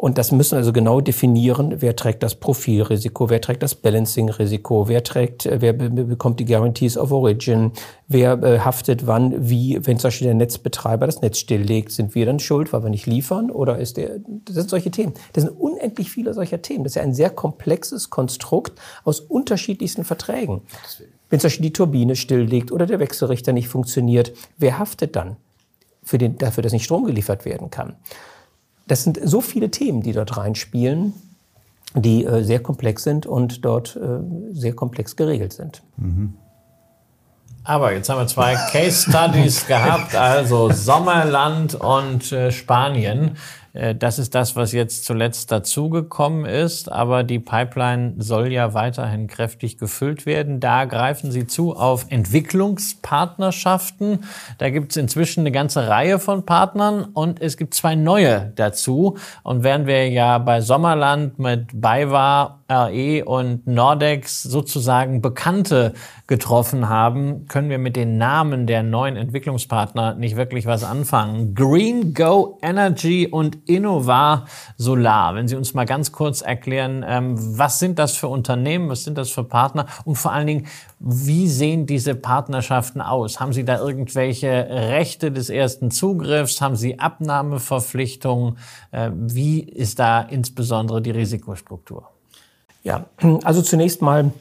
Und 0.00 0.16
das 0.16 0.32
müssen 0.32 0.56
also 0.56 0.72
genau 0.72 1.02
definieren, 1.02 1.82
wer 1.82 1.94
trägt 1.94 2.22
das 2.22 2.34
Profilrisiko, 2.34 3.28
wer 3.28 3.42
trägt 3.42 3.62
das 3.62 3.74
Balancing-Risiko, 3.74 4.88
wer 4.88 5.04
trägt, 5.04 5.44
äh, 5.44 5.60
wer 5.60 5.74
bekommt 5.74 6.40
die 6.40 6.46
Guarantees 6.46 6.96
of 6.96 7.12
Origin, 7.12 7.72
wer 8.08 8.42
äh, 8.42 8.60
haftet 8.60 9.06
wann, 9.06 9.50
wie, 9.50 9.78
wenn 9.84 9.98
zum 9.98 10.08
Beispiel 10.08 10.28
der 10.28 10.36
Netzbetreiber 10.36 11.04
das 11.04 11.20
Netz 11.20 11.36
stilllegt, 11.36 11.92
sind 11.92 12.14
wir 12.14 12.24
dann 12.24 12.38
schuld, 12.38 12.72
weil 12.72 12.82
wir 12.82 12.88
nicht 12.88 13.04
liefern 13.04 13.50
oder 13.50 13.76
ist 13.76 13.98
der, 13.98 14.20
das 14.46 14.54
sind 14.54 14.70
solche 14.70 14.90
Themen. 14.90 15.12
Das 15.34 15.44
sind 15.44 15.50
unendlich 15.50 16.10
viele 16.10 16.32
solcher 16.32 16.62
Themen. 16.62 16.84
Das 16.84 16.92
ist 16.92 16.96
ja 16.96 17.02
ein 17.02 17.12
sehr 17.12 17.28
komplexes 17.28 18.08
Konstrukt 18.08 18.80
aus 19.04 19.20
unterschiedlichsten 19.20 20.04
Verträgen. 20.04 20.62
Wenn 21.28 21.40
zum 21.40 21.48
Beispiel 21.48 21.64
die 21.64 21.74
Turbine 21.74 22.16
stilllegt 22.16 22.72
oder 22.72 22.86
der 22.86 23.00
Wechselrichter 23.00 23.52
nicht 23.52 23.68
funktioniert, 23.68 24.32
wer 24.56 24.78
haftet 24.78 25.14
dann 25.14 25.36
für 26.02 26.16
den, 26.16 26.38
dafür, 26.38 26.62
dass 26.62 26.72
nicht 26.72 26.84
Strom 26.84 27.04
geliefert 27.04 27.44
werden 27.44 27.68
kann? 27.68 27.96
Das 28.90 29.04
sind 29.04 29.20
so 29.22 29.40
viele 29.40 29.70
Themen, 29.70 30.02
die 30.02 30.12
dort 30.12 30.36
reinspielen, 30.36 31.14
die 31.94 32.24
äh, 32.24 32.42
sehr 32.42 32.60
komplex 32.60 33.04
sind 33.04 33.24
und 33.24 33.64
dort 33.64 33.94
äh, 33.94 34.18
sehr 34.52 34.74
komplex 34.74 35.14
geregelt 35.14 35.52
sind. 35.52 35.80
Mhm. 35.96 36.34
Aber 37.62 37.92
jetzt 37.92 38.08
haben 38.08 38.18
wir 38.18 38.26
zwei 38.26 38.56
Case 38.72 39.08
Studies 39.08 39.64
gehabt, 39.68 40.16
also 40.16 40.72
Sommerland 40.72 41.76
und 41.76 42.32
äh, 42.32 42.50
Spanien. 42.50 43.36
Äh, 43.72 43.94
das 43.94 44.18
ist 44.18 44.34
das, 44.34 44.56
was 44.56 44.72
jetzt 44.72 45.04
zuletzt 45.04 45.52
dazugekommen 45.52 46.44
ist, 46.44 46.90
aber 46.90 47.22
die 47.22 47.38
Pipeline 47.38 48.14
soll 48.18 48.52
ja 48.52 48.74
weiterhin 48.74 49.26
kräftig 49.26 49.78
gefüllt 49.78 50.26
werden. 50.26 50.60
Da 50.60 50.84
greifen 50.84 51.32
Sie 51.32 51.46
zu 51.46 51.74
auf 51.76 52.04
Entwicklungspartnerschaften. 52.08 54.24
Da 54.58 54.68
gibt 54.70 54.92
es 54.92 54.96
inzwischen 54.96 55.40
eine 55.40 55.52
ganze 55.52 55.88
Reihe 55.88 56.18
von 56.18 56.46
Partnern 56.46 57.04
und 57.04 57.40
es 57.40 57.56
gibt 57.56 57.74
zwei 57.74 57.94
neue 57.94 58.52
dazu. 58.56 59.16
Und 59.42 59.62
während 59.62 59.86
wir 59.86 60.08
ja 60.08 60.38
bei 60.38 60.60
Sommerland 60.60 61.38
mit 61.38 61.68
BayWa 61.72 62.59
RE 62.70 63.24
und 63.24 63.66
Nordex 63.66 64.44
sozusagen 64.44 65.20
Bekannte 65.20 65.94
getroffen 66.28 66.88
haben, 66.88 67.46
können 67.48 67.68
wir 67.68 67.78
mit 67.78 67.96
den 67.96 68.16
Namen 68.16 68.68
der 68.68 68.84
neuen 68.84 69.16
Entwicklungspartner 69.16 70.14
nicht 70.14 70.36
wirklich 70.36 70.66
was 70.66 70.84
anfangen. 70.84 71.54
Green 71.56 72.14
Go 72.14 72.58
Energy 72.62 73.26
und 73.26 73.68
Innovar 73.68 74.46
Solar. 74.76 75.34
Wenn 75.34 75.48
Sie 75.48 75.56
uns 75.56 75.74
mal 75.74 75.86
ganz 75.86 76.12
kurz 76.12 76.40
erklären, 76.40 77.04
ähm, 77.06 77.34
was 77.58 77.80
sind 77.80 77.98
das 77.98 78.16
für 78.16 78.28
Unternehmen, 78.28 78.88
was 78.88 79.02
sind 79.02 79.18
das 79.18 79.30
für 79.30 79.42
Partner 79.42 79.86
und 80.04 80.14
vor 80.14 80.32
allen 80.32 80.46
Dingen, 80.46 80.66
wie 81.00 81.48
sehen 81.48 81.86
diese 81.86 82.14
Partnerschaften 82.14 83.00
aus? 83.00 83.40
Haben 83.40 83.52
Sie 83.52 83.64
da 83.64 83.78
irgendwelche 83.78 84.48
Rechte 84.48 85.32
des 85.32 85.50
ersten 85.50 85.90
Zugriffs? 85.90 86.60
Haben 86.60 86.76
Sie 86.76 87.00
Abnahmeverpflichtungen? 87.00 88.58
Äh, 88.92 89.10
wie 89.14 89.60
ist 89.60 89.98
da 89.98 90.20
insbesondere 90.20 91.02
die 91.02 91.10
Risikostruktur? 91.10 92.08
Ja, 92.82 93.06
also 93.44 93.62
zunächst 93.62 94.02
mal 94.02 94.32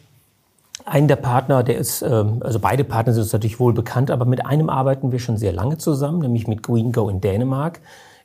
ein 0.85 1.07
der 1.07 1.17
Partner, 1.17 1.63
der 1.63 1.77
ist, 1.77 2.01
ähm, 2.01 2.41
also 2.43 2.59
beide 2.59 2.83
Partner 2.83 3.13
sind 3.13 3.23
uns 3.23 3.33
natürlich 3.33 3.59
wohl 3.59 3.73
bekannt, 3.73 4.11
aber 4.11 4.25
mit 4.25 4.45
einem 4.45 4.69
arbeiten 4.69 5.11
wir 5.11 5.19
schon 5.19 5.37
sehr 5.37 5.53
lange 5.53 5.77
zusammen, 5.77 6.19
nämlich 6.19 6.47
mit 6.47 6.63
GreenGo 6.63 7.09
in 7.09 7.21
Dänemark. 7.21 7.79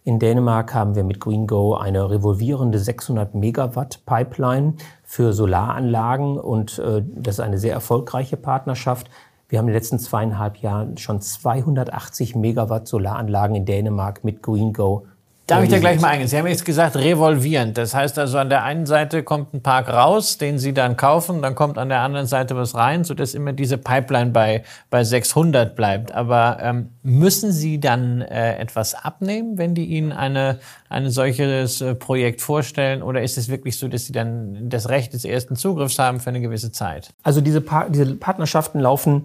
In 0.04 0.18
Dänemark 0.18 0.74
haben 0.74 0.94
wir 0.94 1.04
mit 1.04 1.20
GreenGo 1.20 1.74
eine 1.74 2.10
revolvierende 2.10 2.78
600 2.78 3.34
Megawatt 3.34 4.04
Pipeline 4.06 4.74
für 5.02 5.32
Solaranlagen 5.32 6.38
und 6.38 6.78
äh, 6.78 7.02
das 7.16 7.36
ist 7.36 7.40
eine 7.40 7.58
sehr 7.58 7.72
erfolgreiche 7.72 8.36
Partnerschaft. 8.36 9.08
Wir 9.48 9.58
haben 9.58 9.66
in 9.66 9.72
den 9.72 9.80
letzten 9.80 9.98
zweieinhalb 9.98 10.58
Jahren 10.58 10.96
schon 10.96 11.20
280 11.20 12.34
Megawatt 12.34 12.86
Solaranlagen 12.86 13.56
in 13.56 13.64
Dänemark 13.64 14.24
mit 14.24 14.42
GreenGo 14.42 15.06
Darf 15.46 15.62
ich 15.62 15.68
da 15.68 15.78
gleich 15.78 16.00
mal 16.00 16.08
eingehen? 16.08 16.26
Sie 16.26 16.38
haben 16.38 16.46
jetzt 16.46 16.64
gesagt, 16.64 16.96
revolvierend. 16.96 17.76
Das 17.76 17.94
heißt 17.94 18.18
also, 18.18 18.38
an 18.38 18.48
der 18.48 18.62
einen 18.62 18.86
Seite 18.86 19.22
kommt 19.22 19.52
ein 19.52 19.62
Park 19.62 19.90
raus, 19.90 20.38
den 20.38 20.58
Sie 20.58 20.72
dann 20.72 20.96
kaufen, 20.96 21.42
dann 21.42 21.54
kommt 21.54 21.76
an 21.76 21.90
der 21.90 22.00
anderen 22.00 22.26
Seite 22.26 22.56
was 22.56 22.74
rein, 22.74 23.04
sodass 23.04 23.34
immer 23.34 23.52
diese 23.52 23.76
Pipeline 23.76 24.30
bei, 24.30 24.64
bei 24.88 25.04
600 25.04 25.76
bleibt. 25.76 26.12
Aber 26.12 26.56
ähm, 26.62 26.88
müssen 27.02 27.52
Sie 27.52 27.78
dann 27.78 28.22
äh, 28.22 28.56
etwas 28.56 28.94
abnehmen, 28.94 29.58
wenn 29.58 29.74
die 29.74 29.84
Ihnen 29.84 30.12
eine, 30.12 30.60
eine 30.88 31.10
solches 31.10 31.82
äh, 31.82 31.94
Projekt 31.94 32.40
vorstellen? 32.40 33.02
Oder 33.02 33.20
ist 33.20 33.36
es 33.36 33.50
wirklich 33.50 33.78
so, 33.78 33.86
dass 33.88 34.06
Sie 34.06 34.12
dann 34.12 34.70
das 34.70 34.88
Recht 34.88 35.12
des 35.12 35.26
ersten 35.26 35.56
Zugriffs 35.56 35.98
haben 35.98 36.20
für 36.20 36.30
eine 36.30 36.40
gewisse 36.40 36.72
Zeit? 36.72 37.10
Also 37.22 37.42
diese, 37.42 37.60
pa 37.60 37.90
diese 37.90 38.14
Partnerschaften 38.14 38.80
laufen 38.80 39.24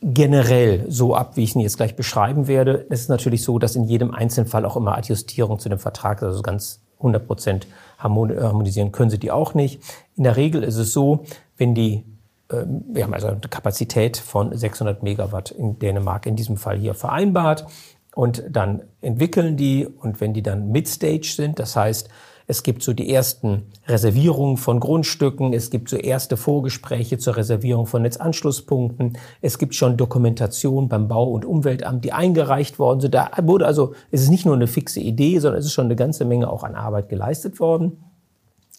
generell 0.00 0.84
so 0.88 1.14
ab, 1.14 1.36
wie 1.36 1.44
ich 1.44 1.54
ihn 1.54 1.60
jetzt 1.60 1.76
gleich 1.76 1.96
beschreiben 1.96 2.46
werde. 2.46 2.86
Es 2.88 3.00
ist 3.00 3.08
natürlich 3.08 3.42
so, 3.42 3.58
dass 3.58 3.76
in 3.76 3.84
jedem 3.84 4.12
Einzelfall 4.12 4.64
auch 4.64 4.76
immer 4.76 4.96
Adjustierung 4.96 5.58
zu 5.58 5.68
dem 5.68 5.78
Vertrag, 5.78 6.22
also 6.22 6.42
ganz 6.42 6.80
100 6.98 7.26
Prozent 7.26 7.66
harmonisieren 7.98 8.92
können 8.92 9.10
sie 9.10 9.18
die 9.18 9.30
auch 9.30 9.54
nicht. 9.54 9.82
In 10.16 10.24
der 10.24 10.36
Regel 10.36 10.62
ist 10.62 10.76
es 10.76 10.92
so, 10.92 11.24
wenn 11.56 11.74
die 11.74 12.04
ähm, 12.50 12.84
wir 12.88 13.04
haben 13.04 13.14
also 13.14 13.28
eine 13.28 13.40
Kapazität 13.40 14.16
von 14.16 14.56
600 14.56 15.02
Megawatt 15.02 15.50
in 15.50 15.78
Dänemark 15.78 16.26
in 16.26 16.36
diesem 16.36 16.56
Fall 16.56 16.78
hier 16.78 16.94
vereinbart 16.94 17.66
und 18.14 18.42
dann 18.48 18.82
entwickeln 19.00 19.56
die 19.56 19.86
und 19.86 20.20
wenn 20.20 20.34
die 20.34 20.42
dann 20.42 20.70
Mid-Stage 20.70 21.32
sind, 21.36 21.58
das 21.58 21.76
heißt, 21.76 22.08
es 22.50 22.62
gibt 22.62 22.82
so 22.82 22.94
die 22.94 23.12
ersten 23.12 23.64
Reservierungen 23.86 24.56
von 24.56 24.80
Grundstücken. 24.80 25.52
Es 25.52 25.68
gibt 25.68 25.90
so 25.90 25.98
erste 25.98 26.38
Vorgespräche 26.38 27.18
zur 27.18 27.36
Reservierung 27.36 27.86
von 27.86 28.00
Netzanschlusspunkten. 28.00 29.18
Es 29.42 29.58
gibt 29.58 29.74
schon 29.74 29.98
Dokumentation 29.98 30.88
beim 30.88 31.08
Bau- 31.08 31.30
und 31.30 31.44
Umweltamt, 31.44 32.06
die 32.06 32.12
eingereicht 32.12 32.78
worden 32.78 33.00
sind. 33.00 33.12
Da 33.12 33.30
wurde 33.42 33.66
also, 33.66 33.92
es 34.10 34.22
ist 34.22 34.30
nicht 34.30 34.46
nur 34.46 34.54
eine 34.54 34.66
fixe 34.66 34.98
Idee, 34.98 35.38
sondern 35.40 35.60
es 35.60 35.66
ist 35.66 35.74
schon 35.74 35.84
eine 35.84 35.96
ganze 35.96 36.24
Menge 36.24 36.50
auch 36.50 36.64
an 36.64 36.74
Arbeit 36.74 37.10
geleistet 37.10 37.60
worden. 37.60 38.02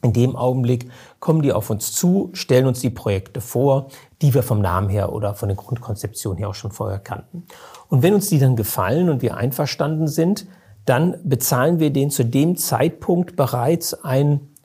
In 0.01 0.13
dem 0.13 0.35
Augenblick 0.35 0.89
kommen 1.19 1.43
die 1.43 1.53
auf 1.53 1.69
uns 1.69 1.93
zu, 1.93 2.31
stellen 2.33 2.65
uns 2.65 2.79
die 2.79 2.89
Projekte 2.89 3.39
vor, 3.39 3.89
die 4.23 4.33
wir 4.33 4.41
vom 4.41 4.61
Namen 4.61 4.89
her 4.89 5.13
oder 5.13 5.35
von 5.35 5.47
der 5.47 5.57
Grundkonzeption 5.57 6.37
her 6.37 6.49
auch 6.49 6.55
schon 6.55 6.71
vorher 6.71 6.99
kannten. 6.99 7.43
Und 7.87 8.01
wenn 8.01 8.15
uns 8.15 8.29
die 8.29 8.39
dann 8.39 8.55
gefallen 8.55 9.11
und 9.11 9.21
wir 9.21 9.37
einverstanden 9.37 10.07
sind, 10.07 10.47
dann 10.89 11.17
bezahlen 11.23 11.79
wir 11.79 11.91
den 11.91 12.09
zu 12.09 12.25
dem 12.25 12.57
Zeitpunkt 12.57 13.35
bereits 13.35 13.93
einen 14.03 14.55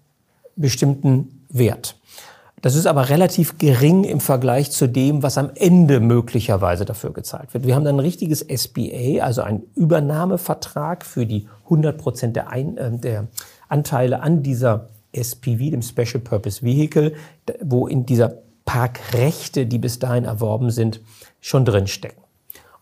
bestimmten 0.56 1.44
Wert. 1.50 1.96
Das 2.62 2.74
ist 2.74 2.86
aber 2.86 3.10
relativ 3.10 3.58
gering 3.58 4.04
im 4.04 4.20
Vergleich 4.20 4.70
zu 4.70 4.88
dem, 4.88 5.22
was 5.22 5.36
am 5.36 5.50
Ende 5.54 6.00
möglicherweise 6.00 6.86
dafür 6.86 7.12
gezahlt 7.12 7.52
wird. 7.52 7.66
Wir 7.66 7.74
haben 7.74 7.84
dann 7.84 7.96
ein 7.96 8.00
richtiges 8.00 8.40
SBA, 8.40 9.22
also 9.22 9.42
einen 9.42 9.64
Übernahmevertrag 9.74 11.04
für 11.04 11.26
die 11.26 11.46
100 11.64 11.98
Prozent 11.98 12.36
der, 12.36 12.50
äh, 12.54 12.64
der 12.98 13.28
Anteile 13.68 14.22
an 14.22 14.42
dieser 14.42 14.88
SPV, 15.12 15.70
dem 15.70 15.82
Special 15.82 16.20
Purpose 16.20 16.62
Vehicle, 16.62 17.12
wo 17.62 17.86
in 17.86 18.06
dieser 18.06 18.38
Parkrechte, 18.64 19.66
die 19.66 19.78
bis 19.78 19.98
dahin 19.98 20.24
erworben 20.24 20.70
sind, 20.70 21.02
schon 21.42 21.66
drinstecken. 21.66 22.23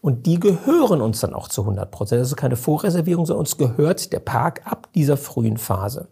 Und 0.02 0.26
die 0.26 0.40
gehören 0.40 1.00
uns 1.00 1.20
dann 1.20 1.32
auch 1.32 1.48
zu 1.48 1.62
100 1.62 1.90
Prozent. 1.92 2.20
Das 2.20 2.28
ist 2.28 2.36
keine 2.36 2.56
Vorreservierung, 2.56 3.24
sondern 3.24 3.42
uns 3.42 3.56
gehört 3.56 4.12
der 4.12 4.18
Park 4.18 4.62
ab 4.64 4.88
dieser 4.94 5.16
frühen 5.16 5.56
Phase. 5.56 6.08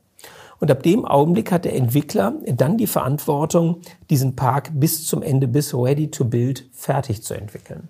Und 0.60 0.70
ab 0.70 0.84
dem 0.84 1.04
Augenblick 1.04 1.50
hat 1.50 1.64
der 1.64 1.74
Entwickler 1.74 2.34
dann 2.46 2.78
die 2.78 2.86
Verantwortung, 2.86 3.80
diesen 4.08 4.36
Park 4.36 4.70
bis 4.74 5.06
zum 5.06 5.22
Ende, 5.22 5.48
bis 5.48 5.74
ready 5.74 6.08
to 6.08 6.24
build, 6.24 6.68
fertig 6.72 7.24
zu 7.24 7.34
entwickeln. 7.34 7.88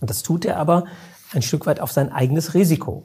Und 0.00 0.10
das 0.10 0.24
tut 0.24 0.44
er 0.44 0.56
aber 0.56 0.86
ein 1.32 1.42
Stück 1.42 1.66
weit 1.66 1.80
auf 1.80 1.92
sein 1.92 2.10
eigenes 2.10 2.54
Risiko. 2.54 3.04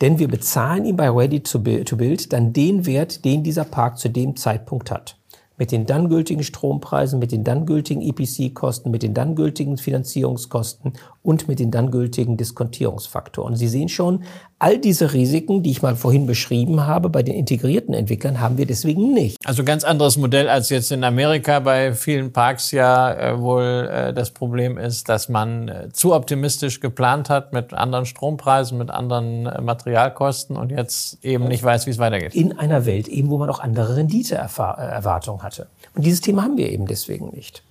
Denn 0.00 0.18
wir 0.18 0.28
bezahlen 0.28 0.86
ihm 0.86 0.96
bei 0.96 1.10
ready 1.10 1.40
to 1.40 1.58
build 1.60 2.32
dann 2.32 2.54
den 2.54 2.86
Wert, 2.86 3.24
den 3.24 3.42
dieser 3.42 3.64
Park 3.64 3.98
zu 3.98 4.08
dem 4.08 4.36
Zeitpunkt 4.36 4.90
hat 4.90 5.18
mit 5.56 5.70
den 5.70 5.86
dann 5.86 6.08
gültigen 6.08 6.42
Strompreisen, 6.42 7.18
mit 7.18 7.32
den 7.32 7.44
dann 7.44 7.66
gültigen 7.66 8.02
EPC-Kosten, 8.02 8.90
mit 8.90 9.02
den 9.02 9.14
dann 9.14 9.34
gültigen 9.34 9.76
Finanzierungskosten 9.76 10.94
und 11.24 11.48
mit 11.48 11.58
den 11.58 11.70
dann 11.70 11.90
gültigen 11.90 12.36
Diskontierungsfaktoren. 12.36 13.56
Sie 13.56 13.66
sehen 13.66 13.88
schon, 13.88 14.24
all 14.58 14.78
diese 14.78 15.14
Risiken, 15.14 15.62
die 15.62 15.70
ich 15.70 15.80
mal 15.80 15.96
vorhin 15.96 16.26
beschrieben 16.26 16.86
habe, 16.86 17.08
bei 17.08 17.22
den 17.22 17.34
integrierten 17.34 17.94
Entwicklern 17.94 18.40
haben 18.40 18.58
wir 18.58 18.66
deswegen 18.66 19.14
nicht. 19.14 19.38
Also 19.44 19.64
ganz 19.64 19.84
anderes 19.84 20.18
Modell 20.18 20.50
als 20.50 20.68
jetzt 20.68 20.92
in 20.92 21.02
Amerika 21.02 21.60
bei 21.60 21.94
vielen 21.94 22.32
Parks 22.32 22.72
ja 22.72 23.12
äh, 23.14 23.40
wohl 23.40 23.88
äh, 23.90 24.12
das 24.12 24.32
Problem 24.32 24.76
ist, 24.76 25.08
dass 25.08 25.30
man 25.30 25.68
äh, 25.68 25.88
zu 25.92 26.14
optimistisch 26.14 26.80
geplant 26.80 27.30
hat 27.30 27.54
mit 27.54 27.72
anderen 27.72 28.04
Strompreisen, 28.04 28.76
mit 28.76 28.90
anderen 28.90 29.46
äh, 29.46 29.62
Materialkosten 29.62 30.56
und 30.56 30.70
jetzt 30.72 31.24
eben 31.24 31.48
nicht 31.48 31.64
weiß, 31.64 31.86
wie 31.86 31.90
es 31.90 31.98
weitergeht. 31.98 32.34
In 32.34 32.58
einer 32.58 32.84
Welt 32.84 33.08
eben, 33.08 33.30
wo 33.30 33.38
man 33.38 33.48
auch 33.48 33.60
andere 33.60 33.96
Renditeerwartungen 33.96 35.42
hatte. 35.42 35.68
Und 35.94 36.04
dieses 36.04 36.20
Thema 36.20 36.42
haben 36.42 36.58
wir 36.58 36.70
eben 36.70 36.86
deswegen 36.86 37.30
nicht. 37.30 37.62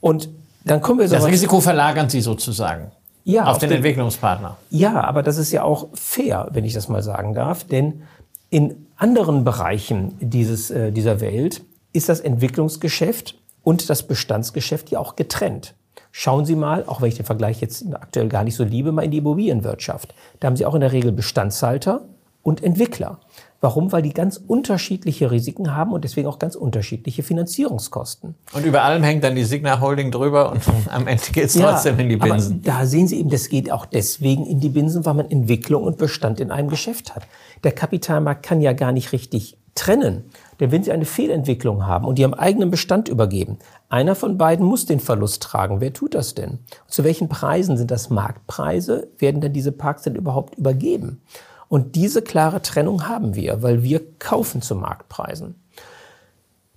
Und 0.00 0.28
dann 0.64 0.80
kommen 0.80 1.00
wir 1.00 1.08
so. 1.08 1.14
Das 1.14 1.26
Risiko 1.26 1.60
verlagern 1.60 2.08
Sie 2.08 2.20
sozusagen. 2.20 2.90
Ja, 3.24 3.44
auf, 3.44 3.48
auf 3.50 3.58
den, 3.58 3.70
den 3.70 3.76
Entwicklungspartner. 3.76 4.56
Ja, 4.70 5.02
aber 5.04 5.22
das 5.22 5.36
ist 5.36 5.52
ja 5.52 5.62
auch 5.62 5.88
fair, 5.94 6.48
wenn 6.52 6.64
ich 6.64 6.72
das 6.72 6.88
mal 6.88 7.02
sagen 7.02 7.34
darf, 7.34 7.64
denn 7.64 8.02
in 8.50 8.86
anderen 8.96 9.44
Bereichen 9.44 10.16
dieses, 10.20 10.70
äh, 10.70 10.92
dieser 10.92 11.20
Welt 11.20 11.62
ist 11.92 12.08
das 12.08 12.20
Entwicklungsgeschäft 12.20 13.34
und 13.62 13.90
das 13.90 14.02
Bestandsgeschäft 14.04 14.90
ja 14.90 14.98
auch 14.98 15.16
getrennt. 15.16 15.74
Schauen 16.10 16.46
Sie 16.46 16.56
mal, 16.56 16.84
auch 16.86 17.00
wenn 17.00 17.10
ich 17.10 17.16
den 17.16 17.26
Vergleich 17.26 17.60
jetzt 17.60 17.84
aktuell 17.92 18.28
gar 18.28 18.44
nicht 18.44 18.56
so 18.56 18.64
liebe, 18.64 18.92
mal 18.92 19.02
in 19.02 19.10
die 19.10 19.18
Immobilienwirtschaft. 19.18 20.14
Da 20.40 20.46
haben 20.46 20.56
Sie 20.56 20.64
auch 20.64 20.74
in 20.74 20.80
der 20.80 20.92
Regel 20.92 21.12
Bestandshalter 21.12 22.02
und 22.42 22.62
Entwickler. 22.62 23.20
Warum? 23.60 23.90
Weil 23.90 24.02
die 24.02 24.12
ganz 24.12 24.36
unterschiedliche 24.36 25.32
Risiken 25.32 25.74
haben 25.74 25.92
und 25.92 26.04
deswegen 26.04 26.28
auch 26.28 26.38
ganz 26.38 26.54
unterschiedliche 26.54 27.24
Finanzierungskosten. 27.24 28.36
Und 28.52 28.64
über 28.64 28.82
allem 28.82 29.02
hängt 29.02 29.24
dann 29.24 29.34
die 29.34 29.42
Signa 29.42 29.80
Holding 29.80 30.12
drüber 30.12 30.52
und 30.52 30.62
am 30.88 31.08
Ende 31.08 31.24
geht 31.32 31.46
es 31.46 31.54
trotzdem 31.54 31.96
ja, 31.96 32.02
in 32.02 32.08
die 32.08 32.16
Binsen. 32.16 32.62
da 32.62 32.86
sehen 32.86 33.08
Sie 33.08 33.18
eben, 33.18 33.30
das 33.30 33.48
geht 33.48 33.72
auch 33.72 33.86
deswegen 33.86 34.46
in 34.46 34.60
die 34.60 34.68
Binsen, 34.68 35.04
weil 35.04 35.14
man 35.14 35.30
Entwicklung 35.30 35.82
und 35.82 35.98
Bestand 35.98 36.38
in 36.38 36.52
einem 36.52 36.68
Geschäft 36.68 37.16
hat. 37.16 37.24
Der 37.64 37.72
Kapitalmarkt 37.72 38.44
kann 38.44 38.60
ja 38.60 38.72
gar 38.72 38.92
nicht 38.92 39.12
richtig 39.12 39.58
trennen. 39.74 40.24
Denn 40.60 40.72
wenn 40.72 40.82
Sie 40.82 40.92
eine 40.92 41.04
Fehlentwicklung 41.04 41.86
haben 41.86 42.04
und 42.04 42.18
Ihrem 42.18 42.34
eigenen 42.34 42.70
Bestand 42.70 43.08
übergeben, 43.08 43.58
einer 43.88 44.14
von 44.14 44.36
beiden 44.36 44.66
muss 44.66 44.86
den 44.86 45.00
Verlust 45.00 45.42
tragen. 45.42 45.80
Wer 45.80 45.92
tut 45.92 46.14
das 46.14 46.34
denn? 46.34 46.50
Und 46.50 46.60
zu 46.88 47.04
welchen 47.04 47.28
Preisen 47.28 47.76
sind 47.76 47.90
das 47.90 48.10
Marktpreise? 48.10 49.08
Werden 49.18 49.40
denn 49.40 49.52
diese 49.52 49.72
Parks 49.72 50.02
denn 50.02 50.16
überhaupt 50.16 50.56
übergeben? 50.56 51.22
Und 51.68 51.96
diese 51.96 52.22
klare 52.22 52.62
Trennung 52.62 53.08
haben 53.08 53.34
wir, 53.34 53.62
weil 53.62 53.82
wir 53.82 54.00
kaufen 54.18 54.62
zu 54.62 54.74
Marktpreisen. 54.74 55.54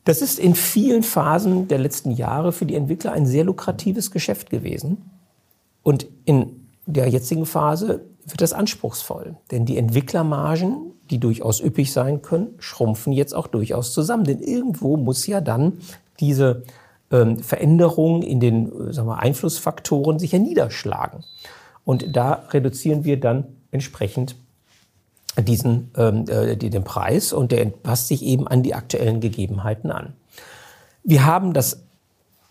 Das 0.04 0.22
ist 0.22 0.40
in 0.40 0.56
vielen 0.56 1.04
Phasen 1.04 1.68
der 1.68 1.78
letzten 1.78 2.12
Jahre 2.12 2.52
für 2.52 2.66
die 2.66 2.76
Entwickler 2.76 3.14
ein 3.14 3.26
sehr 3.26 3.44
lukratives 3.44 4.12
Geschäft 4.12 4.50
gewesen. 4.50 5.10
Und 5.84 6.08
in 6.26 6.68
der 6.86 7.08
jetzigen 7.08 7.46
Phase 7.46 8.02
wird 8.26 8.42
das 8.42 8.54
anspruchsvoll. 8.54 9.36
Denn 9.52 9.66
die 9.66 9.78
Entwicklermargen, 9.78 10.94
die 11.10 11.20
durchaus 11.20 11.62
üppig 11.62 11.92
sein 11.92 12.22
können, 12.22 12.56
schrumpfen 12.60 13.14
jetzt 13.14 13.34
auch 13.34 13.48
durchaus 13.48 13.94
zusammen. 13.94 14.24
Denn 14.24 14.40
irgendwo 14.40 14.98
muss 14.98 15.28
ja 15.28 15.40
dann 15.40 15.80
diese 16.20 16.64
ähm, 17.12 17.40
Veränderung 17.40 18.24
in 18.24 18.40
den 18.40 18.90
äh, 18.90 18.94
sagen 18.94 19.08
wir, 19.08 19.20
Einflussfaktoren 19.20 20.20
sich 20.20 20.32
ja 20.32 20.40
niederschlagen. 20.40 21.24
Und 21.84 22.16
da 22.16 22.44
reduzieren 22.52 23.06
wir 23.06 23.20
dann 23.20 23.46
entsprechend 23.72 24.36
diesen, 25.38 25.92
ähm, 25.98 26.26
äh, 26.28 26.56
den 26.56 26.84
Preis 26.84 27.34
und 27.34 27.52
der 27.52 27.66
passt 27.66 28.08
sich 28.08 28.24
eben 28.24 28.48
an 28.48 28.64
die 28.64 28.76
aktuellen 28.76 29.22
Gegebenheiten 29.22 29.92
an. 29.92 30.14
Wir 31.04 31.26
haben 31.26 31.54
das 31.54 31.84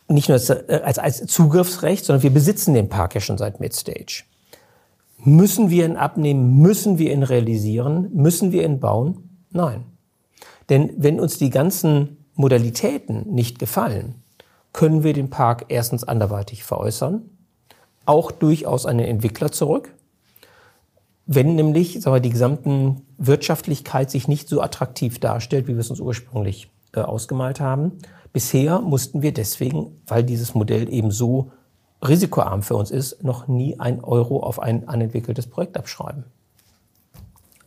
nicht 0.09 0.29
nur 0.29 0.35
als, 0.35 0.51
äh, 0.51 0.81
als, 0.85 0.99
als 0.99 1.27
Zugriffsrecht, 1.27 2.05
sondern 2.05 2.23
wir 2.23 2.31
besitzen 2.31 2.75
den 2.75 2.89
Park 2.89 3.15
ja 3.15 3.21
schon 3.21 3.39
seit 3.39 3.61
Midstage. 3.61 4.25
Müssen 5.19 5.71
wir 5.71 5.85
ihn 5.85 5.97
abnehmen? 5.97 6.59
Müssen 6.59 6.99
wir 6.99 7.13
ihn 7.13 7.23
realisieren? 7.23 8.11
Müssen 8.15 8.53
wir 8.53 8.65
ihn 8.65 8.81
bauen? 8.81 9.29
Nein. 9.51 9.85
Denn 10.69 10.93
wenn 10.97 11.21
uns 11.21 11.37
die 11.37 11.51
ganzen 11.51 12.25
Modalitäten 12.35 13.31
nicht 13.33 13.59
gefallen, 13.59 14.15
können 14.73 15.03
wir 15.03 15.13
den 15.13 15.29
Park 15.31 15.67
erstens 15.69 16.05
anderweitig 16.05 16.65
veräußern, 16.65 17.23
auch 18.07 18.31
durchaus 18.31 18.87
an 18.87 18.99
den 18.99 19.07
Entwickler 19.09 19.53
zurück, 19.53 19.93
wenn 21.33 21.55
nämlich 21.55 22.01
sagen 22.01 22.17
wir, 22.17 22.21
die 22.21 22.31
gesamten 22.31 23.03
Wirtschaftlichkeit 23.17 24.11
sich 24.11 24.27
nicht 24.27 24.49
so 24.49 24.61
attraktiv 24.61 25.21
darstellt, 25.21 25.69
wie 25.69 25.75
wir 25.75 25.81
es 25.81 25.89
uns 25.89 26.01
ursprünglich 26.01 26.69
äh, 26.93 27.03
ausgemalt 27.03 27.61
haben. 27.61 27.93
Bisher 28.33 28.81
mussten 28.81 29.23
wir 29.23 29.33
deswegen, 29.33 30.01
weil 30.09 30.25
dieses 30.25 30.57
Modell 30.57 30.93
eben 30.93 31.13
so 31.13 31.53
risikoarm 32.03 32.65
für 32.65 32.75
uns 32.75 32.91
ist, 32.91 33.23
noch 33.23 33.47
nie 33.47 33.79
ein 33.79 34.03
Euro 34.03 34.43
auf 34.43 34.59
ein 34.59 34.89
anentwickeltes 34.89 35.47
Projekt 35.47 35.77
abschreiben. 35.77 36.25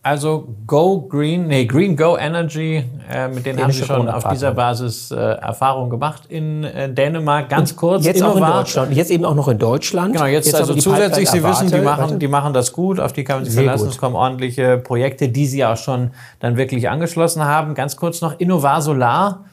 Also 0.05 0.49
Go 0.67 1.07
Green, 1.07 1.47
nee, 1.47 1.65
Green 1.65 1.95
Go 1.95 2.17
Energy, 2.17 2.83
äh, 3.09 3.29
mit 3.29 3.45
denen 3.45 3.63
haben 3.63 3.71
Sie 3.71 3.85
schon 3.85 4.09
auf 4.09 4.27
dieser 4.27 4.51
Basis 4.51 5.11
äh, 5.11 5.15
Erfahrung 5.15 5.89
gemacht 5.89 6.23
in 6.27 6.65
äh, 6.65 6.93
Dänemark. 6.93 7.47
Ganz 7.47 7.71
Und 7.71 7.77
kurz, 7.77 8.05
jetzt 8.05 8.21
auch 8.21 8.35
in 8.35 8.43
Deutschland. 8.43 8.93
Jetzt 8.93 9.11
eben 9.11 9.23
auch 9.23 9.33
noch 9.33 9.47
in 9.47 9.59
Deutschland. 9.59 10.11
Genau, 10.11 10.25
jetzt, 10.25 10.47
jetzt 10.47 10.55
also 10.55 10.75
zusätzlich, 10.75 11.29
Sie 11.29 11.41
wissen, 11.41 11.71
die 11.71 11.79
machen, 11.79 12.19
die 12.19 12.27
machen 12.27 12.53
das 12.53 12.73
gut, 12.73 12.99
auf 12.99 13.13
die 13.13 13.23
kann 13.23 13.37
man 13.37 13.45
sich 13.45 13.53
Sehr 13.53 13.63
verlassen. 13.63 13.85
Gut. 13.85 13.93
Es 13.93 13.97
kommen 13.97 14.15
ordentliche 14.15 14.77
Projekte, 14.77 15.29
die 15.29 15.45
Sie 15.45 15.63
auch 15.63 15.77
schon 15.77 16.11
dann 16.41 16.57
wirklich 16.57 16.89
angeschlossen 16.89 17.45
haben. 17.45 17.73
Ganz 17.73 17.95
kurz 17.95 18.19
noch 18.19 18.37
Innovar 18.41 18.81
Solar. 18.81 19.45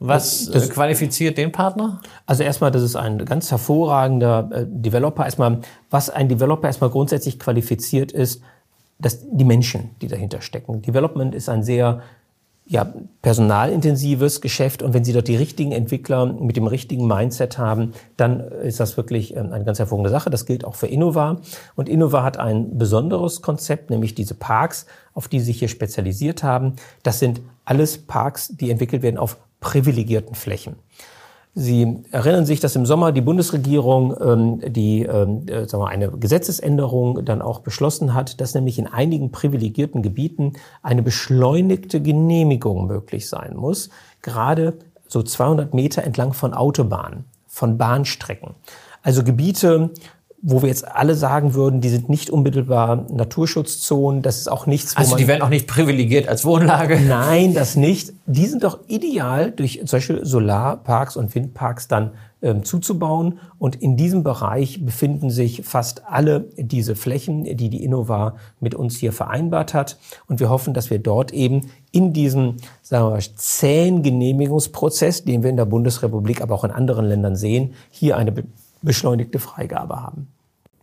Was 0.00 0.46
das, 0.46 0.68
das, 0.68 0.70
qualifiziert 0.70 1.36
den 1.36 1.52
Partner? 1.52 2.00
Also 2.24 2.44
erstmal, 2.44 2.70
das 2.70 2.82
ist 2.82 2.96
ein 2.96 3.24
ganz 3.26 3.50
hervorragender 3.50 4.48
äh, 4.52 4.64
Developer. 4.66 5.24
Erstmal, 5.24 5.58
was 5.90 6.08
ein 6.08 6.28
Developer 6.28 6.68
erstmal 6.68 6.88
grundsätzlich 6.88 7.38
qualifiziert 7.38 8.12
ist, 8.12 8.40
dass 8.98 9.20
die 9.30 9.44
Menschen, 9.44 9.90
die 10.00 10.08
dahinter 10.08 10.40
stecken. 10.40 10.82
Development 10.82 11.34
ist 11.34 11.48
ein 11.48 11.62
sehr 11.62 12.02
ja, 12.68 12.86
personalintensives 13.22 14.42
Geschäft 14.42 14.82
und 14.82 14.92
wenn 14.92 15.02
Sie 15.02 15.14
dort 15.14 15.26
die 15.26 15.36
richtigen 15.36 15.72
Entwickler 15.72 16.26
mit 16.26 16.54
dem 16.56 16.66
richtigen 16.66 17.06
Mindset 17.06 17.56
haben, 17.56 17.94
dann 18.18 18.40
ist 18.40 18.78
das 18.78 18.98
wirklich 18.98 19.34
ähm, 19.34 19.52
eine 19.52 19.64
ganz 19.64 19.78
hervorragende 19.78 20.10
Sache. 20.10 20.28
Das 20.28 20.44
gilt 20.44 20.66
auch 20.66 20.74
für 20.74 20.86
Innova. 20.86 21.40
Und 21.76 21.88
Innova 21.88 22.22
hat 22.22 22.36
ein 22.36 22.76
besonderes 22.76 23.40
Konzept, 23.40 23.88
nämlich 23.88 24.14
diese 24.14 24.34
Parks, 24.34 24.84
auf 25.14 25.28
die 25.28 25.40
Sie 25.40 25.46
sich 25.46 25.60
hier 25.60 25.68
spezialisiert 25.68 26.42
haben. 26.42 26.74
Das 27.02 27.18
sind 27.18 27.40
alles 27.64 27.96
Parks, 27.98 28.48
die 28.48 28.70
entwickelt 28.70 29.00
werden 29.02 29.16
auf 29.16 29.38
privilegierten 29.60 30.34
Flächen. 30.34 30.76
Sie 31.60 32.04
erinnern 32.12 32.46
sich, 32.46 32.60
dass 32.60 32.76
im 32.76 32.86
Sommer 32.86 33.10
die 33.10 33.20
Bundesregierung 33.20 34.14
ähm, 34.20 34.72
die, 34.72 35.02
ähm, 35.02 35.44
äh, 35.48 35.66
sagen 35.66 35.82
wir, 35.82 35.88
eine 35.88 36.08
Gesetzesänderung 36.12 37.24
dann 37.24 37.42
auch 37.42 37.58
beschlossen 37.58 38.14
hat, 38.14 38.40
dass 38.40 38.54
nämlich 38.54 38.78
in 38.78 38.86
einigen 38.86 39.32
privilegierten 39.32 40.02
Gebieten 40.02 40.52
eine 40.84 41.02
beschleunigte 41.02 42.00
Genehmigung 42.00 42.86
möglich 42.86 43.28
sein 43.28 43.56
muss, 43.56 43.90
gerade 44.22 44.74
so 45.08 45.20
200 45.20 45.74
Meter 45.74 46.04
entlang 46.04 46.32
von 46.32 46.54
Autobahnen, 46.54 47.24
von 47.48 47.76
Bahnstrecken. 47.76 48.54
Also 49.02 49.24
Gebiete, 49.24 49.90
wo 50.40 50.62
wir 50.62 50.68
jetzt 50.68 50.86
alle 50.86 51.14
sagen 51.14 51.54
würden, 51.54 51.80
die 51.80 51.88
sind 51.88 52.08
nicht 52.08 52.30
unmittelbar 52.30 53.06
Naturschutzzonen, 53.10 54.22
das 54.22 54.38
ist 54.38 54.48
auch 54.48 54.66
nichts, 54.66 54.96
wo 54.96 55.00
Also 55.00 55.16
die 55.16 55.26
werden 55.26 55.42
auch 55.42 55.48
nicht 55.48 55.66
privilegiert 55.66 56.28
als 56.28 56.44
Wohnlage? 56.44 57.00
Nein, 57.08 57.54
das 57.54 57.74
nicht. 57.74 58.12
Die 58.26 58.46
sind 58.46 58.62
doch 58.62 58.80
ideal 58.86 59.50
durch 59.50 59.80
Beispiel 59.90 60.24
Solarparks 60.24 61.16
und 61.16 61.34
Windparks 61.34 61.88
dann 61.88 62.12
ähm, 62.40 62.62
zuzubauen. 62.62 63.40
Und 63.58 63.76
in 63.76 63.96
diesem 63.96 64.22
Bereich 64.22 64.84
befinden 64.84 65.30
sich 65.30 65.62
fast 65.64 66.02
alle 66.06 66.46
diese 66.56 66.94
Flächen, 66.94 67.44
die 67.44 67.68
die 67.68 67.82
Innova 67.82 68.36
mit 68.60 68.76
uns 68.76 68.96
hier 68.96 69.12
vereinbart 69.12 69.74
hat. 69.74 69.98
Und 70.28 70.38
wir 70.38 70.50
hoffen, 70.50 70.72
dass 70.72 70.88
wir 70.88 71.00
dort 71.00 71.32
eben 71.32 71.70
in 71.90 72.12
diesem 72.12 72.58
sagen 72.82 73.06
wir 73.06 73.10
mal, 73.10 73.22
zähen 73.34 74.04
Genehmigungsprozess, 74.04 75.24
den 75.24 75.42
wir 75.42 75.50
in 75.50 75.56
der 75.56 75.64
Bundesrepublik, 75.64 76.40
aber 76.40 76.54
auch 76.54 76.64
in 76.64 76.70
anderen 76.70 77.06
Ländern 77.06 77.34
sehen, 77.34 77.74
hier 77.90 78.16
eine 78.16 78.32
beschleunigte 78.82 79.38
Freigabe 79.38 80.00
haben. 80.00 80.28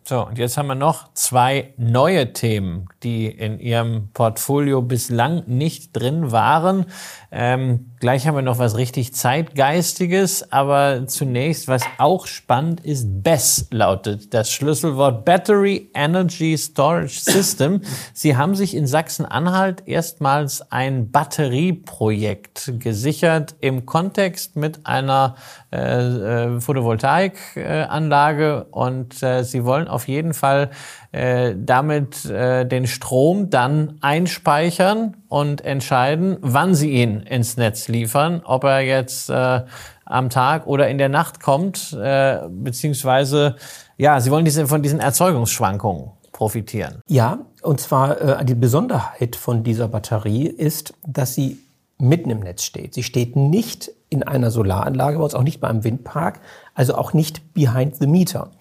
So, 0.08 0.28
und 0.28 0.38
jetzt 0.38 0.56
haben 0.58 0.68
wir 0.68 0.76
noch 0.76 1.12
zwei 1.16 1.74
neue 1.78 2.32
Themen, 2.32 2.86
die 3.02 3.26
in 3.26 3.60
Ihrem 3.60 4.10
Portfolio 4.14 4.84
bislang 4.84 5.44
nicht 5.48 5.94
drin 5.94 6.32
waren. 6.32 6.86
Ähm, 7.32 7.90
gleich 8.06 8.28
haben 8.28 8.36
wir 8.36 8.44
noch 8.44 8.60
was 8.60 8.78
richtig 8.78 9.16
Zeitgeistiges, 9.16 10.52
aber 10.52 11.08
zunächst, 11.08 11.68
was 11.68 11.82
auch 11.98 12.28
spannend 12.28 12.82
ist, 12.82 13.24
BESS 13.24 13.70
lautet 13.72 14.32
das 14.32 14.52
Schlüsselwort 14.52 15.26
Battery 15.26 15.90
Energy 15.96 16.56
Storage 16.56 17.20
System. 17.20 17.82
Sie 18.14 18.38
haben 18.38 18.54
sich 18.54 18.76
in 18.76 18.86
Sachsen-Anhalt 18.86 19.88
erstmals 19.88 20.72
ein 20.72 21.10
Batterieprojekt 21.10 22.74
gesichert 22.78 23.56
im 23.60 23.88
Kontext 23.88 24.56
mit 24.56 24.86
einer 24.86 25.34
äh, 25.74 25.78
äh, 25.78 26.62
Photovoltaikanlage 26.62 28.66
und 28.66 29.24
äh, 29.24 29.44
Sie 29.44 29.66
wollen 29.66 29.88
auf 29.88 30.08
jeden 30.08 30.36
Fall 30.36 30.70
äh, 31.16 31.56
damit 31.58 32.26
äh, 32.26 32.66
den 32.66 32.88
Strom 32.88 33.50
dann 33.50 33.98
einspeichern 34.02 35.16
und 35.30 35.62
entscheiden, 35.64 36.36
wann 36.42 36.76
sie 36.76 36.92
ihn 36.92 37.22
ins 37.22 37.56
Netz 37.56 37.88
liefern, 37.88 38.42
ob 38.44 38.66
er 38.66 38.82
jetzt 38.82 39.30
äh, 39.30 39.62
am 40.04 40.30
Tag 40.30 40.68
oder 40.68 40.90
in 40.90 40.98
der 40.98 41.08
Nacht 41.08 41.42
kommt, 41.42 41.94
äh, 41.94 42.40
beziehungsweise 42.50 43.56
ja, 43.96 44.20
sie 44.20 44.30
wollen 44.30 44.44
diese, 44.44 44.68
von 44.68 44.84
diesen 44.84 45.00
Erzeugungsschwankungen 45.00 46.12
profitieren. 46.34 47.00
Ja, 47.08 47.40
und 47.62 47.80
zwar 47.80 48.20
äh, 48.20 48.44
die 48.44 48.56
Besonderheit 48.56 49.38
von 49.38 49.64
dieser 49.64 49.88
Batterie 49.88 50.48
ist, 50.48 50.96
dass 51.08 51.34
sie 51.34 51.60
mitten 51.98 52.30
im 52.30 52.42
Netz 52.42 52.64
steht. 52.64 52.94
Sie 52.94 53.04
steht 53.04 53.38
nicht 53.38 53.90
in 54.10 54.24
einer 54.24 54.52
Solaranlage, 54.52 55.18
bei 55.18 55.24
uns 55.24 55.34
auch 55.34 55.44
nicht 55.44 55.62
bei 55.62 55.70
einem 55.70 55.86
Windpark, 55.86 56.42
also 56.74 56.96
auch 56.96 57.14
nicht 57.14 57.54
behind 57.54 57.96
the 57.96 58.08
meter. 58.08 58.52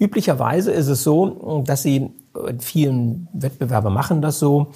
Üblicherweise 0.00 0.72
ist 0.72 0.88
es 0.88 1.04
so, 1.04 1.62
dass 1.66 1.82
sie, 1.82 2.10
äh, 2.34 2.54
vielen 2.58 3.28
Wettbewerber 3.34 3.90
machen 3.90 4.22
das 4.22 4.38
so, 4.38 4.72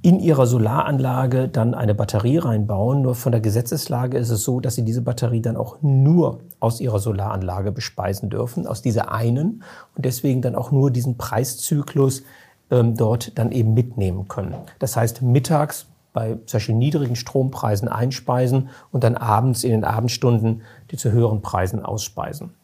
in 0.00 0.20
ihrer 0.20 0.46
Solaranlage 0.46 1.48
dann 1.48 1.74
eine 1.74 1.94
Batterie 1.94 2.38
reinbauen. 2.38 3.02
Nur 3.02 3.16
von 3.16 3.32
der 3.32 3.40
Gesetzeslage 3.40 4.16
ist 4.16 4.30
es 4.30 4.44
so, 4.44 4.60
dass 4.60 4.76
sie 4.76 4.84
diese 4.84 5.02
Batterie 5.02 5.42
dann 5.42 5.56
auch 5.56 5.78
nur 5.82 6.38
aus 6.60 6.80
ihrer 6.80 7.00
Solaranlage 7.00 7.72
bespeisen 7.72 8.30
dürfen, 8.30 8.66
aus 8.66 8.80
dieser 8.80 9.12
einen 9.12 9.62
und 9.96 10.04
deswegen 10.04 10.40
dann 10.40 10.54
auch 10.54 10.70
nur 10.70 10.90
diesen 10.90 11.18
Preiszyklus 11.18 12.22
ähm, 12.70 12.96
dort 12.96 13.36
dann 13.38 13.50
eben 13.50 13.74
mitnehmen 13.74 14.28
können. 14.28 14.54
Das 14.78 14.96
heißt, 14.96 15.20
mittags 15.20 15.86
bei 16.12 16.36
Beispiel 16.50 16.76
niedrigen 16.76 17.16
Strompreisen 17.16 17.88
einspeisen 17.88 18.70
und 18.92 19.04
dann 19.04 19.16
abends 19.16 19.64
in 19.64 19.72
den 19.72 19.84
Abendstunden 19.84 20.62
die 20.92 20.96
zu 20.96 21.10
höheren 21.10 21.42
Preisen 21.42 21.84
ausspeisen. 21.84 22.54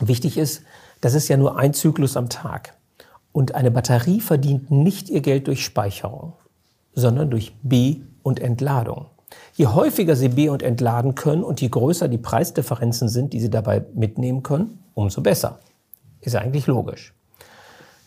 Wichtig 0.00 0.38
ist, 0.38 0.62
das 1.04 1.12
ist 1.12 1.28
ja 1.28 1.36
nur 1.36 1.58
ein 1.58 1.74
Zyklus 1.74 2.16
am 2.16 2.30
Tag. 2.30 2.78
Und 3.30 3.54
eine 3.54 3.70
Batterie 3.70 4.20
verdient 4.20 4.70
nicht 4.70 5.10
ihr 5.10 5.20
Geld 5.20 5.48
durch 5.48 5.62
Speicherung, 5.62 6.32
sondern 6.94 7.30
durch 7.30 7.54
B- 7.62 7.96
und 8.22 8.40
Entladung. 8.40 9.08
Je 9.52 9.66
häufiger 9.66 10.16
Sie 10.16 10.30
B- 10.30 10.48
und 10.48 10.62
entladen 10.62 11.14
können 11.14 11.44
und 11.44 11.60
je 11.60 11.68
größer 11.68 12.08
die 12.08 12.16
Preisdifferenzen 12.16 13.10
sind, 13.10 13.34
die 13.34 13.40
Sie 13.40 13.50
dabei 13.50 13.84
mitnehmen 13.92 14.42
können, 14.42 14.78
umso 14.94 15.20
besser. 15.20 15.58
Ist 16.22 16.36
eigentlich 16.36 16.66
logisch. 16.66 17.12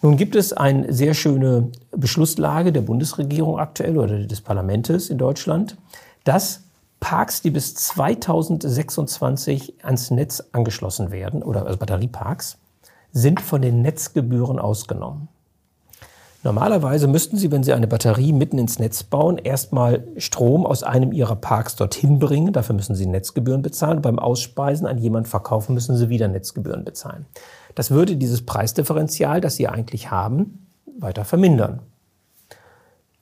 Nun 0.02 0.18
gibt 0.18 0.36
es 0.36 0.54
eine 0.54 0.92
sehr 0.92 1.14
schöne 1.14 1.70
Beschlusslage 1.92 2.72
der 2.72 2.82
Bundesregierung 2.82 3.60
aktuell 3.60 4.00
oder 4.00 4.26
des 4.26 4.42
Parlaments 4.42 5.10
in 5.10 5.20
Deutschland, 5.20 5.78
dass 6.24 6.62
Parks, 7.00 7.44
die 7.44 7.52
bis 7.52 7.76
2026 7.76 9.76
ans 9.84 10.10
Netz 10.10 10.44
angeschlossen 10.52 11.12
werden, 11.12 11.44
oder 11.44 11.68
also 11.68 11.78
Batterieparks, 11.78 12.58
sind 13.18 13.42
von 13.42 13.62
den 13.62 13.82
Netzgebühren 13.82 14.60
ausgenommen. 14.60 15.28
Normalerweise 16.44 17.08
müssten 17.08 17.36
Sie, 17.36 17.52
wenn 17.52 17.64
Sie 17.64 17.74
eine 17.74 17.88
Batterie 17.88 18.32
mitten 18.32 18.58
ins 18.58 18.80
Netz 18.80 19.04
bauen, 19.04 19.38
erstmal 19.38 20.08
Strom 20.18 20.66
aus 20.66 20.84
einem 20.84 21.12
Ihrer 21.12 21.36
Parks 21.36 21.76
dorthin 21.76 22.20
bringen. 22.20 22.54
Dafür 22.54 22.76
müssen 22.76 22.96
Sie 22.96 23.08
Netzgebühren 23.08 23.64
bezahlen. 23.64 24.02
Beim 24.02 24.20
Ausspeisen 24.20 24.88
an 24.88 25.00
jemand 25.00 25.28
verkaufen 25.28 25.74
müssen 25.74 25.98
Sie 25.98 26.10
wieder 26.10 26.28
Netzgebühren 26.28 26.86
bezahlen. 26.86 27.26
Das 27.76 27.92
würde 27.92 28.16
dieses 28.16 28.46
Preisdifferenzial, 28.46 29.42
das 29.42 29.56
Sie 29.56 29.68
eigentlich 29.68 30.12
haben, 30.12 30.68
weiter 31.00 31.26
vermindern. 31.26 31.82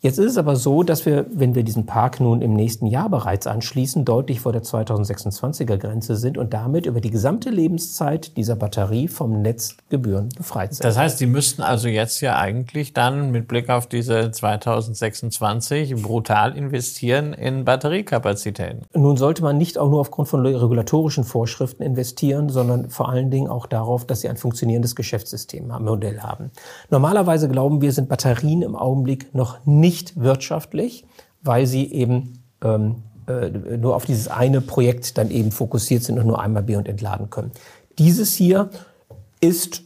Jetzt 0.01 0.19
ist 0.19 0.31
es 0.31 0.37
aber 0.37 0.55
so, 0.55 0.83
dass 0.83 1.07
wir, 1.07 1.25
wenn 1.33 1.55
wir 1.55 1.63
diesen 1.63 1.87
Park 1.87 2.19
nun 2.19 2.43
im 2.43 2.53
nächsten 2.53 2.85
Jahr 2.85 3.09
bereits 3.09 3.47
anschließen, 3.47 4.05
deutlich 4.05 4.39
vor 4.39 4.51
der 4.51 4.61
2026er 4.61 5.77
Grenze 5.77 6.15
sind 6.15 6.37
und 6.37 6.53
damit 6.53 6.85
über 6.85 7.01
die 7.01 7.09
gesamte 7.09 7.49
Lebenszeit 7.49 8.37
dieser 8.37 8.55
Batterie 8.55 9.07
vom 9.07 9.41
Netzgebühren 9.41 10.29
befreit 10.37 10.75
sind. 10.75 10.83
Das 10.85 10.95
heißt, 10.95 11.17
Sie 11.17 11.25
müssten 11.25 11.63
also 11.63 11.87
jetzt 11.87 12.21
ja 12.21 12.37
eigentlich 12.37 12.93
dann 12.93 13.31
mit 13.31 13.47
Blick 13.47 13.69
auf 13.69 13.87
diese 13.87 14.29
2026 14.29 15.95
brutal 15.95 16.55
investieren 16.55 17.33
in 17.33 17.65
Batteriekapazitäten. 17.65 18.83
Nun 18.93 19.17
sollte 19.17 19.41
man 19.41 19.57
nicht 19.57 19.79
auch 19.79 19.89
nur 19.89 20.01
aufgrund 20.01 20.27
von 20.27 20.45
regulatorischen 20.45 21.23
Vorschriften 21.23 21.81
investieren, 21.81 22.49
sondern 22.49 22.91
vor 22.91 23.09
allen 23.09 23.31
Dingen 23.31 23.47
auch 23.47 23.65
darauf, 23.65 24.05
dass 24.05 24.21
Sie 24.21 24.29
ein 24.29 24.37
funktionierendes 24.37 24.95
Geschäftssystem, 24.95 25.67
Modell 25.79 26.19
haben. 26.19 26.51
Normalerweise 26.91 27.49
glauben 27.49 27.81
wir, 27.81 27.91
sind 27.91 28.07
Batterien 28.07 28.61
im 28.61 28.75
Augenblick 28.75 29.33
noch 29.33 29.65
nicht 29.65 29.94
nicht 29.95 30.19
wirtschaftlich, 30.19 31.05
weil 31.41 31.65
sie 31.67 31.91
eben 31.91 32.43
ähm, 32.61 33.03
äh, 33.27 33.77
nur 33.77 33.95
auf 33.95 34.05
dieses 34.05 34.27
eine 34.27 34.59
Projekt 34.59 35.17
dann 35.17 35.31
eben 35.31 35.51
fokussiert 35.51 36.03
sind 36.03 36.19
und 36.19 36.27
nur 36.27 36.41
einmal 36.41 36.63
B 36.63 36.75
und 36.75 36.87
entladen 36.87 37.29
können. 37.29 37.51
Dieses 37.97 38.33
hier 38.33 38.69
ist 39.39 39.83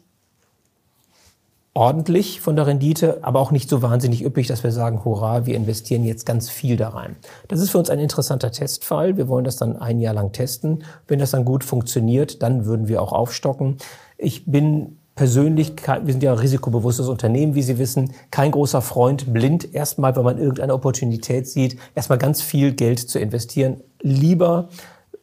ordentlich 1.75 2.41
von 2.41 2.55
der 2.55 2.65
Rendite, 2.65 3.19
aber 3.21 3.39
auch 3.39 3.51
nicht 3.51 3.69
so 3.69 3.83
wahnsinnig 3.83 4.25
üppig, 4.25 4.47
dass 4.47 4.63
wir 4.63 4.71
sagen, 4.71 5.05
hurra, 5.05 5.45
wir 5.45 5.55
investieren 5.55 6.03
jetzt 6.03 6.25
ganz 6.25 6.49
viel 6.49 6.75
da 6.75 6.89
rein. 6.89 7.15
Das 7.47 7.59
ist 7.59 7.69
für 7.69 7.77
uns 7.77 7.91
ein 7.91 7.99
interessanter 7.99 8.51
Testfall. 8.51 9.15
Wir 9.15 9.27
wollen 9.27 9.45
das 9.45 9.57
dann 9.57 9.77
ein 9.77 9.99
Jahr 9.99 10.15
lang 10.15 10.31
testen. 10.31 10.83
Wenn 11.07 11.19
das 11.19 11.31
dann 11.31 11.45
gut 11.45 11.63
funktioniert, 11.63 12.41
dann 12.41 12.65
würden 12.65 12.87
wir 12.87 13.01
auch 13.01 13.13
aufstocken. 13.13 13.77
Ich 14.17 14.47
bin 14.47 14.98
persönlich, 15.19 15.73
wir 15.85 16.13
sind 16.13 16.23
ja 16.23 16.31
ein 16.31 16.39
risikobewusstes 16.39 17.09
Unternehmen, 17.09 17.53
wie 17.53 17.61
Sie 17.61 17.77
wissen, 17.77 18.13
kein 18.31 18.51
großer 18.51 18.81
Freund, 18.81 19.33
blind 19.33 19.75
erstmal, 19.75 20.15
wenn 20.15 20.23
man 20.23 20.37
irgendeine 20.37 20.73
Opportunität 20.73 21.45
sieht, 21.45 21.77
erstmal 21.93 22.17
ganz 22.17 22.41
viel 22.41 22.71
Geld 22.71 22.99
zu 22.99 23.19
investieren. 23.19 23.81
Lieber, 24.01 24.69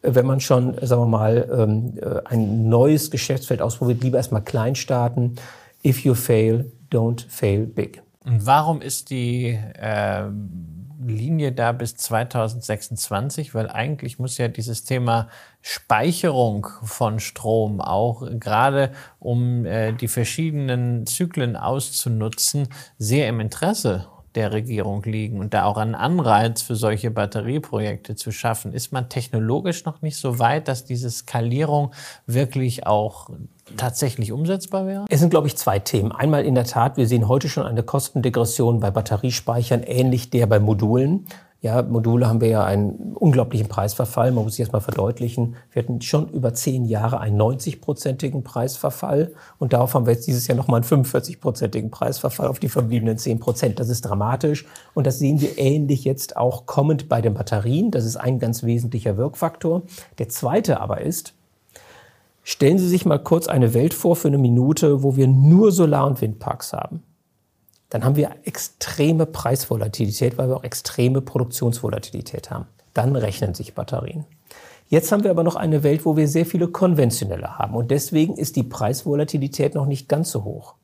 wenn 0.02 0.26
man 0.26 0.40
schon, 0.40 0.74
sagen 0.82 1.00
wir 1.00 1.06
mal, 1.06 1.48
ähm, 1.50 1.94
äh, 1.98 2.20
ein 2.26 2.68
neues 2.68 3.10
Geschäftsfeld 3.10 3.62
ausprobiert, 3.62 4.02
lieber 4.02 4.18
erstmal 4.18 4.42
klein 4.42 4.74
starten. 4.74 5.36
If 5.82 6.00
you 6.00 6.12
fail, 6.12 6.70
don't 6.92 7.24
fail 7.26 7.64
big. 7.64 8.02
Und 8.22 8.44
warum 8.44 8.82
ist 8.82 9.08
die 9.08 9.58
äh 9.80 10.24
Linie 11.04 11.52
da 11.52 11.72
bis 11.72 11.96
2026, 11.96 13.54
weil 13.54 13.70
eigentlich 13.70 14.18
muss 14.18 14.38
ja 14.38 14.48
dieses 14.48 14.84
Thema 14.84 15.28
Speicherung 15.60 16.66
von 16.82 17.20
Strom 17.20 17.80
auch 17.80 18.22
gerade 18.38 18.92
um 19.18 19.66
äh, 19.66 19.92
die 19.92 20.08
verschiedenen 20.08 21.06
Zyklen 21.06 21.56
auszunutzen, 21.56 22.68
sehr 22.98 23.28
im 23.28 23.40
Interesse 23.40 24.06
der 24.36 24.52
Regierung 24.52 25.02
liegen 25.02 25.40
und 25.40 25.54
da 25.54 25.64
auch 25.64 25.78
einen 25.78 25.94
Anreiz 25.94 26.62
für 26.62 26.76
solche 26.76 27.10
Batterieprojekte 27.10 28.14
zu 28.14 28.30
schaffen. 28.30 28.72
Ist 28.72 28.92
man 28.92 29.08
technologisch 29.08 29.84
noch 29.84 30.02
nicht 30.02 30.16
so 30.16 30.38
weit, 30.38 30.68
dass 30.68 30.84
diese 30.84 31.10
Skalierung 31.10 31.92
wirklich 32.26 32.86
auch 32.86 33.30
tatsächlich 33.76 34.30
umsetzbar 34.32 34.86
wäre? 34.86 35.06
Es 35.08 35.20
sind, 35.20 35.30
glaube 35.30 35.46
ich, 35.48 35.56
zwei 35.56 35.78
Themen. 35.78 36.12
Einmal 36.12 36.44
in 36.44 36.54
der 36.54 36.64
Tat, 36.64 36.96
wir 36.96 37.08
sehen 37.08 37.26
heute 37.26 37.48
schon 37.48 37.66
eine 37.66 37.82
Kostendegression 37.82 38.80
bei 38.80 38.90
Batteriespeichern, 38.90 39.82
ähnlich 39.82 40.30
der 40.30 40.46
bei 40.46 40.60
Modulen. 40.60 41.26
Ja, 41.62 41.82
Module 41.82 42.28
haben 42.28 42.40
wir 42.40 42.48
ja 42.48 42.64
einen 42.64 43.14
unglaublichen 43.14 43.68
Preisverfall. 43.68 44.30
Man 44.30 44.44
muss 44.44 44.54
sich 44.54 44.60
erstmal 44.60 44.82
verdeutlichen. 44.82 45.56
Wir 45.72 45.82
hatten 45.82 46.00
schon 46.02 46.28
über 46.28 46.52
zehn 46.52 46.84
Jahre 46.84 47.18
einen 47.18 47.40
90-prozentigen 47.40 48.42
Preisverfall. 48.42 49.32
Und 49.58 49.72
darauf 49.72 49.94
haben 49.94 50.06
wir 50.06 50.12
jetzt 50.12 50.26
dieses 50.26 50.46
Jahr 50.46 50.56
nochmal 50.56 50.82
einen 50.82 51.04
45-prozentigen 51.04 51.90
Preisverfall 51.90 52.48
auf 52.48 52.58
die 52.58 52.68
verbliebenen 52.68 53.16
10 53.16 53.40
Prozent. 53.40 53.80
Das 53.80 53.88
ist 53.88 54.02
dramatisch. 54.02 54.66
Und 54.92 55.06
das 55.06 55.18
sehen 55.18 55.40
wir 55.40 55.58
ähnlich 55.58 56.04
jetzt 56.04 56.36
auch 56.36 56.66
kommend 56.66 57.08
bei 57.08 57.22
den 57.22 57.34
Batterien. 57.34 57.90
Das 57.90 58.04
ist 58.04 58.16
ein 58.16 58.38
ganz 58.38 58.62
wesentlicher 58.62 59.16
Wirkfaktor. 59.16 59.82
Der 60.18 60.28
zweite 60.28 60.80
aber 60.80 61.00
ist, 61.00 61.32
Stellen 62.48 62.78
Sie 62.78 62.86
sich 62.86 63.04
mal 63.04 63.18
kurz 63.18 63.48
eine 63.48 63.74
Welt 63.74 63.92
vor 63.92 64.14
für 64.14 64.28
eine 64.28 64.38
Minute, 64.38 65.02
wo 65.02 65.16
wir 65.16 65.26
nur 65.26 65.72
Solar- 65.72 66.06
und 66.06 66.20
Windparks 66.20 66.72
haben. 66.72 67.02
Dann 67.90 68.04
haben 68.04 68.16
wir 68.16 68.30
extreme 68.44 69.26
Preisvolatilität, 69.26 70.38
weil 70.38 70.48
wir 70.48 70.56
auch 70.56 70.64
extreme 70.64 71.20
Produktionsvolatilität 71.20 72.50
haben. 72.50 72.66
Dann 72.94 73.14
rechnen 73.14 73.54
sich 73.54 73.74
Batterien. 73.74 74.24
Jetzt 74.88 75.10
haben 75.10 75.24
wir 75.24 75.30
aber 75.30 75.42
noch 75.42 75.56
eine 75.56 75.82
Welt, 75.82 76.04
wo 76.04 76.16
wir 76.16 76.28
sehr 76.28 76.46
viele 76.46 76.68
konventionelle 76.68 77.58
haben. 77.58 77.74
Und 77.74 77.90
deswegen 77.90 78.36
ist 78.36 78.56
die 78.56 78.62
Preisvolatilität 78.62 79.74
noch 79.74 79.86
nicht 79.86 80.08
ganz 80.08 80.30
so 80.30 80.44
hoch. 80.44 80.74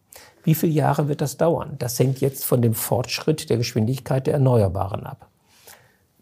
Wie 0.44 0.54
viele 0.54 0.72
Jahre 0.72 1.08
wird 1.08 1.20
das 1.20 1.36
dauern? 1.36 1.76
Das 1.78 1.98
hängt 1.98 2.20
jetzt 2.20 2.44
von 2.44 2.62
dem 2.62 2.74
Fortschritt 2.74 3.48
der 3.48 3.58
Geschwindigkeit 3.58 4.26
der 4.26 4.34
Erneuerbaren 4.34 5.06
ab. 5.06 5.28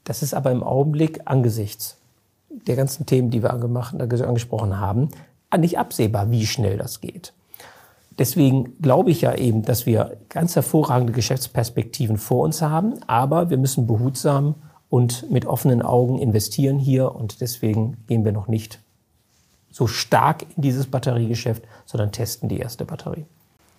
Das 0.05 0.23
ist 0.23 0.35
aber 0.35 0.51
im 0.51 0.63
Augenblick 0.63 1.23
angesichts 1.25 1.97
der 2.51 2.77
ganzen 2.77 3.07
Themen, 3.07 3.31
die 3.31 3.43
wir 3.43 3.53
angesprochen 3.53 4.79
haben, 4.79 5.09
nicht 5.57 5.79
absehbar, 5.79 6.31
wie 6.31 6.47
schnell 6.47 6.79
das 6.79 7.01
geht. 7.01 7.33
Deswegen 8.21 8.79
glaube 8.83 9.11
ich 9.11 9.23
ja 9.23 9.35
eben, 9.35 9.63
dass 9.63 9.87
wir 9.87 10.19
ganz 10.29 10.55
hervorragende 10.55 11.15
Geschäftsperspektiven 11.15 12.19
vor 12.19 12.45
uns 12.45 12.61
haben, 12.61 13.03
aber 13.07 13.49
wir 13.49 13.57
müssen 13.57 13.87
behutsam 13.87 14.57
und 14.91 15.31
mit 15.31 15.47
offenen 15.47 15.81
Augen 15.81 16.19
investieren 16.19 16.79
hier 16.79 17.15
und 17.15 17.41
deswegen 17.41 17.97
gehen 18.09 18.23
wir 18.27 18.33
noch 18.33 18.47
nicht 18.47 18.79
so 19.71 19.87
stark 19.87 20.45
in 20.55 20.63
dieses 20.63 20.87
Batteriegeschäft, 20.87 21.63
sondern 21.87 22.13
testen 22.13 22.51
die 22.51 22.59
erste 22.59 22.85
Batterie. 22.85 23.25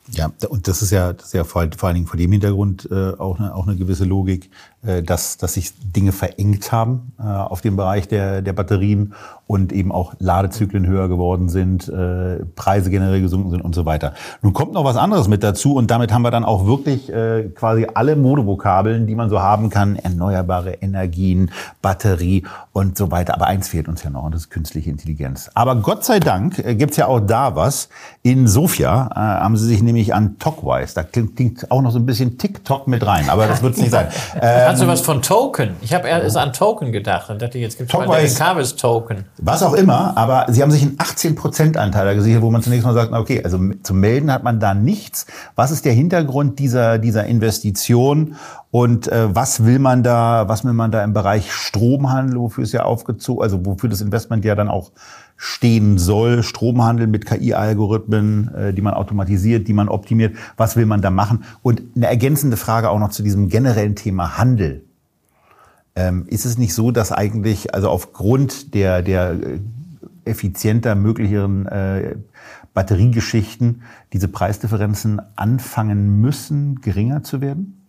Ja, 0.09 0.31
und 0.49 0.67
das 0.67 0.81
ist 0.81 0.89
ja, 0.89 1.13
das 1.13 1.27
ist 1.27 1.33
ja 1.33 1.43
vor, 1.43 1.67
vor 1.77 1.87
allen 1.87 1.95
Dingen 1.97 2.07
vor 2.07 2.17
dem 2.17 2.31
Hintergrund 2.31 2.89
äh, 2.89 3.11
auch, 3.11 3.37
eine, 3.37 3.53
auch 3.53 3.67
eine 3.67 3.77
gewisse 3.77 4.05
Logik, 4.05 4.49
dass, 4.83 5.37
dass 5.37 5.53
sich 5.53 5.73
Dinge 5.79 6.11
verengt 6.11 6.71
haben 6.71 7.13
äh, 7.19 7.23
auf 7.23 7.61
dem 7.61 7.75
Bereich 7.75 8.07
der, 8.07 8.41
der 8.41 8.53
Batterien 8.53 9.13
und 9.51 9.73
eben 9.73 9.91
auch 9.91 10.13
Ladezyklen 10.19 10.87
höher 10.87 11.09
geworden 11.09 11.49
sind, 11.49 11.89
äh, 11.89 12.37
Preise 12.55 12.89
generell 12.89 13.19
gesunken 13.19 13.51
sind 13.51 13.61
und 13.61 13.75
so 13.75 13.85
weiter. 13.85 14.13
Nun 14.41 14.53
kommt 14.53 14.71
noch 14.71 14.85
was 14.85 14.95
anderes 14.95 15.27
mit 15.27 15.43
dazu 15.43 15.75
und 15.75 15.91
damit 15.91 16.13
haben 16.13 16.21
wir 16.21 16.31
dann 16.31 16.45
auch 16.45 16.65
wirklich 16.65 17.11
äh, 17.11 17.49
quasi 17.53 17.85
alle 17.93 18.15
Modevokabeln, 18.15 19.07
die 19.07 19.15
man 19.15 19.29
so 19.29 19.41
haben 19.41 19.69
kann, 19.69 19.97
erneuerbare 19.97 20.75
Energien, 20.75 21.51
Batterie 21.81 22.43
und 22.71 22.97
so 22.97 23.11
weiter. 23.11 23.35
Aber 23.35 23.47
eins 23.47 23.67
fehlt 23.67 23.89
uns 23.89 24.03
ja 24.03 24.09
noch 24.09 24.23
und 24.23 24.33
das 24.33 24.43
ist 24.43 24.49
künstliche 24.51 24.89
Intelligenz. 24.89 25.51
Aber 25.53 25.75
Gott 25.75 26.05
sei 26.05 26.21
Dank 26.21 26.57
äh, 26.59 26.75
gibt's 26.75 26.95
ja 26.95 27.07
auch 27.07 27.19
da 27.19 27.55
was. 27.55 27.89
In 28.23 28.47
Sofia 28.47 29.09
äh, 29.11 29.19
haben 29.19 29.57
sie 29.57 29.67
sich 29.67 29.83
nämlich 29.83 30.13
an 30.13 30.39
Talkwise, 30.39 30.95
da 30.95 31.03
klingt, 31.03 31.35
klingt 31.35 31.69
auch 31.69 31.81
noch 31.81 31.91
so 31.91 31.99
ein 31.99 32.05
bisschen 32.05 32.37
TikTok 32.37 32.87
mit 32.87 33.05
rein, 33.05 33.29
aber 33.29 33.47
das 33.47 33.61
wird's 33.61 33.79
nicht 33.79 33.91
sein. 33.91 34.07
Ähm, 34.41 34.70
Hast 34.71 34.81
du 34.81 34.87
was 34.87 35.01
von 35.01 35.21
Token? 35.21 35.75
Ich 35.81 35.93
habe 35.93 36.07
erst 36.07 36.37
an 36.37 36.53
Token 36.53 36.91
gedacht 36.91 37.29
und 37.29 37.41
dachte, 37.41 37.57
jetzt 37.57 37.77
gibt 37.77 37.93
es 37.93 38.37
Carvis 38.37 38.75
Token. 38.75 39.25
Was 39.37 39.63
auch 39.63 39.73
immer, 39.73 40.15
aber 40.17 40.45
sie 40.49 40.61
haben 40.61 40.71
sich 40.71 40.81
einen 40.81 40.97
18% 40.97 41.77
Anteil 41.77 42.15
gesichert, 42.15 42.41
wo 42.41 42.51
man 42.51 42.61
zunächst 42.61 42.85
mal 42.85 42.93
sagt, 42.93 43.11
okay, 43.11 43.43
also 43.43 43.59
zum 43.83 43.99
Melden 43.99 44.31
hat 44.31 44.43
man 44.43 44.59
da 44.59 44.73
nichts. 44.73 45.25
Was 45.55 45.71
ist 45.71 45.85
der 45.85 45.93
Hintergrund 45.93 46.59
dieser, 46.59 46.97
dieser 46.99 47.25
Investition 47.25 48.35
und 48.71 49.09
äh, 49.09 49.35
was 49.35 49.65
will 49.65 49.79
man 49.79 50.03
da, 50.03 50.47
was 50.47 50.63
will 50.63 50.73
man 50.73 50.91
da 50.91 51.03
im 51.03 51.13
Bereich 51.13 51.51
Stromhandel, 51.51 52.39
wofür 52.39 52.63
es 52.63 52.71
ja 52.71 52.83
aufgezogen, 52.83 53.43
also 53.43 53.65
wofür 53.65 53.89
das 53.89 53.99
Investment 53.99 54.45
ja 54.45 54.55
dann 54.55 54.69
auch 54.69 54.91
stehen 55.43 55.97
soll. 55.97 56.43
Stromhandel 56.43 57.07
mit 57.07 57.25
KI-Algorithmen, 57.25 58.53
äh, 58.53 58.73
die 58.75 58.83
man 58.83 58.93
automatisiert, 58.93 59.67
die 59.67 59.73
man 59.73 59.89
optimiert. 59.89 60.35
Was 60.55 60.75
will 60.75 60.85
man 60.85 61.01
da 61.01 61.09
machen? 61.09 61.45
Und 61.63 61.81
eine 61.95 62.05
ergänzende 62.05 62.57
Frage 62.57 62.91
auch 62.91 62.99
noch 62.99 63.09
zu 63.09 63.23
diesem 63.23 63.49
generellen 63.49 63.95
Thema 63.95 64.37
Handel. 64.37 64.83
Ähm, 65.95 66.25
ist 66.27 66.45
es 66.45 66.59
nicht 66.59 66.75
so, 66.75 66.91
dass 66.91 67.11
eigentlich, 67.11 67.73
also 67.73 67.89
aufgrund 67.89 68.75
der, 68.75 69.01
der 69.01 69.31
äh, 69.31 69.59
effizienter 70.25 70.93
möglicheren 70.93 71.65
äh, 71.65 72.17
Batteriegeschichten 72.75 73.81
diese 74.13 74.27
Preisdifferenzen 74.27 75.23
anfangen 75.37 76.21
müssen, 76.21 76.81
geringer 76.81 77.23
zu 77.23 77.41
werden? 77.41 77.80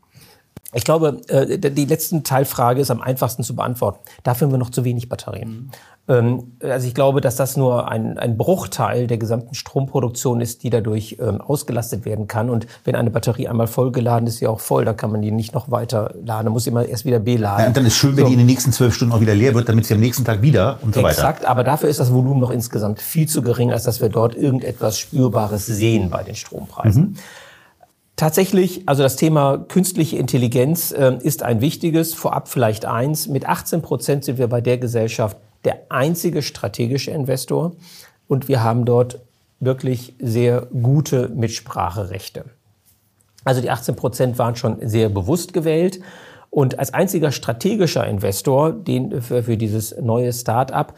Ich 0.75 0.85
glaube, 0.85 1.21
äh, 1.29 1.59
die 1.59 1.85
letzte 1.85 2.23
Teilfrage 2.23 2.81
ist 2.81 2.91
am 2.91 3.01
einfachsten 3.03 3.43
zu 3.43 3.55
beantworten. 3.55 3.99
Dafür 4.23 4.47
haben 4.47 4.53
wir 4.53 4.59
noch 4.59 4.71
zu 4.71 4.85
wenig 4.85 5.09
Batterien. 5.09 5.49
Mhm. 5.49 5.71
Ähm, 6.09 6.53
also 6.63 6.89
ich 6.89 6.95
glaube, 6.95 7.21
dass 7.21 7.37
das 7.37 7.57
nur 7.57 7.89
ein, 7.89 8.19
ein 8.19 8.37
Bruchteil 8.37 9.07
der 9.07 9.19
gesamten 9.19 9.55
Stromproduktion 9.55 10.41
ist, 10.41 10.63
die 10.63 10.71
dadurch 10.71 11.19
ähm, 11.21 11.41
ausgelastet 11.41 12.05
werden 12.05 12.27
kann. 12.27 12.51
Und 12.51 12.67
wenn 12.85 12.97
eine 12.97 13.11
Batterie 13.11 13.49
einmal 13.49 13.67
vollgeladen 13.69 14.27
ist, 14.27 14.35
ist 14.35 14.39
sie 14.41 14.47
auch 14.49 14.61
voll, 14.61 14.85
dann 14.85 14.97
kann 14.97 15.13
man 15.13 15.23
die 15.23 15.31
nicht 15.31 15.55
noch 15.55 15.71
weiter 15.71 16.15
laden, 16.25 16.47
dann 16.47 16.53
muss 16.53 16.65
sie 16.65 16.71
immer 16.71 16.87
erst 16.87 17.05
wieder 17.05 17.21
beladen. 17.21 17.61
Ja, 17.61 17.69
und 17.69 17.77
dann 17.77 17.87
ist 17.87 17.95
schön, 17.95 18.17
wenn 18.17 18.25
so. 18.25 18.29
die 18.29 18.33
in 18.33 18.39
den 18.39 18.47
nächsten 18.47 18.73
zwölf 18.73 18.95
Stunden 18.95 19.15
auch 19.15 19.21
wieder 19.21 19.35
leer 19.35 19.55
wird, 19.55 19.69
damit 19.69 19.87
sie 19.87 19.95
am 19.95 20.01
nächsten 20.01 20.25
Tag 20.25 20.43
wieder 20.43 20.79
und 20.83 20.95
so 20.95 21.01
Exakt, 21.01 21.19
weiter. 21.19 21.29
Exakt, 21.29 21.47
aber 21.47 21.65
dafür 21.65 21.89
ist 21.89 22.01
das 22.01 22.13
Volumen 22.13 22.41
noch 22.41 22.51
insgesamt 22.51 23.01
viel 23.01 23.29
zu 23.29 23.43
gering, 23.43 23.71
als 23.71 23.85
dass 23.85 24.01
wir 24.01 24.09
dort 24.09 24.35
irgendetwas 24.35 24.99
Spürbares 24.99 25.67
sehen 25.67 26.11
bei 26.11 26.23
den 26.23 26.35
Strompreisen. 26.35 27.03
Mhm. 27.03 27.17
Tatsächlich, 28.17 28.83
also 28.87 29.03
das 29.03 29.17
Thema 29.17 29.59
künstliche 29.59 30.17
Intelligenz 30.17 30.93
äh, 30.93 31.17
ist 31.23 31.43
ein 31.43 31.61
wichtiges. 31.61 32.15
Vorab 32.15 32.49
vielleicht 32.49 32.85
eins. 32.85 33.27
Mit 33.27 33.49
18 33.49 33.83
Prozent 33.83 34.25
sind 34.25 34.39
wir 34.39 34.49
bei 34.49 34.61
der 34.61 34.79
Gesellschaft 34.79 35.37
der 35.65 35.81
einzige 35.89 36.43
strategische 36.43 37.11
Investor 37.11 37.73
und 38.29 38.49
wir 38.49 38.63
haben 38.63 38.85
dort 38.85 39.21
wirklich 39.61 40.15
sehr 40.19 40.63
gute 40.63 41.29
Mitspracherechte. 41.29 42.45
Also 43.45 43.61
die 43.61 43.71
18 43.71 43.97
Prozent 43.97 44.39
waren 44.39 44.57
schon 44.57 44.77
sehr 44.87 45.09
bewusst 45.09 45.53
gewählt. 45.53 46.01
Und 46.51 46.79
als 46.79 46.93
einziger 46.93 47.33
strategischer 47.33 48.07
Investor 48.07 48.73
den, 48.73 49.23
für, 49.23 49.43
für 49.43 49.57
dieses 49.57 49.97
neue 50.01 50.33
Start-up 50.33 50.95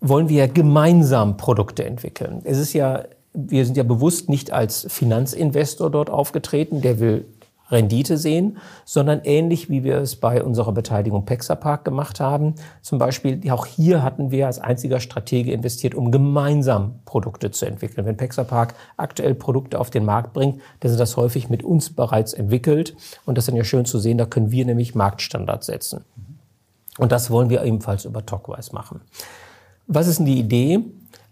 wollen 0.00 0.28
wir 0.28 0.48
gemeinsam 0.48 1.36
Produkte 1.36 1.84
entwickeln. 1.84 2.40
Es 2.44 2.58
ist 2.58 2.72
ja, 2.72 3.04
wir 3.32 3.64
sind 3.64 3.76
ja 3.76 3.84
bewusst 3.84 4.28
nicht 4.28 4.52
als 4.52 4.86
Finanzinvestor 4.88 5.90
dort 5.90 6.10
aufgetreten, 6.10 6.80
der 6.80 6.98
will 6.98 7.26
Rendite 7.70 8.16
sehen, 8.16 8.58
sondern 8.84 9.20
ähnlich 9.24 9.70
wie 9.70 9.84
wir 9.84 9.98
es 9.98 10.16
bei 10.16 10.42
unserer 10.42 10.72
Beteiligung 10.72 11.24
Pexapark 11.24 11.84
gemacht 11.84 12.20
haben. 12.20 12.54
Zum 12.82 12.98
Beispiel, 12.98 13.48
auch 13.50 13.66
hier 13.66 14.02
hatten 14.02 14.30
wir 14.30 14.46
als 14.46 14.58
einziger 14.58 15.00
Stratege 15.00 15.52
investiert, 15.52 15.94
um 15.94 16.10
gemeinsam 16.10 17.00
Produkte 17.04 17.50
zu 17.50 17.66
entwickeln. 17.66 18.06
Wenn 18.06 18.16
Pexapark 18.16 18.74
aktuell 18.96 19.34
Produkte 19.34 19.78
auf 19.78 19.90
den 19.90 20.04
Markt 20.04 20.32
bringt, 20.32 20.60
dann 20.80 20.90
sind 20.90 20.98
das 20.98 21.16
häufig 21.16 21.48
mit 21.48 21.62
uns 21.62 21.90
bereits 21.90 22.32
entwickelt. 22.32 22.96
Und 23.24 23.38
das 23.38 23.44
ist 23.44 23.48
dann 23.48 23.56
ja 23.56 23.64
schön 23.64 23.84
zu 23.84 23.98
sehen, 23.98 24.18
da 24.18 24.26
können 24.26 24.50
wir 24.50 24.64
nämlich 24.64 24.94
Marktstandards 24.94 25.66
setzen. 25.66 26.04
Und 26.98 27.12
das 27.12 27.30
wollen 27.30 27.50
wir 27.50 27.62
ebenfalls 27.62 28.04
über 28.04 28.26
Talkwise 28.26 28.74
machen. 28.74 29.00
Was 29.86 30.06
ist 30.06 30.18
denn 30.18 30.26
die 30.26 30.38
Idee? 30.38 30.80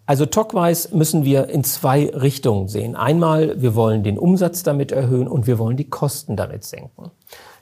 Also 0.09 0.25
Talkwise 0.25 0.97
müssen 0.97 1.27
wir 1.27 1.51
in 1.51 1.65
zwei 1.65 2.09
Richtungen 2.09 2.67
sehen. 2.69 2.97
Einmal, 2.97 3.61
wir 3.61 3.75
wollen 3.75 4.03
den 4.03 4.19
Umsatz 4.19 4.63
damit 4.63 4.91
erhöhen 4.91 5.29
und 5.29 5.47
wir 5.47 5.59
wollen 5.59 5.77
die 5.77 5.91
Kosten 5.91 6.35
damit 6.35 6.65
senken. 6.65 7.11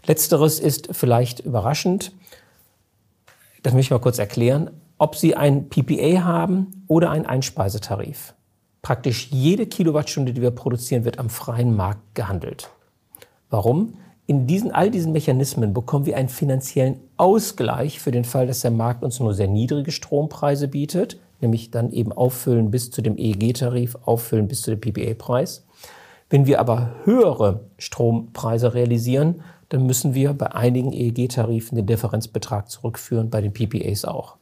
Letzteres 0.07 0.61
ist 0.61 0.91
vielleicht 0.93 1.41
überraschend. 1.41 2.13
Das 3.65 3.73
möchte 3.73 3.87
ich 3.87 3.91
mal 3.91 3.99
kurz 3.99 4.21
erklären. 4.21 4.71
Ob 4.97 5.17
Sie 5.17 5.35
ein 5.35 5.69
PPA 5.69 6.23
haben 6.23 6.85
oder 6.87 7.11
einen 7.11 7.27
Einspeisetarif. 7.27 8.33
Praktisch 8.81 9.27
jede 9.33 9.67
Kilowattstunde, 9.67 10.33
die 10.33 10.41
wir 10.41 10.53
produzieren, 10.53 11.05
wird 11.05 11.19
am 11.19 11.31
freien 11.31 11.75
Markt 11.75 12.15
gehandelt. 12.15 12.71
Warum? 13.51 13.95
In 14.29 14.47
diesen, 14.47 14.71
all 14.71 14.93
diesen 14.93 15.11
Mechanismen 15.11 15.75
bekommen 15.75 16.07
wir 16.07 16.17
einen 16.17 16.29
finanziellen 16.29 17.01
Ausgleich 17.17 17.99
für 17.99 18.13
den 18.13 18.25
Fall, 18.25 18.47
dass 18.47 18.61
der 18.61 18.71
Markt 18.71 19.03
uns 19.03 19.19
nur 19.19 19.35
sehr 19.35 19.49
niedrige 19.49 19.91
Strompreise 19.91 20.69
bietet 20.69 21.19
nämlich 21.41 21.71
dann 21.71 21.93
eben 21.93 22.13
auffüllen 22.13 22.71
bis 22.71 22.91
zu 22.91 23.03
dem 23.03 23.17
EEG-Tarif, 23.17 23.97
auffüllen 24.05 24.49
bis 24.49 24.63
zu 24.63 24.75
dem 24.75 24.81
PPA-Preis. 24.81 25.65
Wenn 26.29 26.47
wir 26.47 26.61
aber 26.61 26.93
höhere 27.05 27.61
Strompreise 27.79 28.75
realisieren, 28.75 29.43
dann 29.69 29.87
müssen 29.87 30.15
wir 30.15 30.33
bei 30.33 30.53
einigen 30.53 30.93
EEG-Tarifen 30.93 31.77
den 31.77 31.87
Differenzbetrag 31.87 32.71
zurückführen, 32.71 33.31
bei 33.31 33.41
den 33.41 33.53
PPAs 33.53 34.05
auch. 34.05 34.37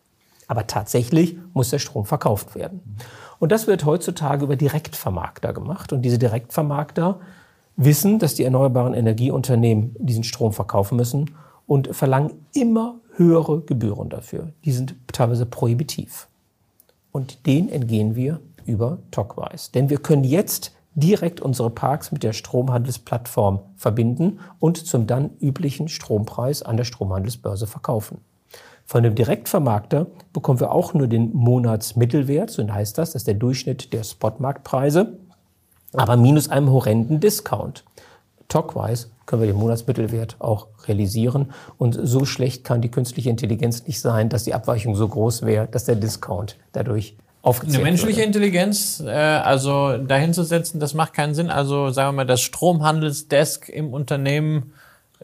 Aber 0.47 0.66
tatsächlich 0.66 1.36
muss 1.55 1.70
der 1.70 1.78
Strom 1.78 2.05
verkauft 2.05 2.55
werden. 2.55 2.97
Und 3.38 3.53
das 3.53 3.66
wird 3.66 3.84
heutzutage 3.84 4.45
über 4.45 4.57
Direktvermarkter 4.57 5.53
gemacht. 5.53 5.92
Und 5.92 6.03
diese 6.03 6.18
Direktvermarkter 6.18 7.20
wissen, 7.76 8.18
dass 8.18 8.34
die 8.34 8.45
erneuerbaren 8.45 8.95
Energieunternehmen 8.95 9.97
diesen 9.99 10.24
Strom 10.24 10.53
verkaufen 10.53 10.97
müssen 10.97 11.30
und 11.66 11.95
verlangen 11.95 12.32
immer 12.55 12.97
höhere 13.16 13.62
Gebühren 13.62 14.11
dafür. 14.11 14.53
Die 14.64 14.72
sind 14.72 14.95
teilweise 15.12 15.47
prohibitiv. 15.47 16.28
Und 17.14 17.46
den 17.46 17.68
entgehen 17.68 18.16
wir 18.16 18.40
über 18.66 18.98
Talkwise. 19.12 19.70
Denn 19.72 19.88
wir 19.88 19.98
können 19.98 20.24
jetzt 20.24 20.72
direkt 20.96 21.40
unsere 21.40 21.70
Parks 21.70 22.10
mit 22.10 22.24
der 22.24 22.32
Stromhandelsplattform 22.32 23.60
verbinden 23.76 24.40
und 24.58 24.84
zum 24.84 25.06
dann 25.06 25.30
üblichen 25.40 25.86
Strompreis 25.86 26.64
an 26.64 26.76
der 26.76 26.82
Stromhandelsbörse 26.82 27.68
verkaufen. 27.68 28.18
Von 28.84 29.04
dem 29.04 29.14
Direktvermarkter 29.14 30.08
bekommen 30.32 30.58
wir 30.58 30.72
auch 30.72 30.92
nur 30.92 31.06
den 31.06 31.32
Monatsmittelwert, 31.32 32.50
so 32.50 32.66
heißt 32.68 32.98
das, 32.98 33.12
das 33.12 33.22
ist 33.22 33.28
der 33.28 33.34
Durchschnitt 33.34 33.92
der 33.92 34.02
Spotmarktpreise, 34.02 35.16
aber 35.92 36.16
minus 36.16 36.48
einem 36.48 36.70
horrenden 36.70 37.20
Discount. 37.20 37.84
Talkwise 38.48 39.06
können 39.27 39.43
wir 39.43 39.47
den 39.47 39.57
Monatsmittelwert 39.57 40.37
auch 40.39 40.68
realisieren. 40.87 41.53
Und 41.79 41.99
so 42.03 42.25
schlecht 42.25 42.64
kann 42.64 42.81
die 42.81 42.91
künstliche 42.91 43.31
Intelligenz 43.31 43.87
nicht 43.87 44.01
sein, 44.01 44.29
dass 44.29 44.45
die 44.45 44.55
Abweichung 44.55 44.97
so 44.97 45.09
groß 45.09 45.43
wäre, 45.43 45.68
dass 45.68 45.85
der 45.85 45.97
Discount 45.97 46.57
dadurch 46.72 47.16
aufgezählt 47.43 47.77
Eine 47.77 47.85
menschliche 47.85 48.18
würde. 48.18 48.27
Intelligenz, 48.27 49.03
äh, 49.05 49.11
also 49.11 49.99
dahin 49.99 50.33
zu 50.33 50.45
setzen, 50.45 50.81
das 50.81 50.95
macht 50.95 51.12
keinen 51.12 51.35
Sinn. 51.35 51.51
Also 51.51 51.91
sagen 51.91 52.09
wir 52.09 52.25
mal, 52.25 52.27
das 52.27 52.41
Stromhandelsdesk 52.41 53.68
im 53.68 53.93
Unternehmen 53.93 54.72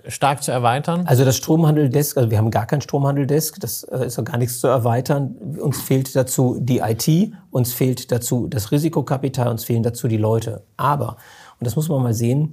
stark 0.07 0.43
zu 0.43 0.53
erweitern? 0.53 1.05
Also 1.07 1.25
das 1.25 1.37
Stromhandeldesk, 1.37 2.17
also 2.17 2.31
wir 2.31 2.39
haben 2.39 2.51
gar 2.51 2.67
kein 2.67 2.81
Stromhandeldesk, 2.81 3.61
das 3.61 3.83
äh, 3.85 4.07
ist 4.07 4.19
auch 4.19 4.25
gar 4.25 4.39
nichts 4.39 4.61
zu 4.61 4.69
erweitern. 4.69 5.35
Uns 5.61 5.81
fehlt 5.81 6.15
dazu 6.15 6.59
die 6.61 6.79
IT, 6.79 7.33
uns 7.51 7.73
fehlt 7.73 8.13
dazu 8.13 8.47
das 8.47 8.71
Risikokapital, 8.71 9.49
uns 9.49 9.65
fehlen 9.65 9.83
dazu 9.83 10.09
die 10.09 10.17
Leute. 10.17 10.63
Aber, 10.77 11.17
und 11.59 11.67
das 11.67 11.77
muss 11.77 11.89
man 11.89 12.03
mal 12.03 12.15
sehen, 12.15 12.53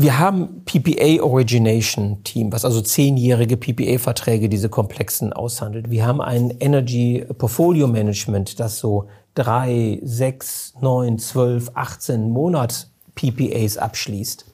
wir 0.00 0.16
haben 0.20 0.62
PPA 0.64 1.24
Origination 1.24 2.22
Team, 2.22 2.52
was 2.52 2.64
also 2.64 2.80
zehnjährige 2.80 3.56
PPA-Verträge 3.56 4.48
diese 4.48 4.68
komplexen 4.68 5.32
aushandelt. 5.32 5.90
Wir 5.90 6.06
haben 6.06 6.20
ein 6.20 6.54
Energy 6.60 7.26
Portfolio 7.36 7.88
Management, 7.88 8.60
das 8.60 8.78
so 8.78 9.08
drei, 9.34 9.98
sechs, 10.04 10.72
neun, 10.80 11.18
zwölf, 11.18 11.72
18 11.74 12.30
Monats 12.30 12.92
PPAs 13.16 13.76
abschließt. 13.76 14.44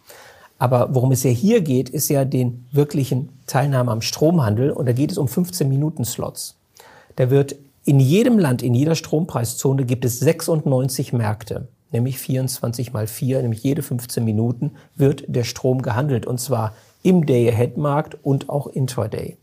Aber 0.59 0.95
worum 0.95 1.13
es 1.13 1.25
ja 1.25 1.31
hier 1.31 1.61
geht, 1.61 1.91
ist 1.91 2.09
ja 2.09 2.25
den 2.25 2.65
wirklichen 2.73 3.29
Teilnahme 3.47 3.91
am 3.91 4.01
Stromhandel 4.01 4.71
und 4.71 4.87
da 4.87 4.93
geht 4.93 5.13
es 5.13 5.19
um 5.19 5.29
15 5.29 5.69
Minuten 5.69 6.07
Slots. 6.07 6.57
Da 7.17 7.29
wird 7.29 7.55
in 7.85 8.01
jedem 8.01 8.39
Land, 8.39 8.63
in 8.63 8.73
jeder 8.73 8.95
Strompreiszone 8.95 9.85
gibt 9.85 10.07
es 10.07 10.21
96 10.21 11.13
Märkte 11.13 11.69
nämlich 11.95 12.19
24 12.19 12.93
mal 12.93 13.07
4, 13.07 13.41
nämlich 13.41 13.63
jede 13.63 13.81
15 13.81 14.23
Minuten 14.23 14.73
wird 14.95 15.25
der 15.27 15.45
Strom 15.45 15.81
gehandelt 15.81 16.27
und 16.27 16.39
zwar 16.39 16.75
im 17.03 17.25
Day-Ahead-Markt 17.25 18.19
und 18.23 18.51
auch 18.51 18.67
intraday. 18.67 19.39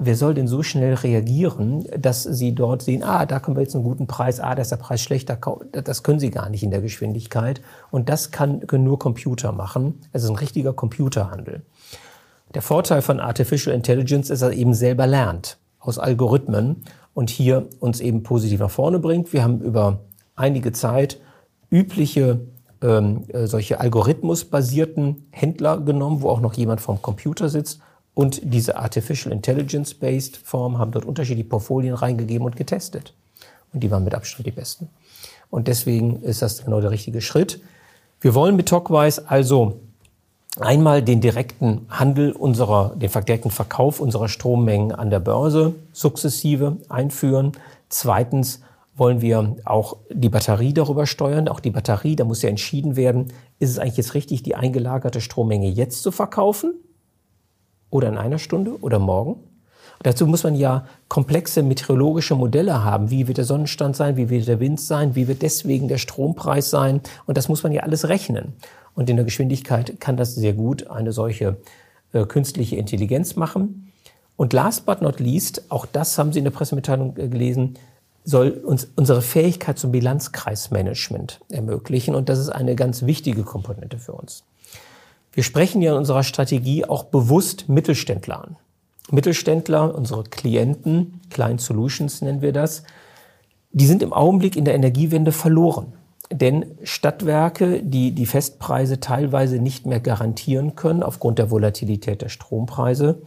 Wer 0.00 0.14
soll 0.14 0.34
denn 0.34 0.46
so 0.46 0.62
schnell 0.62 0.94
reagieren, 0.94 1.84
dass 1.98 2.22
Sie 2.22 2.54
dort 2.54 2.82
sehen, 2.82 3.02
ah, 3.02 3.26
da 3.26 3.40
können 3.40 3.56
wir 3.56 3.62
jetzt 3.62 3.74
einen 3.74 3.82
guten 3.82 4.06
Preis, 4.06 4.38
ah, 4.38 4.54
da 4.54 4.62
ist 4.62 4.70
der 4.70 4.76
Preis 4.76 5.00
schlechter, 5.00 5.36
das 5.72 6.04
können 6.04 6.20
Sie 6.20 6.30
gar 6.30 6.48
nicht 6.50 6.62
in 6.62 6.70
der 6.70 6.80
Geschwindigkeit. 6.80 7.60
Und 7.90 8.08
das 8.08 8.30
kann, 8.30 8.64
können 8.68 8.84
nur 8.84 9.00
Computer 9.00 9.50
machen. 9.50 10.00
Es 10.12 10.22
ist 10.22 10.30
ein 10.30 10.36
richtiger 10.36 10.72
Computerhandel. 10.72 11.62
Der 12.54 12.62
Vorteil 12.62 13.02
von 13.02 13.18
Artificial 13.18 13.74
Intelligence 13.74 14.30
ist, 14.30 14.42
dass 14.42 14.52
er 14.52 14.56
eben 14.56 14.72
selber 14.72 15.08
lernt 15.08 15.58
aus 15.80 15.98
Algorithmen 15.98 16.84
und 17.12 17.28
hier 17.28 17.68
uns 17.80 18.00
eben 18.00 18.22
positiv 18.22 18.60
nach 18.60 18.70
vorne 18.70 19.00
bringt. 19.00 19.32
Wir 19.32 19.42
haben 19.42 19.60
über 19.60 20.00
einige 20.36 20.70
Zeit 20.70 21.18
übliche 21.70 22.40
ähm, 22.82 23.24
äh, 23.28 23.46
solche 23.46 23.80
algorithmusbasierten 23.80 25.26
Händler 25.30 25.78
genommen, 25.80 26.22
wo 26.22 26.30
auch 26.30 26.40
noch 26.40 26.54
jemand 26.54 26.80
vom 26.80 27.02
Computer 27.02 27.48
sitzt 27.48 27.80
und 28.18 28.40
diese 28.42 28.76
Artificial 28.76 29.32
Intelligence-based 29.32 30.38
Form 30.38 30.78
haben 30.78 30.90
dort 30.90 31.04
unterschiedliche 31.04 31.48
Portfolien 31.48 31.94
reingegeben 31.94 32.44
und 32.44 32.56
getestet. 32.56 33.14
Und 33.72 33.84
die 33.84 33.92
waren 33.92 34.02
mit 34.02 34.12
Abstand 34.12 34.44
die 34.44 34.50
besten. 34.50 34.88
Und 35.50 35.68
deswegen 35.68 36.22
ist 36.22 36.42
das 36.42 36.64
genau 36.64 36.80
der 36.80 36.90
richtige 36.90 37.20
Schritt. 37.20 37.60
Wir 38.20 38.34
wollen 38.34 38.56
mit 38.56 38.68
Talkwise 38.68 39.30
also 39.30 39.78
einmal 40.58 41.02
den 41.02 41.20
direkten 41.20 41.86
Handel 41.88 42.32
unserer, 42.32 42.96
den 42.96 43.08
direkten 43.08 43.50
Verkauf 43.50 44.00
unserer 44.00 44.28
Strommengen 44.28 44.90
an 44.90 45.10
der 45.10 45.20
Börse 45.20 45.74
sukzessive 45.92 46.78
einführen. 46.88 47.52
Zweitens 47.88 48.62
wollen 48.98 49.20
wir 49.20 49.56
auch 49.64 49.96
die 50.10 50.28
Batterie 50.28 50.74
darüber 50.74 51.06
steuern. 51.06 51.48
Auch 51.48 51.60
die 51.60 51.70
Batterie, 51.70 52.16
da 52.16 52.24
muss 52.24 52.42
ja 52.42 52.48
entschieden 52.48 52.96
werden, 52.96 53.32
ist 53.58 53.70
es 53.70 53.78
eigentlich 53.78 53.96
jetzt 53.96 54.14
richtig, 54.14 54.42
die 54.42 54.54
eingelagerte 54.54 55.20
Strommenge 55.20 55.68
jetzt 55.68 56.02
zu 56.02 56.10
verkaufen? 56.10 56.74
oder 57.90 58.08
in 58.08 58.18
einer 58.18 58.38
Stunde 58.38 58.80
oder 58.80 58.98
morgen? 58.98 59.36
Dazu 60.02 60.26
muss 60.28 60.44
man 60.44 60.54
ja 60.54 60.86
komplexe 61.08 61.62
meteorologische 61.62 62.36
Modelle 62.36 62.84
haben. 62.84 63.10
Wie 63.10 63.26
wird 63.26 63.38
der 63.38 63.44
Sonnenstand 63.44 63.96
sein? 63.96 64.16
Wie 64.16 64.30
wird 64.30 64.46
der 64.46 64.60
Wind 64.60 64.80
sein? 64.80 65.16
Wie 65.16 65.26
wird 65.26 65.42
deswegen 65.42 65.88
der 65.88 65.98
Strompreis 65.98 66.70
sein? 66.70 67.00
Und 67.26 67.36
das 67.36 67.48
muss 67.48 67.64
man 67.64 67.72
ja 67.72 67.82
alles 67.82 68.08
rechnen. 68.08 68.52
Und 68.94 69.10
in 69.10 69.16
der 69.16 69.24
Geschwindigkeit 69.24 70.00
kann 70.00 70.16
das 70.16 70.36
sehr 70.36 70.52
gut 70.52 70.88
eine 70.88 71.10
solche 71.10 71.56
äh, 72.12 72.24
künstliche 72.26 72.76
Intelligenz 72.76 73.34
machen. 73.34 73.92
Und 74.36 74.52
last 74.52 74.86
but 74.86 75.02
not 75.02 75.18
least, 75.18 75.64
auch 75.68 75.84
das 75.84 76.16
haben 76.16 76.32
Sie 76.32 76.38
in 76.38 76.44
der 76.44 76.52
Pressemitteilung 76.52 77.16
äh, 77.16 77.26
gelesen, 77.26 77.74
soll 78.28 78.50
uns 78.50 78.86
unsere 78.94 79.22
Fähigkeit 79.22 79.78
zum 79.78 79.90
Bilanzkreismanagement 79.90 81.40
ermöglichen. 81.50 82.14
Und 82.14 82.28
das 82.28 82.38
ist 82.38 82.50
eine 82.50 82.74
ganz 82.74 83.06
wichtige 83.06 83.42
Komponente 83.42 83.98
für 83.98 84.12
uns. 84.12 84.44
Wir 85.32 85.42
sprechen 85.42 85.80
ja 85.80 85.92
in 85.92 85.98
unserer 85.98 86.22
Strategie 86.22 86.84
auch 86.84 87.04
bewusst 87.04 87.70
Mittelständler 87.70 88.44
an. 88.44 88.56
Mittelständler, 89.10 89.94
unsere 89.94 90.24
Klienten, 90.24 91.22
Client 91.30 91.62
Solutions 91.62 92.20
nennen 92.20 92.42
wir 92.42 92.52
das, 92.52 92.82
die 93.72 93.86
sind 93.86 94.02
im 94.02 94.12
Augenblick 94.12 94.56
in 94.56 94.66
der 94.66 94.74
Energiewende 94.74 95.32
verloren. 95.32 95.94
Denn 96.30 96.76
Stadtwerke, 96.82 97.82
die 97.82 98.12
die 98.12 98.26
Festpreise 98.26 99.00
teilweise 99.00 99.58
nicht 99.58 99.86
mehr 99.86 100.00
garantieren 100.00 100.76
können 100.76 101.02
aufgrund 101.02 101.38
der 101.38 101.50
Volatilität 101.50 102.20
der 102.20 102.28
Strompreise, 102.28 103.22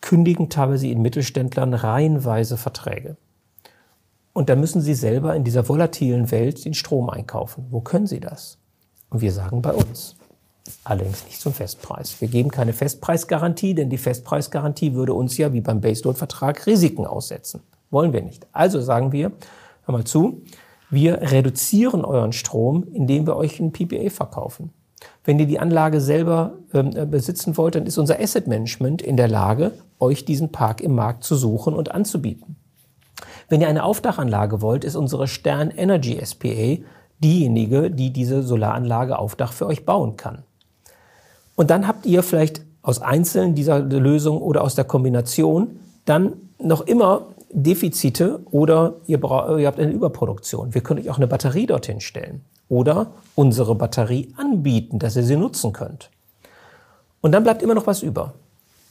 kündigen 0.00 0.48
teilweise 0.48 0.86
in 0.86 1.02
Mittelständlern 1.02 1.74
reihenweise 1.74 2.56
Verträge. 2.56 3.18
Und 4.38 4.48
da 4.48 4.54
müssen 4.54 4.80
sie 4.80 4.94
selber 4.94 5.34
in 5.34 5.42
dieser 5.42 5.68
volatilen 5.68 6.30
Welt 6.30 6.64
den 6.64 6.72
Strom 6.72 7.10
einkaufen. 7.10 7.66
Wo 7.70 7.80
können 7.80 8.06
sie 8.06 8.20
das? 8.20 8.58
Und 9.10 9.20
wir 9.20 9.32
sagen 9.32 9.62
bei 9.62 9.72
uns. 9.72 10.14
Allerdings 10.84 11.24
nicht 11.24 11.40
zum 11.40 11.52
Festpreis. 11.52 12.20
Wir 12.20 12.28
geben 12.28 12.52
keine 12.52 12.72
Festpreisgarantie, 12.72 13.74
denn 13.74 13.90
die 13.90 13.98
Festpreisgarantie 13.98 14.94
würde 14.94 15.12
uns 15.12 15.36
ja 15.38 15.52
wie 15.52 15.60
beim 15.60 15.80
Baseload-Vertrag 15.80 16.68
Risiken 16.68 17.04
aussetzen. 17.04 17.62
Wollen 17.90 18.12
wir 18.12 18.22
nicht. 18.22 18.46
Also 18.52 18.80
sagen 18.80 19.10
wir, 19.10 19.32
hör 19.86 19.92
mal 19.92 20.04
zu, 20.04 20.42
wir 20.88 21.20
reduzieren 21.20 22.04
euren 22.04 22.32
Strom, 22.32 22.86
indem 22.92 23.26
wir 23.26 23.34
euch 23.34 23.58
ein 23.58 23.72
PPA 23.72 24.08
verkaufen. 24.08 24.70
Wenn 25.24 25.40
ihr 25.40 25.46
die 25.46 25.58
Anlage 25.58 26.00
selber 26.00 26.52
ähm, 26.72 26.92
äh, 26.94 27.06
besitzen 27.06 27.56
wollt, 27.56 27.74
dann 27.74 27.86
ist 27.86 27.98
unser 27.98 28.20
Asset 28.20 28.46
Management 28.46 29.02
in 29.02 29.16
der 29.16 29.26
Lage, 29.26 29.72
euch 29.98 30.24
diesen 30.24 30.52
Park 30.52 30.80
im 30.80 30.94
Markt 30.94 31.24
zu 31.24 31.34
suchen 31.34 31.74
und 31.74 31.90
anzubieten. 31.90 32.54
Wenn 33.48 33.60
ihr 33.60 33.68
eine 33.68 33.84
Aufdachanlage 33.84 34.60
wollt, 34.60 34.84
ist 34.84 34.96
unsere 34.96 35.26
Stern 35.26 35.70
Energy 35.70 36.20
SPA 36.24 36.76
diejenige, 37.18 37.90
die 37.90 38.12
diese 38.12 38.42
Solaranlage 38.42 39.18
auf 39.18 39.36
Dach 39.36 39.52
für 39.52 39.66
euch 39.66 39.84
bauen 39.84 40.16
kann. 40.16 40.42
Und 41.56 41.70
dann 41.70 41.88
habt 41.88 42.06
ihr 42.06 42.22
vielleicht 42.22 42.62
aus 42.82 43.02
einzelnen 43.02 43.54
dieser 43.54 43.80
Lösungen 43.80 44.40
oder 44.40 44.62
aus 44.62 44.74
der 44.74 44.84
Kombination 44.84 45.80
dann 46.04 46.34
noch 46.58 46.82
immer 46.82 47.26
Defizite 47.50 48.40
oder 48.50 48.94
ihr, 49.06 49.18
ihr 49.18 49.66
habt 49.66 49.80
eine 49.80 49.92
Überproduktion. 49.92 50.74
Wir 50.74 50.82
können 50.82 51.00
euch 51.00 51.10
auch 51.10 51.16
eine 51.16 51.26
Batterie 51.26 51.66
dorthin 51.66 52.00
stellen 52.00 52.42
oder 52.68 53.08
unsere 53.34 53.74
Batterie 53.74 54.32
anbieten, 54.36 54.98
dass 54.98 55.16
ihr 55.16 55.22
sie 55.22 55.36
nutzen 55.36 55.72
könnt. 55.72 56.10
Und 57.20 57.32
dann 57.32 57.42
bleibt 57.42 57.62
immer 57.62 57.74
noch 57.74 57.86
was 57.86 58.02
über. 58.02 58.34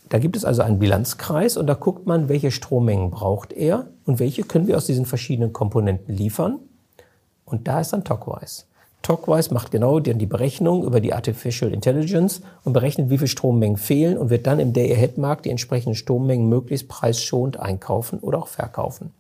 Da 0.10 0.20
gibt 0.20 0.38
es 0.38 0.46
also 0.46 0.62
einen 0.62 0.80
Bilanzkreis 0.80 1.58
und 1.58 1.68
da 1.68 1.74
guckt 1.74 2.08
man, 2.08 2.30
welche 2.30 2.52
Strommengen 2.52 3.12
braucht 3.12 3.52
er 3.52 3.88
und 4.06 4.20
welche 4.20 4.44
können 4.44 4.68
wir 4.68 4.78
aus 4.78 4.86
diesen 4.86 5.06
verschiedenen 5.06 5.54
Komponenten 5.54 6.16
liefern. 6.16 6.60
Und 7.46 7.68
da 7.68 7.82
ist 7.82 7.94
dann 7.94 8.04
Talkwise. 8.04 8.64
Talkwise 9.02 9.54
macht 9.54 9.72
genau 9.72 10.00
die 10.00 10.26
Berechnung 10.26 10.84
über 10.84 11.00
die 11.00 11.14
Artificial 11.14 11.74
Intelligence 11.74 12.42
und 12.64 12.74
berechnet, 12.74 13.10
wie 13.10 13.18
viel 13.18 13.28
Strommengen 13.28 13.78
fehlen 13.78 14.18
und 14.18 14.30
wird 14.30 14.48
dann 14.48 14.60
im 14.60 14.74
Day-Ahead-Markt 14.74 15.46
die 15.46 15.50
entsprechenden 15.50 15.96
Strommengen 15.96 16.50
möglichst 16.50 16.88
preisschonend 16.88 17.60
einkaufen 17.60 18.20
oder 18.20 18.40
auch 18.40 18.48
verkaufen. 18.48 19.12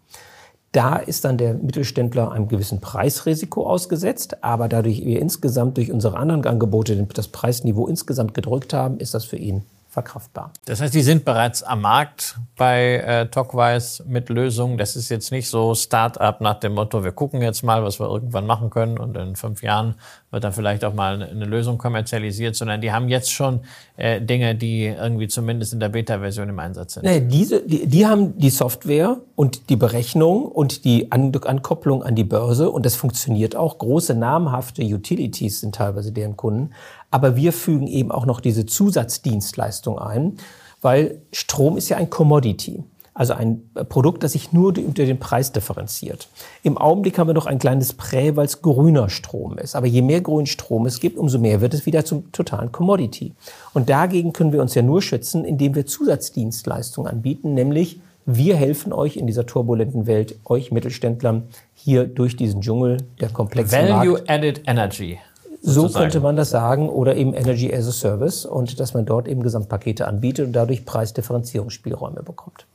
Da 0.73 0.97
ist 0.97 1.23
dann 1.23 1.37
der 1.37 1.53
Mittelständler 1.53 2.31
einem 2.31 2.49
gewissen 2.49 2.81
Preisrisiko 2.81 3.65
ausgesetzt, 3.65 4.43
aber 4.43 4.67
dadurch 4.67 5.05
wir 5.05 5.21
insgesamt 5.21 5.77
durch 5.77 5.91
unsere 5.91 6.17
anderen 6.17 6.45
Angebote 6.45 7.07
das 7.13 7.29
Preisniveau 7.29 7.87
insgesamt 7.87 8.33
gedrückt 8.33 8.73
haben, 8.73 8.99
ist 8.99 9.13
das 9.13 9.25
für 9.25 9.37
ihn 9.37 9.63
verkraftbar. 9.97 10.51
Das 10.65 10.79
heißt, 10.79 10.93
die 10.93 11.01
sind 11.01 11.25
bereits 11.25 11.63
am 11.63 11.81
Markt 11.81 12.37
bei 12.55 12.97
äh, 12.97 13.27
Talkwise 13.27 14.03
mit 14.07 14.29
Lösungen. 14.29 14.77
Das 14.77 14.95
ist 14.95 15.09
jetzt 15.09 15.31
nicht 15.31 15.49
so 15.49 15.73
Start-up 15.73 16.39
nach 16.39 16.59
dem 16.59 16.75
Motto, 16.75 17.03
wir 17.03 17.13
gucken 17.13 17.41
jetzt 17.41 17.63
mal, 17.63 17.83
was 17.83 17.99
wir 17.99 18.07
irgendwann 18.07 18.45
machen 18.45 18.69
können 18.69 18.99
und 18.99 19.17
in 19.17 19.35
fünf 19.35 19.63
Jahren 19.63 19.95
wird 20.29 20.43
dann 20.43 20.53
vielleicht 20.53 20.85
auch 20.85 20.93
mal 20.93 21.23
eine 21.23 21.45
Lösung 21.45 21.79
kommerzialisiert, 21.79 22.55
sondern 22.55 22.79
die 22.79 22.91
haben 22.91 23.09
jetzt 23.09 23.31
schon 23.31 23.61
äh, 23.95 24.21
Dinge, 24.21 24.53
die 24.53 24.85
irgendwie 24.85 25.27
zumindest 25.27 25.73
in 25.73 25.79
der 25.79 25.89
Beta-Version 25.89 26.47
im 26.47 26.59
Einsatz 26.59 26.93
sind. 26.95 27.03
Nee, 27.03 27.21
diese, 27.21 27.65
die, 27.65 27.87
die 27.87 28.05
haben 28.05 28.37
die 28.37 28.51
Software 28.51 29.17
und 29.35 29.69
die 29.69 29.77
Berechnung 29.77 30.45
und 30.45 30.85
die 30.85 31.11
an 31.11 31.33
Ankopplung 31.43 32.03
an 32.03 32.13
die 32.13 32.23
Börse 32.23 32.69
und 32.69 32.85
das 32.85 32.95
funktioniert 32.95 33.55
auch. 33.55 33.79
Große 33.79 34.13
namhafte 34.13 34.83
Utilities 34.83 35.61
sind 35.61 35.73
teilweise 35.73 36.11
deren 36.11 36.37
Kunden. 36.37 36.71
Aber 37.11 37.35
wir 37.35 37.53
fügen 37.53 37.87
eben 37.87 38.11
auch 38.11 38.25
noch 38.25 38.41
diese 38.41 38.65
Zusatzdienstleistung 38.65 39.97
ein, 39.99 40.37
weil 40.81 41.21
Strom 41.31 41.77
ist 41.77 41.89
ja 41.89 41.97
ein 41.97 42.09
Commodity. 42.09 42.83
Also 43.13 43.33
ein 43.33 43.63
Produkt, 43.89 44.21
das 44.21 44.33
sich 44.33 44.53
nur 44.53 44.77
unter 44.77 45.03
den 45.03 45.17
Preis 45.17 45.51
differenziert. 45.51 46.27
Im 46.61 46.77
Augenblick 46.77 47.17
haben 47.17 47.27
wir 47.27 47.33
noch 47.33 47.47
ein 47.47 47.57
kleines 47.57 47.93
Prä, 47.93 48.35
weil 48.35 48.45
es 48.45 48.61
grüner 48.61 49.09
Strom 49.09 49.57
ist. 49.57 49.75
Aber 49.75 49.87
je 49.87 50.03
mehr 50.03 50.21
grünen 50.21 50.45
Strom 50.45 50.85
es 50.85 50.99
gibt, 50.99 51.17
umso 51.17 51.39
mehr 51.39 51.59
wird 51.59 51.73
es 51.73 51.87
wieder 51.87 52.05
zum 52.05 52.31
totalen 52.31 52.71
Commodity. 52.71 53.33
Und 53.73 53.89
dagegen 53.89 54.33
können 54.33 54.51
wir 54.51 54.61
uns 54.61 54.75
ja 54.75 54.83
nur 54.83 55.01
schützen, 55.01 55.45
indem 55.45 55.73
wir 55.73 55.87
Zusatzdienstleistungen 55.87 57.11
anbieten, 57.11 57.55
nämlich 57.55 57.99
wir 58.27 58.55
helfen 58.55 58.93
euch 58.93 59.15
in 59.15 59.25
dieser 59.25 59.47
turbulenten 59.47 60.05
Welt, 60.05 60.37
euch 60.45 60.71
Mittelständlern, 60.71 61.47
hier 61.73 62.05
durch 62.05 62.35
diesen 62.35 62.61
Dschungel 62.61 62.97
der 63.19 63.29
komplexen 63.29 63.87
Value 63.87 64.13
Markt. 64.13 64.29
Added 64.29 64.61
Energy. 64.67 65.17
So 65.61 65.89
könnte 65.89 66.19
man 66.19 66.35
das 66.35 66.49
sagen 66.49 66.89
oder 66.89 67.15
eben 67.15 67.33
Energy 67.33 67.73
as 67.73 67.87
a 67.87 67.91
Service 67.91 68.45
und 68.45 68.79
dass 68.79 68.93
man 68.93 69.05
dort 69.05 69.27
eben 69.27 69.43
Gesamtpakete 69.43 70.07
anbietet 70.07 70.47
und 70.47 70.53
dadurch 70.53 70.85
Preisdifferenzierungsspielräume 70.85 72.23
bekommt. 72.23 72.65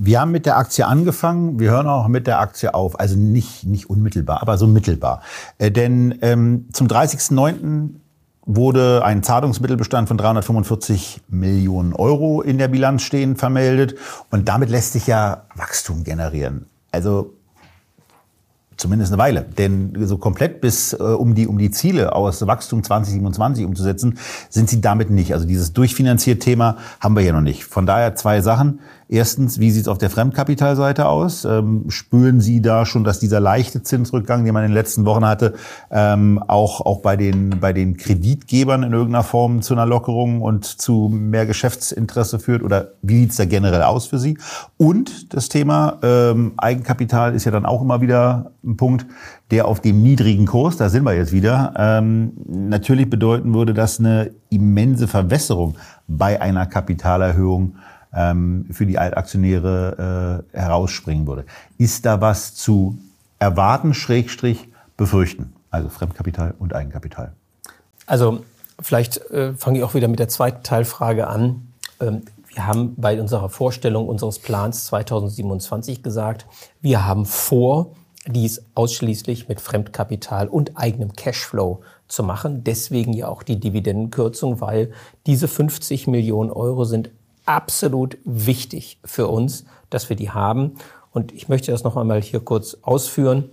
Wir 0.00 0.20
haben 0.20 0.30
mit 0.30 0.46
der 0.46 0.58
Aktie 0.58 0.86
angefangen, 0.86 1.58
wir 1.58 1.70
hören 1.70 1.88
auch 1.88 2.06
mit 2.06 2.28
der 2.28 2.38
Aktie 2.38 2.72
auf, 2.72 3.00
also 3.00 3.16
nicht, 3.16 3.64
nicht 3.64 3.90
unmittelbar, 3.90 4.42
aber 4.42 4.56
so 4.56 4.68
mittelbar. 4.68 5.22
Äh, 5.58 5.72
denn 5.72 6.16
ähm, 6.22 6.68
zum 6.72 6.86
30.09. 6.86 7.94
wurde 8.46 9.04
ein 9.04 9.24
Zahlungsmittelbestand 9.24 10.06
von 10.06 10.16
345 10.16 11.22
Millionen 11.28 11.94
Euro 11.94 12.42
in 12.42 12.58
der 12.58 12.68
Bilanz 12.68 13.02
stehen 13.02 13.34
vermeldet 13.34 13.96
und 14.30 14.48
damit 14.48 14.70
lässt 14.70 14.92
sich 14.92 15.08
ja 15.08 15.42
Wachstum 15.56 16.04
generieren. 16.04 16.66
Also 16.92 17.34
Zumindest 18.78 19.12
eine 19.12 19.20
Weile. 19.20 19.42
Denn 19.42 19.92
so 20.06 20.18
komplett 20.18 20.60
bis 20.60 20.92
äh, 20.92 20.96
um, 21.02 21.34
die, 21.34 21.48
um 21.48 21.58
die 21.58 21.72
Ziele 21.72 22.14
aus 22.14 22.46
Wachstum 22.46 22.84
2027 22.84 23.66
umzusetzen, 23.66 24.18
sind 24.48 24.70
sie 24.70 24.80
damit 24.80 25.10
nicht. 25.10 25.34
Also 25.34 25.46
dieses 25.46 25.72
durchfinanziert 25.72 26.40
Thema 26.40 26.76
haben 27.00 27.16
wir 27.16 27.22
hier 27.22 27.32
noch 27.32 27.40
nicht. 27.40 27.64
Von 27.64 27.86
daher 27.86 28.14
zwei 28.14 28.40
Sachen. 28.40 28.78
Erstens, 29.10 29.58
wie 29.58 29.70
sieht 29.70 29.82
es 29.82 29.88
auf 29.88 29.96
der 29.96 30.10
Fremdkapitalseite 30.10 31.06
aus? 31.06 31.46
Ähm, 31.46 31.86
spüren 31.88 32.42
Sie 32.42 32.60
da 32.60 32.84
schon, 32.84 33.04
dass 33.04 33.18
dieser 33.18 33.40
leichte 33.40 33.82
Zinsrückgang, 33.82 34.44
den 34.44 34.52
man 34.52 34.64
in 34.64 34.70
den 34.70 34.74
letzten 34.74 35.06
Wochen 35.06 35.24
hatte, 35.24 35.54
ähm, 35.90 36.42
auch, 36.46 36.82
auch 36.84 37.00
bei, 37.00 37.16
den, 37.16 37.58
bei 37.58 37.72
den 37.72 37.96
Kreditgebern 37.96 38.82
in 38.82 38.92
irgendeiner 38.92 39.24
Form 39.24 39.62
zu 39.62 39.72
einer 39.72 39.86
Lockerung 39.86 40.42
und 40.42 40.66
zu 40.66 41.08
mehr 41.10 41.46
Geschäftsinteresse 41.46 42.38
führt? 42.38 42.62
Oder 42.62 42.92
wie 43.00 43.20
sieht 43.20 43.30
es 43.30 43.36
da 43.38 43.46
generell 43.46 43.82
aus 43.82 44.06
für 44.06 44.18
Sie? 44.18 44.36
Und 44.76 45.32
das 45.32 45.48
Thema 45.48 45.98
ähm, 46.02 46.52
Eigenkapital 46.58 47.34
ist 47.34 47.46
ja 47.46 47.50
dann 47.50 47.64
auch 47.64 47.80
immer 47.80 48.02
wieder 48.02 48.52
ein 48.62 48.76
Punkt, 48.76 49.06
der 49.50 49.66
auf 49.66 49.80
dem 49.80 50.02
niedrigen 50.02 50.44
Kurs, 50.44 50.76
da 50.76 50.90
sind 50.90 51.04
wir 51.04 51.14
jetzt 51.14 51.32
wieder, 51.32 51.72
ähm, 51.78 52.32
natürlich 52.46 53.08
bedeuten 53.08 53.54
würde, 53.54 53.72
dass 53.72 53.98
eine 53.98 54.32
immense 54.50 55.08
Verwässerung 55.08 55.76
bei 56.06 56.40
einer 56.42 56.66
Kapitalerhöhung 56.66 57.76
ähm, 58.14 58.66
für 58.70 58.86
die 58.86 58.98
Altaktionäre 58.98 60.44
äh, 60.52 60.58
herausspringen 60.58 61.26
würde. 61.26 61.44
Ist 61.76 62.06
da 62.06 62.20
was 62.20 62.54
zu 62.54 62.98
erwarten, 63.38 63.94
Schrägstrich 63.94 64.68
befürchten? 64.96 65.52
Also 65.70 65.88
Fremdkapital 65.88 66.54
und 66.58 66.74
Eigenkapital. 66.74 67.32
Also 68.06 68.44
vielleicht 68.80 69.18
äh, 69.30 69.52
fange 69.54 69.78
ich 69.78 69.84
auch 69.84 69.94
wieder 69.94 70.08
mit 70.08 70.18
der 70.18 70.28
zweiten 70.28 70.62
Teilfrage 70.62 71.26
an. 71.26 71.68
Ähm, 72.00 72.22
wir 72.48 72.66
haben 72.66 72.94
bei 72.96 73.20
unserer 73.20 73.50
Vorstellung 73.50 74.08
unseres 74.08 74.38
Plans 74.38 74.86
2027 74.86 76.02
gesagt, 76.02 76.46
wir 76.80 77.06
haben 77.06 77.26
vor, 77.26 77.92
dies 78.26 78.62
ausschließlich 78.74 79.48
mit 79.48 79.60
Fremdkapital 79.60 80.48
und 80.48 80.76
eigenem 80.76 81.12
Cashflow 81.12 81.82
zu 82.08 82.22
machen. 82.22 82.64
Deswegen 82.64 83.12
ja 83.12 83.28
auch 83.28 83.42
die 83.42 83.60
Dividendenkürzung, 83.60 84.60
weil 84.60 84.92
diese 85.26 85.46
50 85.46 86.08
Millionen 86.08 86.50
Euro 86.50 86.84
sind 86.84 87.10
absolut 87.48 88.18
wichtig 88.24 88.98
für 89.04 89.28
uns, 89.28 89.64
dass 89.90 90.08
wir 90.08 90.16
die 90.16 90.30
haben. 90.30 90.74
Und 91.12 91.32
ich 91.32 91.48
möchte 91.48 91.72
das 91.72 91.82
noch 91.82 91.96
einmal 91.96 92.20
hier 92.22 92.40
kurz 92.40 92.76
ausführen. 92.82 93.50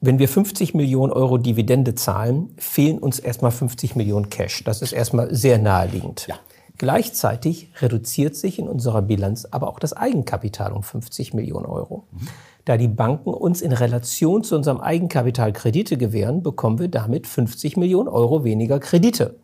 Wenn 0.00 0.18
wir 0.18 0.28
50 0.28 0.72
Millionen 0.72 1.12
Euro 1.12 1.36
Dividende 1.36 1.94
zahlen, 1.94 2.54
fehlen 2.56 2.98
uns 2.98 3.18
erstmal 3.18 3.50
50 3.50 3.96
Millionen 3.96 4.30
Cash. 4.30 4.64
Das 4.64 4.80
ist 4.80 4.92
erstmal 4.92 5.34
sehr 5.34 5.58
naheliegend. 5.58 6.26
Ja. 6.26 6.36
Gleichzeitig 6.78 7.70
reduziert 7.82 8.34
sich 8.34 8.58
in 8.58 8.66
unserer 8.66 9.02
Bilanz 9.02 9.46
aber 9.50 9.68
auch 9.68 9.78
das 9.78 9.92
Eigenkapital 9.92 10.72
um 10.72 10.82
50 10.82 11.34
Millionen 11.34 11.66
Euro. 11.66 12.04
Mhm. 12.10 12.28
Da 12.64 12.78
die 12.78 12.88
Banken 12.88 13.34
uns 13.34 13.60
in 13.60 13.72
Relation 13.72 14.42
zu 14.42 14.56
unserem 14.56 14.80
Eigenkapital 14.80 15.52
Kredite 15.52 15.98
gewähren, 15.98 16.42
bekommen 16.42 16.78
wir 16.78 16.88
damit 16.88 17.26
50 17.26 17.76
Millionen 17.76 18.08
Euro 18.08 18.44
weniger 18.44 18.78
Kredite. 18.78 19.36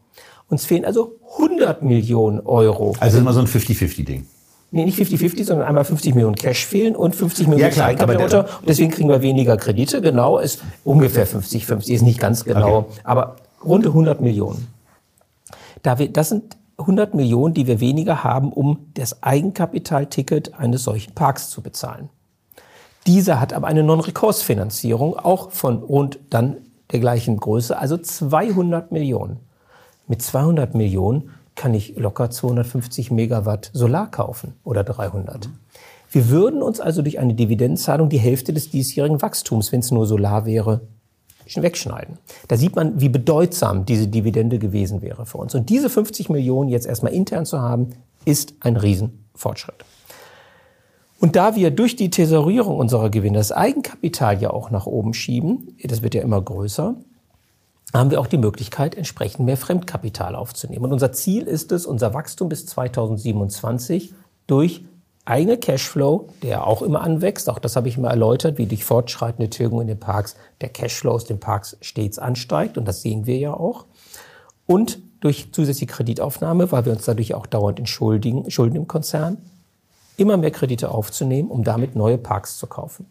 Uns 0.49 0.65
fehlen 0.65 0.85
also 0.85 1.17
100 1.39 1.83
Millionen 1.83 2.41
Euro. 2.41 2.95
Also 3.01 3.19
immer 3.19 3.33
so 3.33 3.41
ein 3.41 3.47
50-50-Ding. 3.47 4.27
Nee, 4.73 4.85
nicht 4.85 4.99
50-50, 4.99 5.45
sondern 5.45 5.67
einmal 5.67 5.85
50 5.85 6.15
Millionen 6.15 6.35
Cash 6.35 6.67
fehlen 6.67 6.97
und 6.97 7.15
50 7.15 7.47
Millionen 7.47 7.71
ja, 7.71 7.75
klar, 7.75 7.89
Eigenkapital. 7.89 8.41
Und 8.41 8.69
deswegen 8.69 8.91
kriegen 8.91 9.09
wir 9.09 9.23
weniger 9.23 9.57
Kredite. 9.57 10.01
Genau, 10.01 10.39
ist 10.39 10.63
ungefähr 10.85 11.27
50-50, 11.27 11.93
ist 11.93 12.03
nicht 12.03 12.19
ganz 12.19 12.45
genau, 12.45 12.79
okay. 12.79 13.01
aber 13.05 13.37
rund 13.65 13.87
100 13.87 14.21
Millionen. 14.21 14.69
Da 15.83 15.99
wir, 15.99 16.13
das 16.13 16.31
sind 16.31 16.57
100 16.79 17.15
Millionen, 17.15 17.55
die 17.55 17.67
wir 17.67 17.81
weniger 17.81 18.25
haben, 18.25 18.53
um 18.53 18.91
das 18.95 19.23
Eigenkapitalticket 19.23 20.55
eines 20.59 20.83
solchen 20.83 21.15
Parks 21.15 21.49
zu 21.49 21.63
bezahlen. 21.63 22.11
Dieser 23.07 23.41
hat 23.41 23.53
aber 23.53 23.69
eine 23.69 23.85
Non-Recourse-Finanzierung, 23.85 25.17
auch 25.17 25.53
von 25.53 25.79
rund 25.79 26.19
dann 26.29 26.57
der 26.93 27.01
gleichen 27.01 27.37
Größe, 27.37 27.79
also 27.79 27.97
200 27.97 28.91
Millionen. 28.93 29.39
Mit 30.09 30.23
200 30.23 30.75
Millionen 30.75 31.31
kann 31.57 31.75
ich 31.75 31.97
locker 31.97 32.31
250 32.31 33.11
Megawatt 33.11 33.71
Solar 33.73 34.11
kaufen 34.11 34.55
oder 34.63 34.85
300. 34.85 35.49
Wir 36.11 36.29
würden 36.29 36.63
uns 36.63 36.81
also 36.81 37.03
durch 37.03 37.19
eine 37.19 37.35
Dividendenzahlung 37.35 38.09
die 38.09 38.19
Hälfte 38.19 38.53
des 38.53 38.71
diesjährigen 38.71 39.21
Wachstums, 39.21 39.73
wenn 39.73 39.81
es 39.81 39.91
nur 39.91 40.07
Solar 40.07 40.47
wäre, 40.47 40.83
wegschneiden. 41.55 42.19
Da 42.49 42.57
sieht 42.57 42.77
man, 42.77 43.01
wie 43.01 43.09
bedeutsam 43.09 43.85
diese 43.85 44.09
Dividende 44.09 44.59
gewesen 44.59 45.03
wäre 45.03 45.27
für 45.27 45.39
uns. 45.39 45.55
Und 45.55 45.71
diese 45.71 45.91
50 45.91 46.29
Millionen 46.29 46.69
jetzt 46.69 46.87
erstmal 46.87 47.13
intern 47.13 47.47
zu 47.47 47.61
haben, 47.61 47.91
ist 48.25 48.55
ein 48.61 48.77
Riesenfortschritt. 48.77 49.85
Und 51.19 51.35
da 51.37 51.57
wir 51.57 51.71
durch 51.71 51.97
die 51.97 52.11
Tesorierung 52.11 52.77
unserer 52.77 53.11
Gewinne 53.11 53.39
das 53.39 53.53
Eigenkapital 53.53 54.41
ja 54.41 54.51
auch 54.51 54.71
nach 54.71 54.87
oben 54.87 55.15
schieben, 55.15 55.77
das 55.83 56.03
wird 56.03 56.15
ja 56.15 56.23
immer 56.23 56.43
größer, 56.43 56.97
haben 57.95 58.11
wir 58.11 58.21
auch 58.21 58.27
die 58.27 58.39
Möglichkeit, 58.39 58.95
entsprechend 58.95 59.47
mehr 59.47 59.57
Fremdkapital 59.57 60.35
aufzunehmen. 60.35 60.85
Und 60.87 60.93
unser 60.93 61.13
Ziel 61.13 61.45
ist 61.45 61.73
es, 61.73 61.87
unser 61.87 62.15
Wachstum 62.15 62.49
bis 62.49 62.67
2027 62.67 64.13
durch 64.47 64.85
eigene 65.25 65.59
Cashflow, 65.59 66.29
der 66.43 66.67
auch 66.67 66.83
immer 66.83 67.01
anwächst, 67.01 67.51
auch 67.51 67.59
das 67.59 67.77
habe 67.77 67.89
ich 67.89 67.97
immer 67.97 68.11
erläutert, 68.11 68.59
wie 68.59 68.67
durch 68.67 68.85
fortschreitende 68.85 69.51
Tilgung 69.51 69.81
in 69.81 69.89
den 69.89 70.01
Parks 70.01 70.37
der 70.61 70.69
Cashflow 70.69 71.13
aus 71.13 71.25
den 71.25 71.41
Parks 71.41 71.77
stets 71.81 72.19
ansteigt. 72.19 72.79
Und 72.79 72.87
das 72.87 73.03
sehen 73.03 73.27
wir 73.27 73.39
ja 73.39 73.55
auch. 73.55 73.87
Und 74.67 74.99
durch 75.21 75.53
zusätzliche 75.53 75.93
Kreditaufnahme, 75.93 76.71
weil 76.71 76.85
wir 76.85 76.93
uns 76.93 77.05
dadurch 77.05 77.35
auch 77.35 77.47
dauernd 77.47 77.79
entschuldigen, 77.79 78.51
schulden 78.51 78.77
im 78.77 78.87
Konzern, 78.87 79.39
immer 80.17 80.37
mehr 80.37 80.51
Kredite 80.51 80.91
aufzunehmen, 80.91 81.51
um 81.51 81.65
damit 81.65 81.97
neue 81.97 82.19
Parks 82.19 82.59
zu 82.59 82.67
kaufen. 82.67 83.07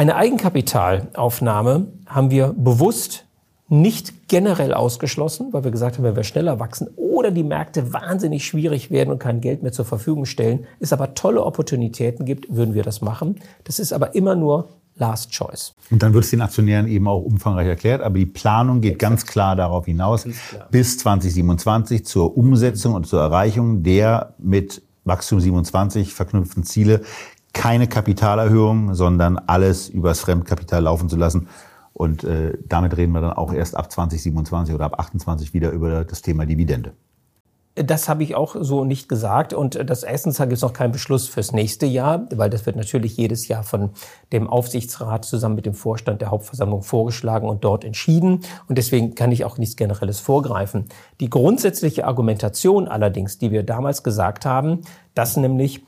Eine 0.00 0.16
Eigenkapitalaufnahme 0.16 1.88
haben 2.06 2.30
wir 2.30 2.54
bewusst 2.56 3.26
nicht 3.68 4.28
generell 4.28 4.72
ausgeschlossen, 4.72 5.52
weil 5.52 5.62
wir 5.64 5.70
gesagt 5.70 5.98
haben, 5.98 6.04
wenn 6.04 6.16
wir 6.16 6.24
schneller 6.24 6.58
wachsen 6.58 6.88
oder 6.96 7.30
die 7.30 7.42
Märkte 7.42 7.92
wahnsinnig 7.92 8.46
schwierig 8.46 8.90
werden 8.90 9.10
und 9.10 9.18
kein 9.18 9.42
Geld 9.42 9.62
mehr 9.62 9.72
zur 9.72 9.84
Verfügung 9.84 10.24
stellen, 10.24 10.64
es 10.78 10.94
aber 10.94 11.12
tolle 11.12 11.44
Opportunitäten 11.44 12.24
gibt, 12.24 12.46
würden 12.48 12.72
wir 12.72 12.82
das 12.82 13.02
machen. 13.02 13.40
Das 13.64 13.78
ist 13.78 13.92
aber 13.92 14.14
immer 14.14 14.36
nur 14.36 14.70
Last 14.96 15.32
Choice. 15.32 15.74
Und 15.90 16.02
dann 16.02 16.14
wird 16.14 16.24
es 16.24 16.30
den 16.30 16.40
Aktionären 16.40 16.88
eben 16.88 17.06
auch 17.06 17.20
umfangreich 17.20 17.68
erklärt, 17.68 18.00
aber 18.00 18.16
die 18.16 18.24
Planung 18.24 18.80
geht 18.80 18.94
Exakt. 18.94 19.10
ganz 19.10 19.26
klar 19.26 19.54
darauf 19.54 19.84
hinaus, 19.84 20.26
bis 20.70 20.96
2027 20.96 22.06
zur 22.06 22.38
Umsetzung 22.38 22.94
und 22.94 23.06
zur 23.06 23.20
Erreichung 23.20 23.82
der 23.82 24.32
mit 24.38 24.80
Wachstum 25.04 25.40
27 25.40 26.14
verknüpften 26.14 26.64
Ziele 26.64 27.02
keine 27.52 27.88
Kapitalerhöhung, 27.88 28.94
sondern 28.94 29.38
alles 29.38 29.88
übers 29.88 30.20
Fremdkapital 30.20 30.82
laufen 30.82 31.08
zu 31.08 31.16
lassen. 31.16 31.48
Und 31.92 32.24
äh, 32.24 32.56
damit 32.66 32.96
reden 32.96 33.12
wir 33.12 33.20
dann 33.20 33.32
auch 33.32 33.52
erst 33.52 33.76
ab 33.76 33.90
2027 33.90 34.74
oder 34.74 34.86
ab 34.86 34.98
28 34.98 35.52
wieder 35.52 35.70
über 35.70 36.04
das 36.04 36.22
Thema 36.22 36.46
Dividende. 36.46 36.92
Das 37.76 38.08
habe 38.08 38.24
ich 38.24 38.34
auch 38.34 38.56
so 38.58 38.84
nicht 38.84 39.08
gesagt. 39.08 39.52
Und 39.52 39.78
das 39.88 40.02
erstens 40.02 40.38
gibt 40.38 40.52
es 40.52 40.62
noch 40.62 40.72
keinen 40.72 40.92
Beschluss 40.92 41.28
fürs 41.28 41.52
nächste 41.52 41.86
Jahr, 41.86 42.26
weil 42.34 42.50
das 42.50 42.66
wird 42.66 42.76
natürlich 42.76 43.16
jedes 43.16 43.48
Jahr 43.48 43.62
von 43.62 43.90
dem 44.32 44.48
Aufsichtsrat 44.48 45.24
zusammen 45.24 45.54
mit 45.54 45.66
dem 45.66 45.74
Vorstand 45.74 46.20
der 46.20 46.30
Hauptversammlung 46.30 46.82
vorgeschlagen 46.82 47.48
und 47.48 47.64
dort 47.64 47.84
entschieden. 47.84 48.40
Und 48.66 48.76
deswegen 48.76 49.14
kann 49.14 49.30
ich 49.30 49.44
auch 49.44 49.56
nichts 49.56 49.76
Generelles 49.76 50.18
vorgreifen. 50.20 50.86
Die 51.20 51.30
grundsätzliche 51.30 52.06
Argumentation 52.06 52.88
allerdings, 52.88 53.38
die 53.38 53.50
wir 53.50 53.62
damals 53.62 54.02
gesagt 54.02 54.44
haben, 54.44 54.80
dass 55.14 55.36
nämlich 55.36 55.82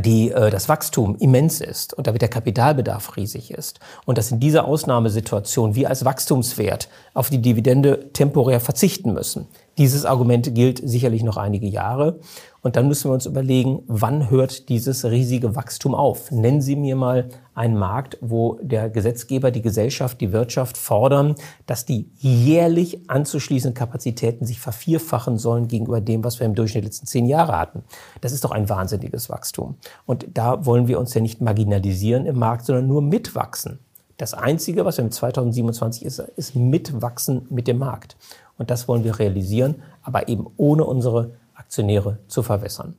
die 0.00 0.30
äh, 0.30 0.50
das 0.50 0.68
Wachstum 0.68 1.16
immens 1.16 1.60
ist 1.60 1.92
und 1.94 2.06
damit 2.06 2.22
der 2.22 2.28
Kapitalbedarf 2.28 3.16
riesig 3.16 3.50
ist 3.50 3.80
und 4.06 4.18
dass 4.18 4.30
in 4.30 4.40
dieser 4.40 4.64
Ausnahmesituation 4.64 5.74
wir 5.74 5.88
als 5.90 6.04
Wachstumswert 6.04 6.88
auf 7.14 7.30
die 7.30 7.42
Dividende 7.42 8.12
temporär 8.12 8.60
verzichten 8.60 9.12
müssen. 9.12 9.46
Dieses 9.78 10.04
Argument 10.04 10.54
gilt 10.54 10.86
sicherlich 10.86 11.22
noch 11.22 11.38
einige 11.38 11.66
Jahre. 11.66 12.20
Und 12.60 12.76
dann 12.76 12.88
müssen 12.88 13.10
wir 13.10 13.14
uns 13.14 13.26
überlegen, 13.26 13.82
wann 13.86 14.28
hört 14.30 14.68
dieses 14.68 15.04
riesige 15.04 15.56
Wachstum 15.56 15.94
auf? 15.94 16.30
Nennen 16.30 16.60
Sie 16.60 16.76
mir 16.76 16.94
mal 16.94 17.28
einen 17.54 17.76
Markt, 17.76 18.18
wo 18.20 18.58
der 18.62 18.90
Gesetzgeber, 18.90 19.50
die 19.50 19.62
Gesellschaft, 19.62 20.20
die 20.20 20.30
Wirtschaft 20.32 20.76
fordern, 20.76 21.34
dass 21.66 21.86
die 21.86 22.10
jährlich 22.18 23.10
anzuschließenden 23.10 23.74
Kapazitäten 23.74 24.44
sich 24.44 24.60
vervierfachen 24.60 25.38
sollen 25.38 25.68
gegenüber 25.68 26.00
dem, 26.00 26.22
was 26.22 26.38
wir 26.38 26.46
im 26.46 26.54
Durchschnitt 26.54 26.84
letzten 26.84 27.06
zehn 27.06 27.26
Jahre 27.26 27.58
hatten. 27.58 27.82
Das 28.20 28.32
ist 28.32 28.44
doch 28.44 28.52
ein 28.52 28.68
wahnsinniges 28.68 29.30
Wachstum. 29.30 29.76
Und 30.04 30.26
da 30.34 30.66
wollen 30.66 30.86
wir 30.86 31.00
uns 31.00 31.14
ja 31.14 31.20
nicht 31.22 31.40
marginalisieren 31.40 32.26
im 32.26 32.38
Markt, 32.38 32.66
sondern 32.66 32.86
nur 32.86 33.02
mitwachsen. 33.02 33.78
Das 34.18 34.34
Einzige, 34.34 34.84
was 34.84 34.98
wir 34.98 35.04
im 35.04 35.10
2027 35.10 36.04
ist, 36.04 36.20
ist 36.20 36.54
mitwachsen 36.54 37.46
mit 37.50 37.66
dem 37.66 37.78
Markt. 37.78 38.16
Und 38.58 38.70
das 38.70 38.88
wollen 38.88 39.04
wir 39.04 39.18
realisieren, 39.18 39.82
aber 40.02 40.28
eben 40.28 40.46
ohne 40.56 40.84
unsere 40.84 41.32
Aktionäre 41.54 42.18
zu 42.28 42.42
verwässern. 42.42 42.94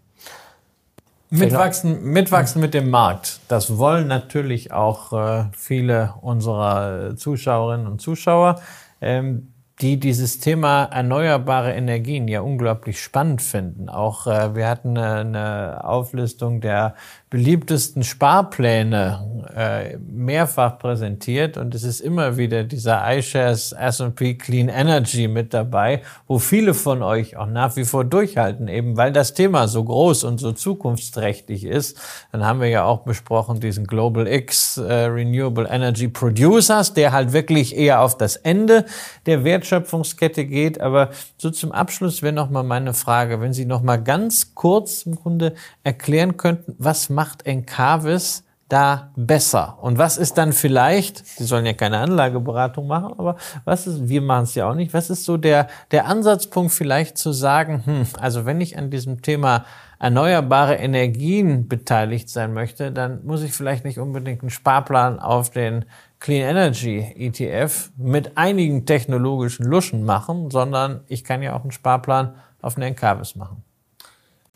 Mitwachsen, 1.29 2.03
mitwachsen 2.03 2.61
mit 2.61 2.75
dem 2.75 2.91
Markt. 2.91 3.39
Das 3.47 3.77
wollen 3.77 4.07
natürlich 4.07 4.71
auch 4.71 5.13
äh, 5.13 5.45
viele 5.53 6.13
unserer 6.21 7.15
Zuschauerinnen 7.15 7.87
und 7.87 8.01
Zuschauer. 8.01 8.61
Ähm, 9.01 9.53
die 9.81 9.99
dieses 9.99 10.39
Thema 10.39 10.85
erneuerbare 10.85 11.73
Energien 11.73 12.27
ja 12.27 12.41
unglaublich 12.41 13.01
spannend 13.01 13.41
finden. 13.41 13.89
Auch 13.89 14.27
äh, 14.27 14.55
wir 14.55 14.67
hatten 14.67 14.97
eine 14.97 15.83
Auflistung 15.83 16.61
der 16.61 16.95
beliebtesten 17.33 18.03
Sparpläne 18.03 19.47
äh, 19.55 19.97
mehrfach 19.97 20.77
präsentiert 20.77 21.57
und 21.57 21.73
es 21.73 21.83
ist 21.83 21.99
immer 21.99 22.37
wieder 22.37 22.63
dieser 22.63 23.01
iShares 23.11 23.71
S&P 23.71 24.35
Clean 24.35 24.69
Energy 24.69 25.27
mit 25.27 25.51
dabei, 25.51 26.03
wo 26.27 26.37
viele 26.37 26.75
von 26.75 27.01
euch 27.01 27.35
auch 27.35 27.47
nach 27.47 27.75
wie 27.75 27.85
vor 27.85 28.05
durchhalten, 28.05 28.67
eben 28.67 28.97
weil 28.97 29.11
das 29.11 29.33
Thema 29.33 29.67
so 29.67 29.83
groß 29.83 30.25
und 30.25 30.39
so 30.39 30.51
zukunftsträchtig 30.51 31.65
ist. 31.65 31.99
Dann 32.31 32.45
haben 32.45 32.61
wir 32.61 32.67
ja 32.67 32.83
auch 32.83 32.99
besprochen 32.99 33.59
diesen 33.59 33.87
Global 33.87 34.27
X 34.27 34.77
äh, 34.77 34.93
Renewable 34.93 35.67
Energy 35.67 36.09
Producers, 36.09 36.93
der 36.93 37.13
halt 37.13 37.33
wirklich 37.33 37.75
eher 37.75 38.01
auf 38.01 38.15
das 38.15 38.35
Ende 38.35 38.85
der 39.25 39.43
Wertschöpfungskette 39.43 40.45
geht. 40.45 40.79
Aber 40.79 41.09
so 41.37 41.49
zum 41.49 41.71
Abschluss 41.71 42.21
wäre 42.21 42.33
noch 42.33 42.51
mal 42.51 42.63
meine 42.63 42.93
Frage, 42.93 43.41
wenn 43.41 43.53
Sie 43.53 43.65
noch 43.65 43.81
mal 43.81 43.97
ganz 43.97 44.53
kurz 44.53 45.07
im 45.07 45.15
Grunde 45.15 45.55
erklären 45.83 46.37
könnten, 46.37 46.75
was 46.77 47.09
macht 47.09 47.22
macht 47.23 47.45
Encarvis 47.45 48.43
da 48.67 49.13
besser? 49.15 49.77
Und 49.81 49.97
was 49.97 50.17
ist 50.17 50.37
dann 50.37 50.51
vielleicht, 50.51 51.25
Sie 51.25 51.45
sollen 51.45 51.65
ja 51.65 51.71
keine 51.71 51.99
Anlageberatung 51.99 52.85
machen, 52.85 53.13
aber 53.17 53.37
was 53.63 53.87
ist, 53.87 54.09
wir 54.09 54.21
machen 54.21 54.43
es 54.43 54.55
ja 54.55 54.69
auch 54.69 54.75
nicht, 54.75 54.93
was 54.93 55.09
ist 55.09 55.23
so 55.23 55.37
der, 55.37 55.67
der 55.91 56.07
Ansatzpunkt 56.07 56.73
vielleicht 56.73 57.17
zu 57.17 57.31
sagen, 57.31 57.83
hm, 57.85 58.07
also 58.19 58.45
wenn 58.45 58.59
ich 58.59 58.77
an 58.77 58.89
diesem 58.89 59.21
Thema 59.21 59.63
erneuerbare 59.99 60.75
Energien 60.75 61.69
beteiligt 61.69 62.27
sein 62.27 62.53
möchte, 62.53 62.91
dann 62.91 63.25
muss 63.25 63.41
ich 63.41 63.53
vielleicht 63.53 63.85
nicht 63.85 63.99
unbedingt 63.99 64.41
einen 64.41 64.49
Sparplan 64.49 65.21
auf 65.21 65.49
den 65.49 65.85
Clean 66.19 66.49
Energy 66.49 66.99
ETF 67.15 67.89
mit 67.95 68.37
einigen 68.37 68.85
technologischen 68.85 69.65
Luschen 69.65 70.03
machen, 70.03 70.51
sondern 70.51 71.05
ich 71.07 71.23
kann 71.23 71.41
ja 71.41 71.55
auch 71.55 71.61
einen 71.61 71.71
Sparplan 71.71 72.35
auf 72.61 72.75
eine 72.75 72.87
Encarvis 72.87 73.37
machen. 73.37 73.63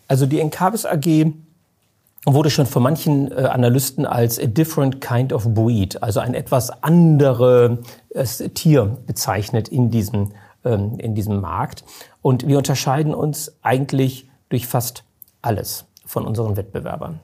Also 0.09 0.25
die 0.25 0.41
Encarvis 0.41 0.85
AG 0.85 1.33
wurde 2.33 2.49
schon 2.49 2.65
von 2.65 2.83
manchen 2.83 3.31
äh, 3.31 3.35
Analysten 3.45 4.05
als 4.05 4.39
a 4.39 4.45
different 4.45 5.01
kind 5.01 5.31
of 5.31 5.53
breed, 5.53 6.01
also 6.03 6.19
ein 6.19 6.33
etwas 6.33 6.83
anderes 6.83 8.43
Tier 8.53 8.97
bezeichnet 9.05 9.69
in 9.69 9.89
diesem, 9.91 10.31
ähm, 10.65 10.99
in 10.99 11.15
diesem 11.15 11.39
Markt. 11.39 11.83
Und 12.21 12.47
wir 12.47 12.57
unterscheiden 12.57 13.13
uns 13.13 13.55
eigentlich 13.61 14.29
durch 14.49 14.67
fast 14.67 15.03
alles 15.41 15.85
von 16.05 16.25
unseren 16.25 16.57
Wettbewerbern. 16.57 17.19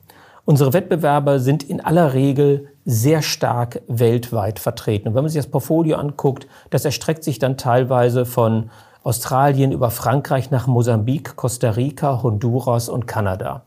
Unsere 0.46 0.74
Wettbewerber 0.74 1.40
sind 1.40 1.64
in 1.64 1.80
aller 1.80 2.14
Regel 2.14 2.68
sehr 2.86 3.22
stark 3.22 3.82
weltweit 3.88 4.60
vertreten. 4.60 5.08
Und 5.08 5.16
wenn 5.16 5.24
man 5.24 5.30
sich 5.30 5.40
das 5.40 5.50
Portfolio 5.50 5.96
anguckt, 5.96 6.48
das 6.70 6.84
erstreckt 6.84 7.24
sich 7.24 7.40
dann 7.40 7.58
teilweise 7.58 8.26
von 8.26 8.70
Australien 9.04 9.72
über 9.72 9.90
Frankreich 9.90 10.52
nach 10.52 10.68
Mosambik, 10.68 11.38
Costa 11.38 11.72
Rica, 11.72 12.24
Honduras 12.24 12.90
und 12.90 13.08
Kanada. 13.08 13.64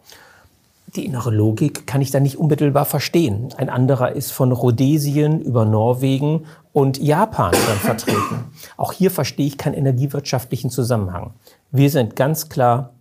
Die 0.97 1.05
innere 1.05 1.31
Logik 1.31 1.87
kann 1.87 2.01
ich 2.01 2.11
da 2.11 2.21
nicht 2.21 2.39
unmittelbar 2.39 2.87
verstehen. 2.87 3.53
Ein 3.59 3.69
anderer 3.69 4.13
ist 4.13 4.33
von 4.33 4.51
Rhodesien 4.51 5.43
über 5.43 5.67
Norwegen 5.67 6.47
und 6.73 6.97
Japan 6.99 7.53
dann 7.53 7.77
vertreten. 7.77 8.45
Auch 8.79 8.93
hier 8.93 9.11
verstehe 9.11 9.47
ich 9.47 9.59
keinen 9.59 9.75
energiewirtschaftlichen 9.75 10.71
Zusammenhang. 10.71 11.35
Wir 11.71 11.91
sind 11.91 12.17
ganz 12.17 12.49
klar 12.49 12.95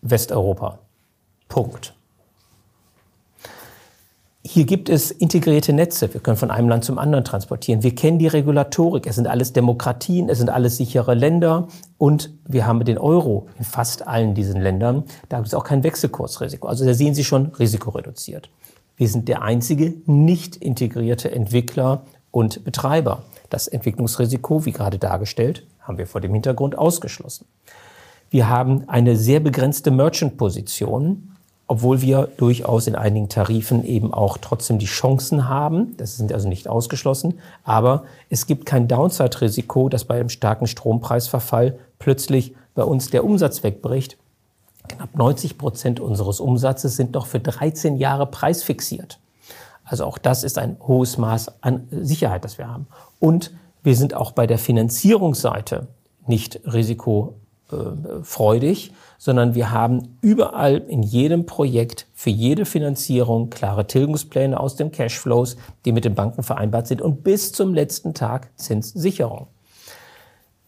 Westeuropa. 0.00 0.78
Punkt. 1.48 1.94
Hier 4.46 4.66
gibt 4.66 4.90
es 4.90 5.10
integrierte 5.10 5.72
Netze. 5.72 6.12
Wir 6.12 6.20
können 6.20 6.36
von 6.36 6.50
einem 6.50 6.68
Land 6.68 6.84
zum 6.84 6.98
anderen 6.98 7.24
transportieren. 7.24 7.82
Wir 7.82 7.94
kennen 7.94 8.18
die 8.18 8.26
Regulatorik. 8.26 9.06
Es 9.06 9.14
sind 9.14 9.26
alles 9.26 9.54
Demokratien, 9.54 10.28
es 10.28 10.36
sind 10.36 10.50
alles 10.50 10.76
sichere 10.76 11.14
Länder 11.14 11.68
und 11.96 12.30
wir 12.46 12.66
haben 12.66 12.84
den 12.84 12.98
Euro 12.98 13.48
in 13.58 13.64
fast 13.64 14.06
allen 14.06 14.34
diesen 14.34 14.60
Ländern. 14.60 15.04
Da 15.30 15.38
gibt 15.38 15.46
es 15.48 15.54
auch 15.54 15.64
kein 15.64 15.82
Wechselkursrisiko. 15.82 16.68
Also 16.68 16.84
da 16.84 16.92
sehen 16.92 17.14
Sie 17.14 17.24
schon 17.24 17.46
risikoreduziert. 17.58 18.50
Wir 18.98 19.08
sind 19.08 19.28
der 19.28 19.40
einzige 19.40 19.94
nicht 20.04 20.56
integrierte 20.56 21.30
Entwickler 21.30 22.02
und 22.30 22.64
Betreiber. 22.64 23.22
Das 23.48 23.66
Entwicklungsrisiko, 23.66 24.66
wie 24.66 24.72
gerade 24.72 24.98
dargestellt, 24.98 25.66
haben 25.80 25.96
wir 25.96 26.06
vor 26.06 26.20
dem 26.20 26.34
Hintergrund 26.34 26.76
ausgeschlossen. 26.76 27.46
Wir 28.28 28.50
haben 28.50 28.86
eine 28.88 29.16
sehr 29.16 29.40
begrenzte 29.40 29.90
Merchant-Position 29.90 31.33
obwohl 31.66 32.02
wir 32.02 32.28
durchaus 32.36 32.86
in 32.86 32.94
einigen 32.94 33.28
Tarifen 33.28 33.84
eben 33.84 34.12
auch 34.12 34.38
trotzdem 34.38 34.78
die 34.78 34.86
Chancen 34.86 35.48
haben. 35.48 35.96
Das 35.96 36.16
sind 36.16 36.32
also 36.32 36.48
nicht 36.48 36.68
ausgeschlossen. 36.68 37.40
Aber 37.64 38.04
es 38.28 38.46
gibt 38.46 38.66
kein 38.66 38.86
Downside-Risiko, 38.86 39.88
dass 39.88 40.04
bei 40.04 40.16
einem 40.16 40.28
starken 40.28 40.66
Strompreisverfall 40.66 41.78
plötzlich 41.98 42.54
bei 42.74 42.84
uns 42.84 43.10
der 43.10 43.24
Umsatz 43.24 43.62
wegbricht. 43.62 44.18
Knapp 44.88 45.16
90 45.16 45.56
Prozent 45.56 46.00
unseres 46.00 46.40
Umsatzes 46.40 46.96
sind 46.96 47.14
noch 47.14 47.26
für 47.26 47.40
13 47.40 47.96
Jahre 47.96 48.26
preisfixiert. 48.26 49.18
Also 49.84 50.04
auch 50.04 50.18
das 50.18 50.44
ist 50.44 50.58
ein 50.58 50.76
hohes 50.86 51.16
Maß 51.16 51.62
an 51.62 51.88
Sicherheit, 51.90 52.44
das 52.44 52.58
wir 52.58 52.68
haben. 52.68 52.86
Und 53.20 53.52
wir 53.82 53.96
sind 53.96 54.12
auch 54.14 54.32
bei 54.32 54.46
der 54.46 54.58
Finanzierungsseite 54.58 55.86
nicht 56.26 56.60
risikofreudig, 56.64 58.92
sondern 59.18 59.54
wir 59.54 59.70
haben 59.70 60.16
überall 60.20 60.78
in 60.78 61.02
jedem 61.02 61.46
Projekt 61.46 62.06
für 62.14 62.30
jede 62.30 62.64
Finanzierung 62.64 63.50
klare 63.50 63.86
Tilgungspläne 63.86 64.58
aus 64.58 64.76
den 64.76 64.92
Cashflows, 64.92 65.56
die 65.84 65.92
mit 65.92 66.04
den 66.04 66.14
Banken 66.14 66.42
vereinbart 66.42 66.86
sind 66.86 67.02
und 67.02 67.24
bis 67.24 67.52
zum 67.52 67.74
letzten 67.74 68.14
Tag 68.14 68.50
Zinssicherung. 68.56 69.48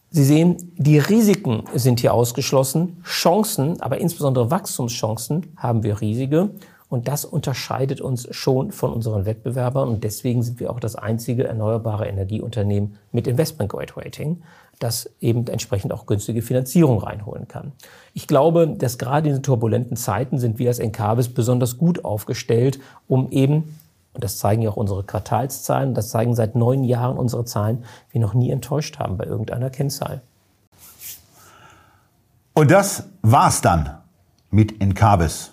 Sie 0.09 0.23
sehen, 0.23 0.73
die 0.77 0.99
Risiken 0.99 1.63
sind 1.73 1.99
hier 1.99 2.13
ausgeschlossen, 2.13 3.03
Chancen, 3.03 3.81
aber 3.81 3.97
insbesondere 3.97 4.49
Wachstumschancen 4.49 5.53
haben 5.57 5.83
wir 5.83 5.99
riesige 5.99 6.51
und 6.89 7.09
das 7.09 7.25
unterscheidet 7.25 7.99
uns 7.99 8.27
schon 8.31 8.71
von 8.71 8.93
unseren 8.93 9.25
Wettbewerbern 9.25 9.89
und 9.89 10.03
deswegen 10.03 10.43
sind 10.43 10.59
wir 10.59 10.71
auch 10.71 10.79
das 10.79 10.95
einzige 10.95 11.43
erneuerbare 11.45 12.07
Energieunternehmen 12.07 12.95
mit 13.11 13.27
Investment 13.27 13.69
Grade 13.69 13.97
Rating 13.97 14.41
das 14.79 15.09
eben 15.19 15.47
entsprechend 15.47 15.91
auch 15.91 16.05
günstige 16.05 16.41
Finanzierung 16.41 16.99
reinholen 16.99 17.47
kann. 17.47 17.71
Ich 18.13 18.27
glaube, 18.27 18.67
dass 18.67 18.97
gerade 18.97 19.29
in 19.29 19.41
turbulenten 19.41 19.97
Zeiten 19.97 20.37
sind 20.37 20.59
wir 20.59 20.69
als 20.69 20.79
Encarvis 20.79 21.29
besonders 21.29 21.77
gut 21.77 22.05
aufgestellt, 22.05 22.79
um 23.07 23.31
eben, 23.31 23.77
und 24.13 24.23
das 24.23 24.37
zeigen 24.37 24.61
ja 24.61 24.69
auch 24.69 24.77
unsere 24.77 25.03
Quartalszahlen, 25.03 25.93
das 25.93 26.09
zeigen 26.09 26.35
seit 26.35 26.55
neun 26.55 26.83
Jahren 26.83 27.17
unsere 27.17 27.45
Zahlen, 27.45 27.85
wir 28.11 28.21
noch 28.21 28.33
nie 28.33 28.51
enttäuscht 28.51 28.99
haben 28.99 29.17
bei 29.17 29.25
irgendeiner 29.25 29.69
Kennzahl. 29.69 30.21
Und 32.53 32.71
das 32.71 33.03
war's 33.21 33.61
dann 33.61 33.97
mit 34.49 34.81
Encarvis 34.81 35.51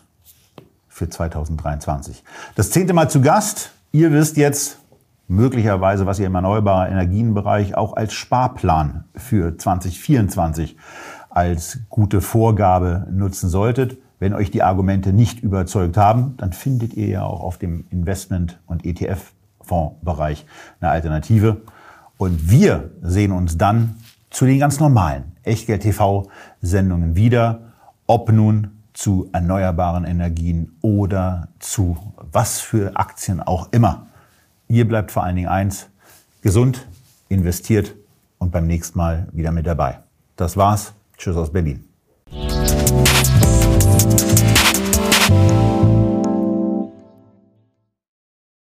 für 0.88 1.08
2023. 1.08 2.22
Das 2.54 2.70
zehnte 2.70 2.94
Mal 2.94 3.10
zu 3.10 3.20
Gast. 3.20 3.72
Ihr 3.92 4.12
wisst 4.12 4.36
jetzt, 4.36 4.78
möglicherweise, 5.28 6.06
was 6.06 6.18
ihr 6.18 6.26
im 6.26 6.34
erneuerbaren 6.34 6.92
Energienbereich 6.92 7.76
auch 7.76 7.94
als 7.96 8.12
Sparplan 8.12 9.04
für 9.14 9.56
2024 9.56 10.76
als 11.30 11.80
gute 11.88 12.20
Vorgabe 12.20 13.06
nutzen 13.10 13.48
solltet. 13.48 13.98
Wenn 14.20 14.34
euch 14.34 14.50
die 14.50 14.62
Argumente 14.62 15.12
nicht 15.12 15.40
überzeugt 15.40 15.96
haben, 15.96 16.34
dann 16.36 16.52
findet 16.52 16.94
ihr 16.94 17.08
ja 17.08 17.24
auch 17.24 17.40
auf 17.40 17.58
dem 17.58 17.86
Investment- 17.90 18.60
und 18.66 18.84
ETF-Fondsbereich 18.84 20.46
eine 20.80 20.90
Alternative. 20.90 21.62
Und 22.16 22.50
wir 22.50 22.92
sehen 23.02 23.32
uns 23.32 23.58
dann 23.58 23.96
zu 24.30 24.46
den 24.46 24.58
ganz 24.58 24.78
normalen 24.80 25.32
Echtgeld-TV-Sendungen 25.42 27.16
wieder, 27.16 27.72
ob 28.06 28.30
nun 28.30 28.70
zu 28.92 29.28
erneuerbaren 29.32 30.04
Energien 30.04 30.76
oder 30.80 31.48
zu 31.58 31.96
was 32.16 32.60
für 32.60 32.96
Aktien 32.96 33.40
auch 33.40 33.68
immer. 33.72 34.06
Ihr 34.68 34.86
bleibt 34.88 35.10
vor 35.10 35.24
allen 35.24 35.36
Dingen 35.36 35.48
eins, 35.48 35.88
gesund, 36.42 36.86
investiert 37.28 37.94
und 38.38 38.50
beim 38.50 38.66
nächsten 38.66 38.98
Mal 38.98 39.28
wieder 39.32 39.52
mit 39.52 39.66
dabei. 39.66 40.00
Das 40.36 40.56
war's. 40.56 40.94
Tschüss 41.16 41.36
aus 41.36 41.52
Berlin. 41.52 41.84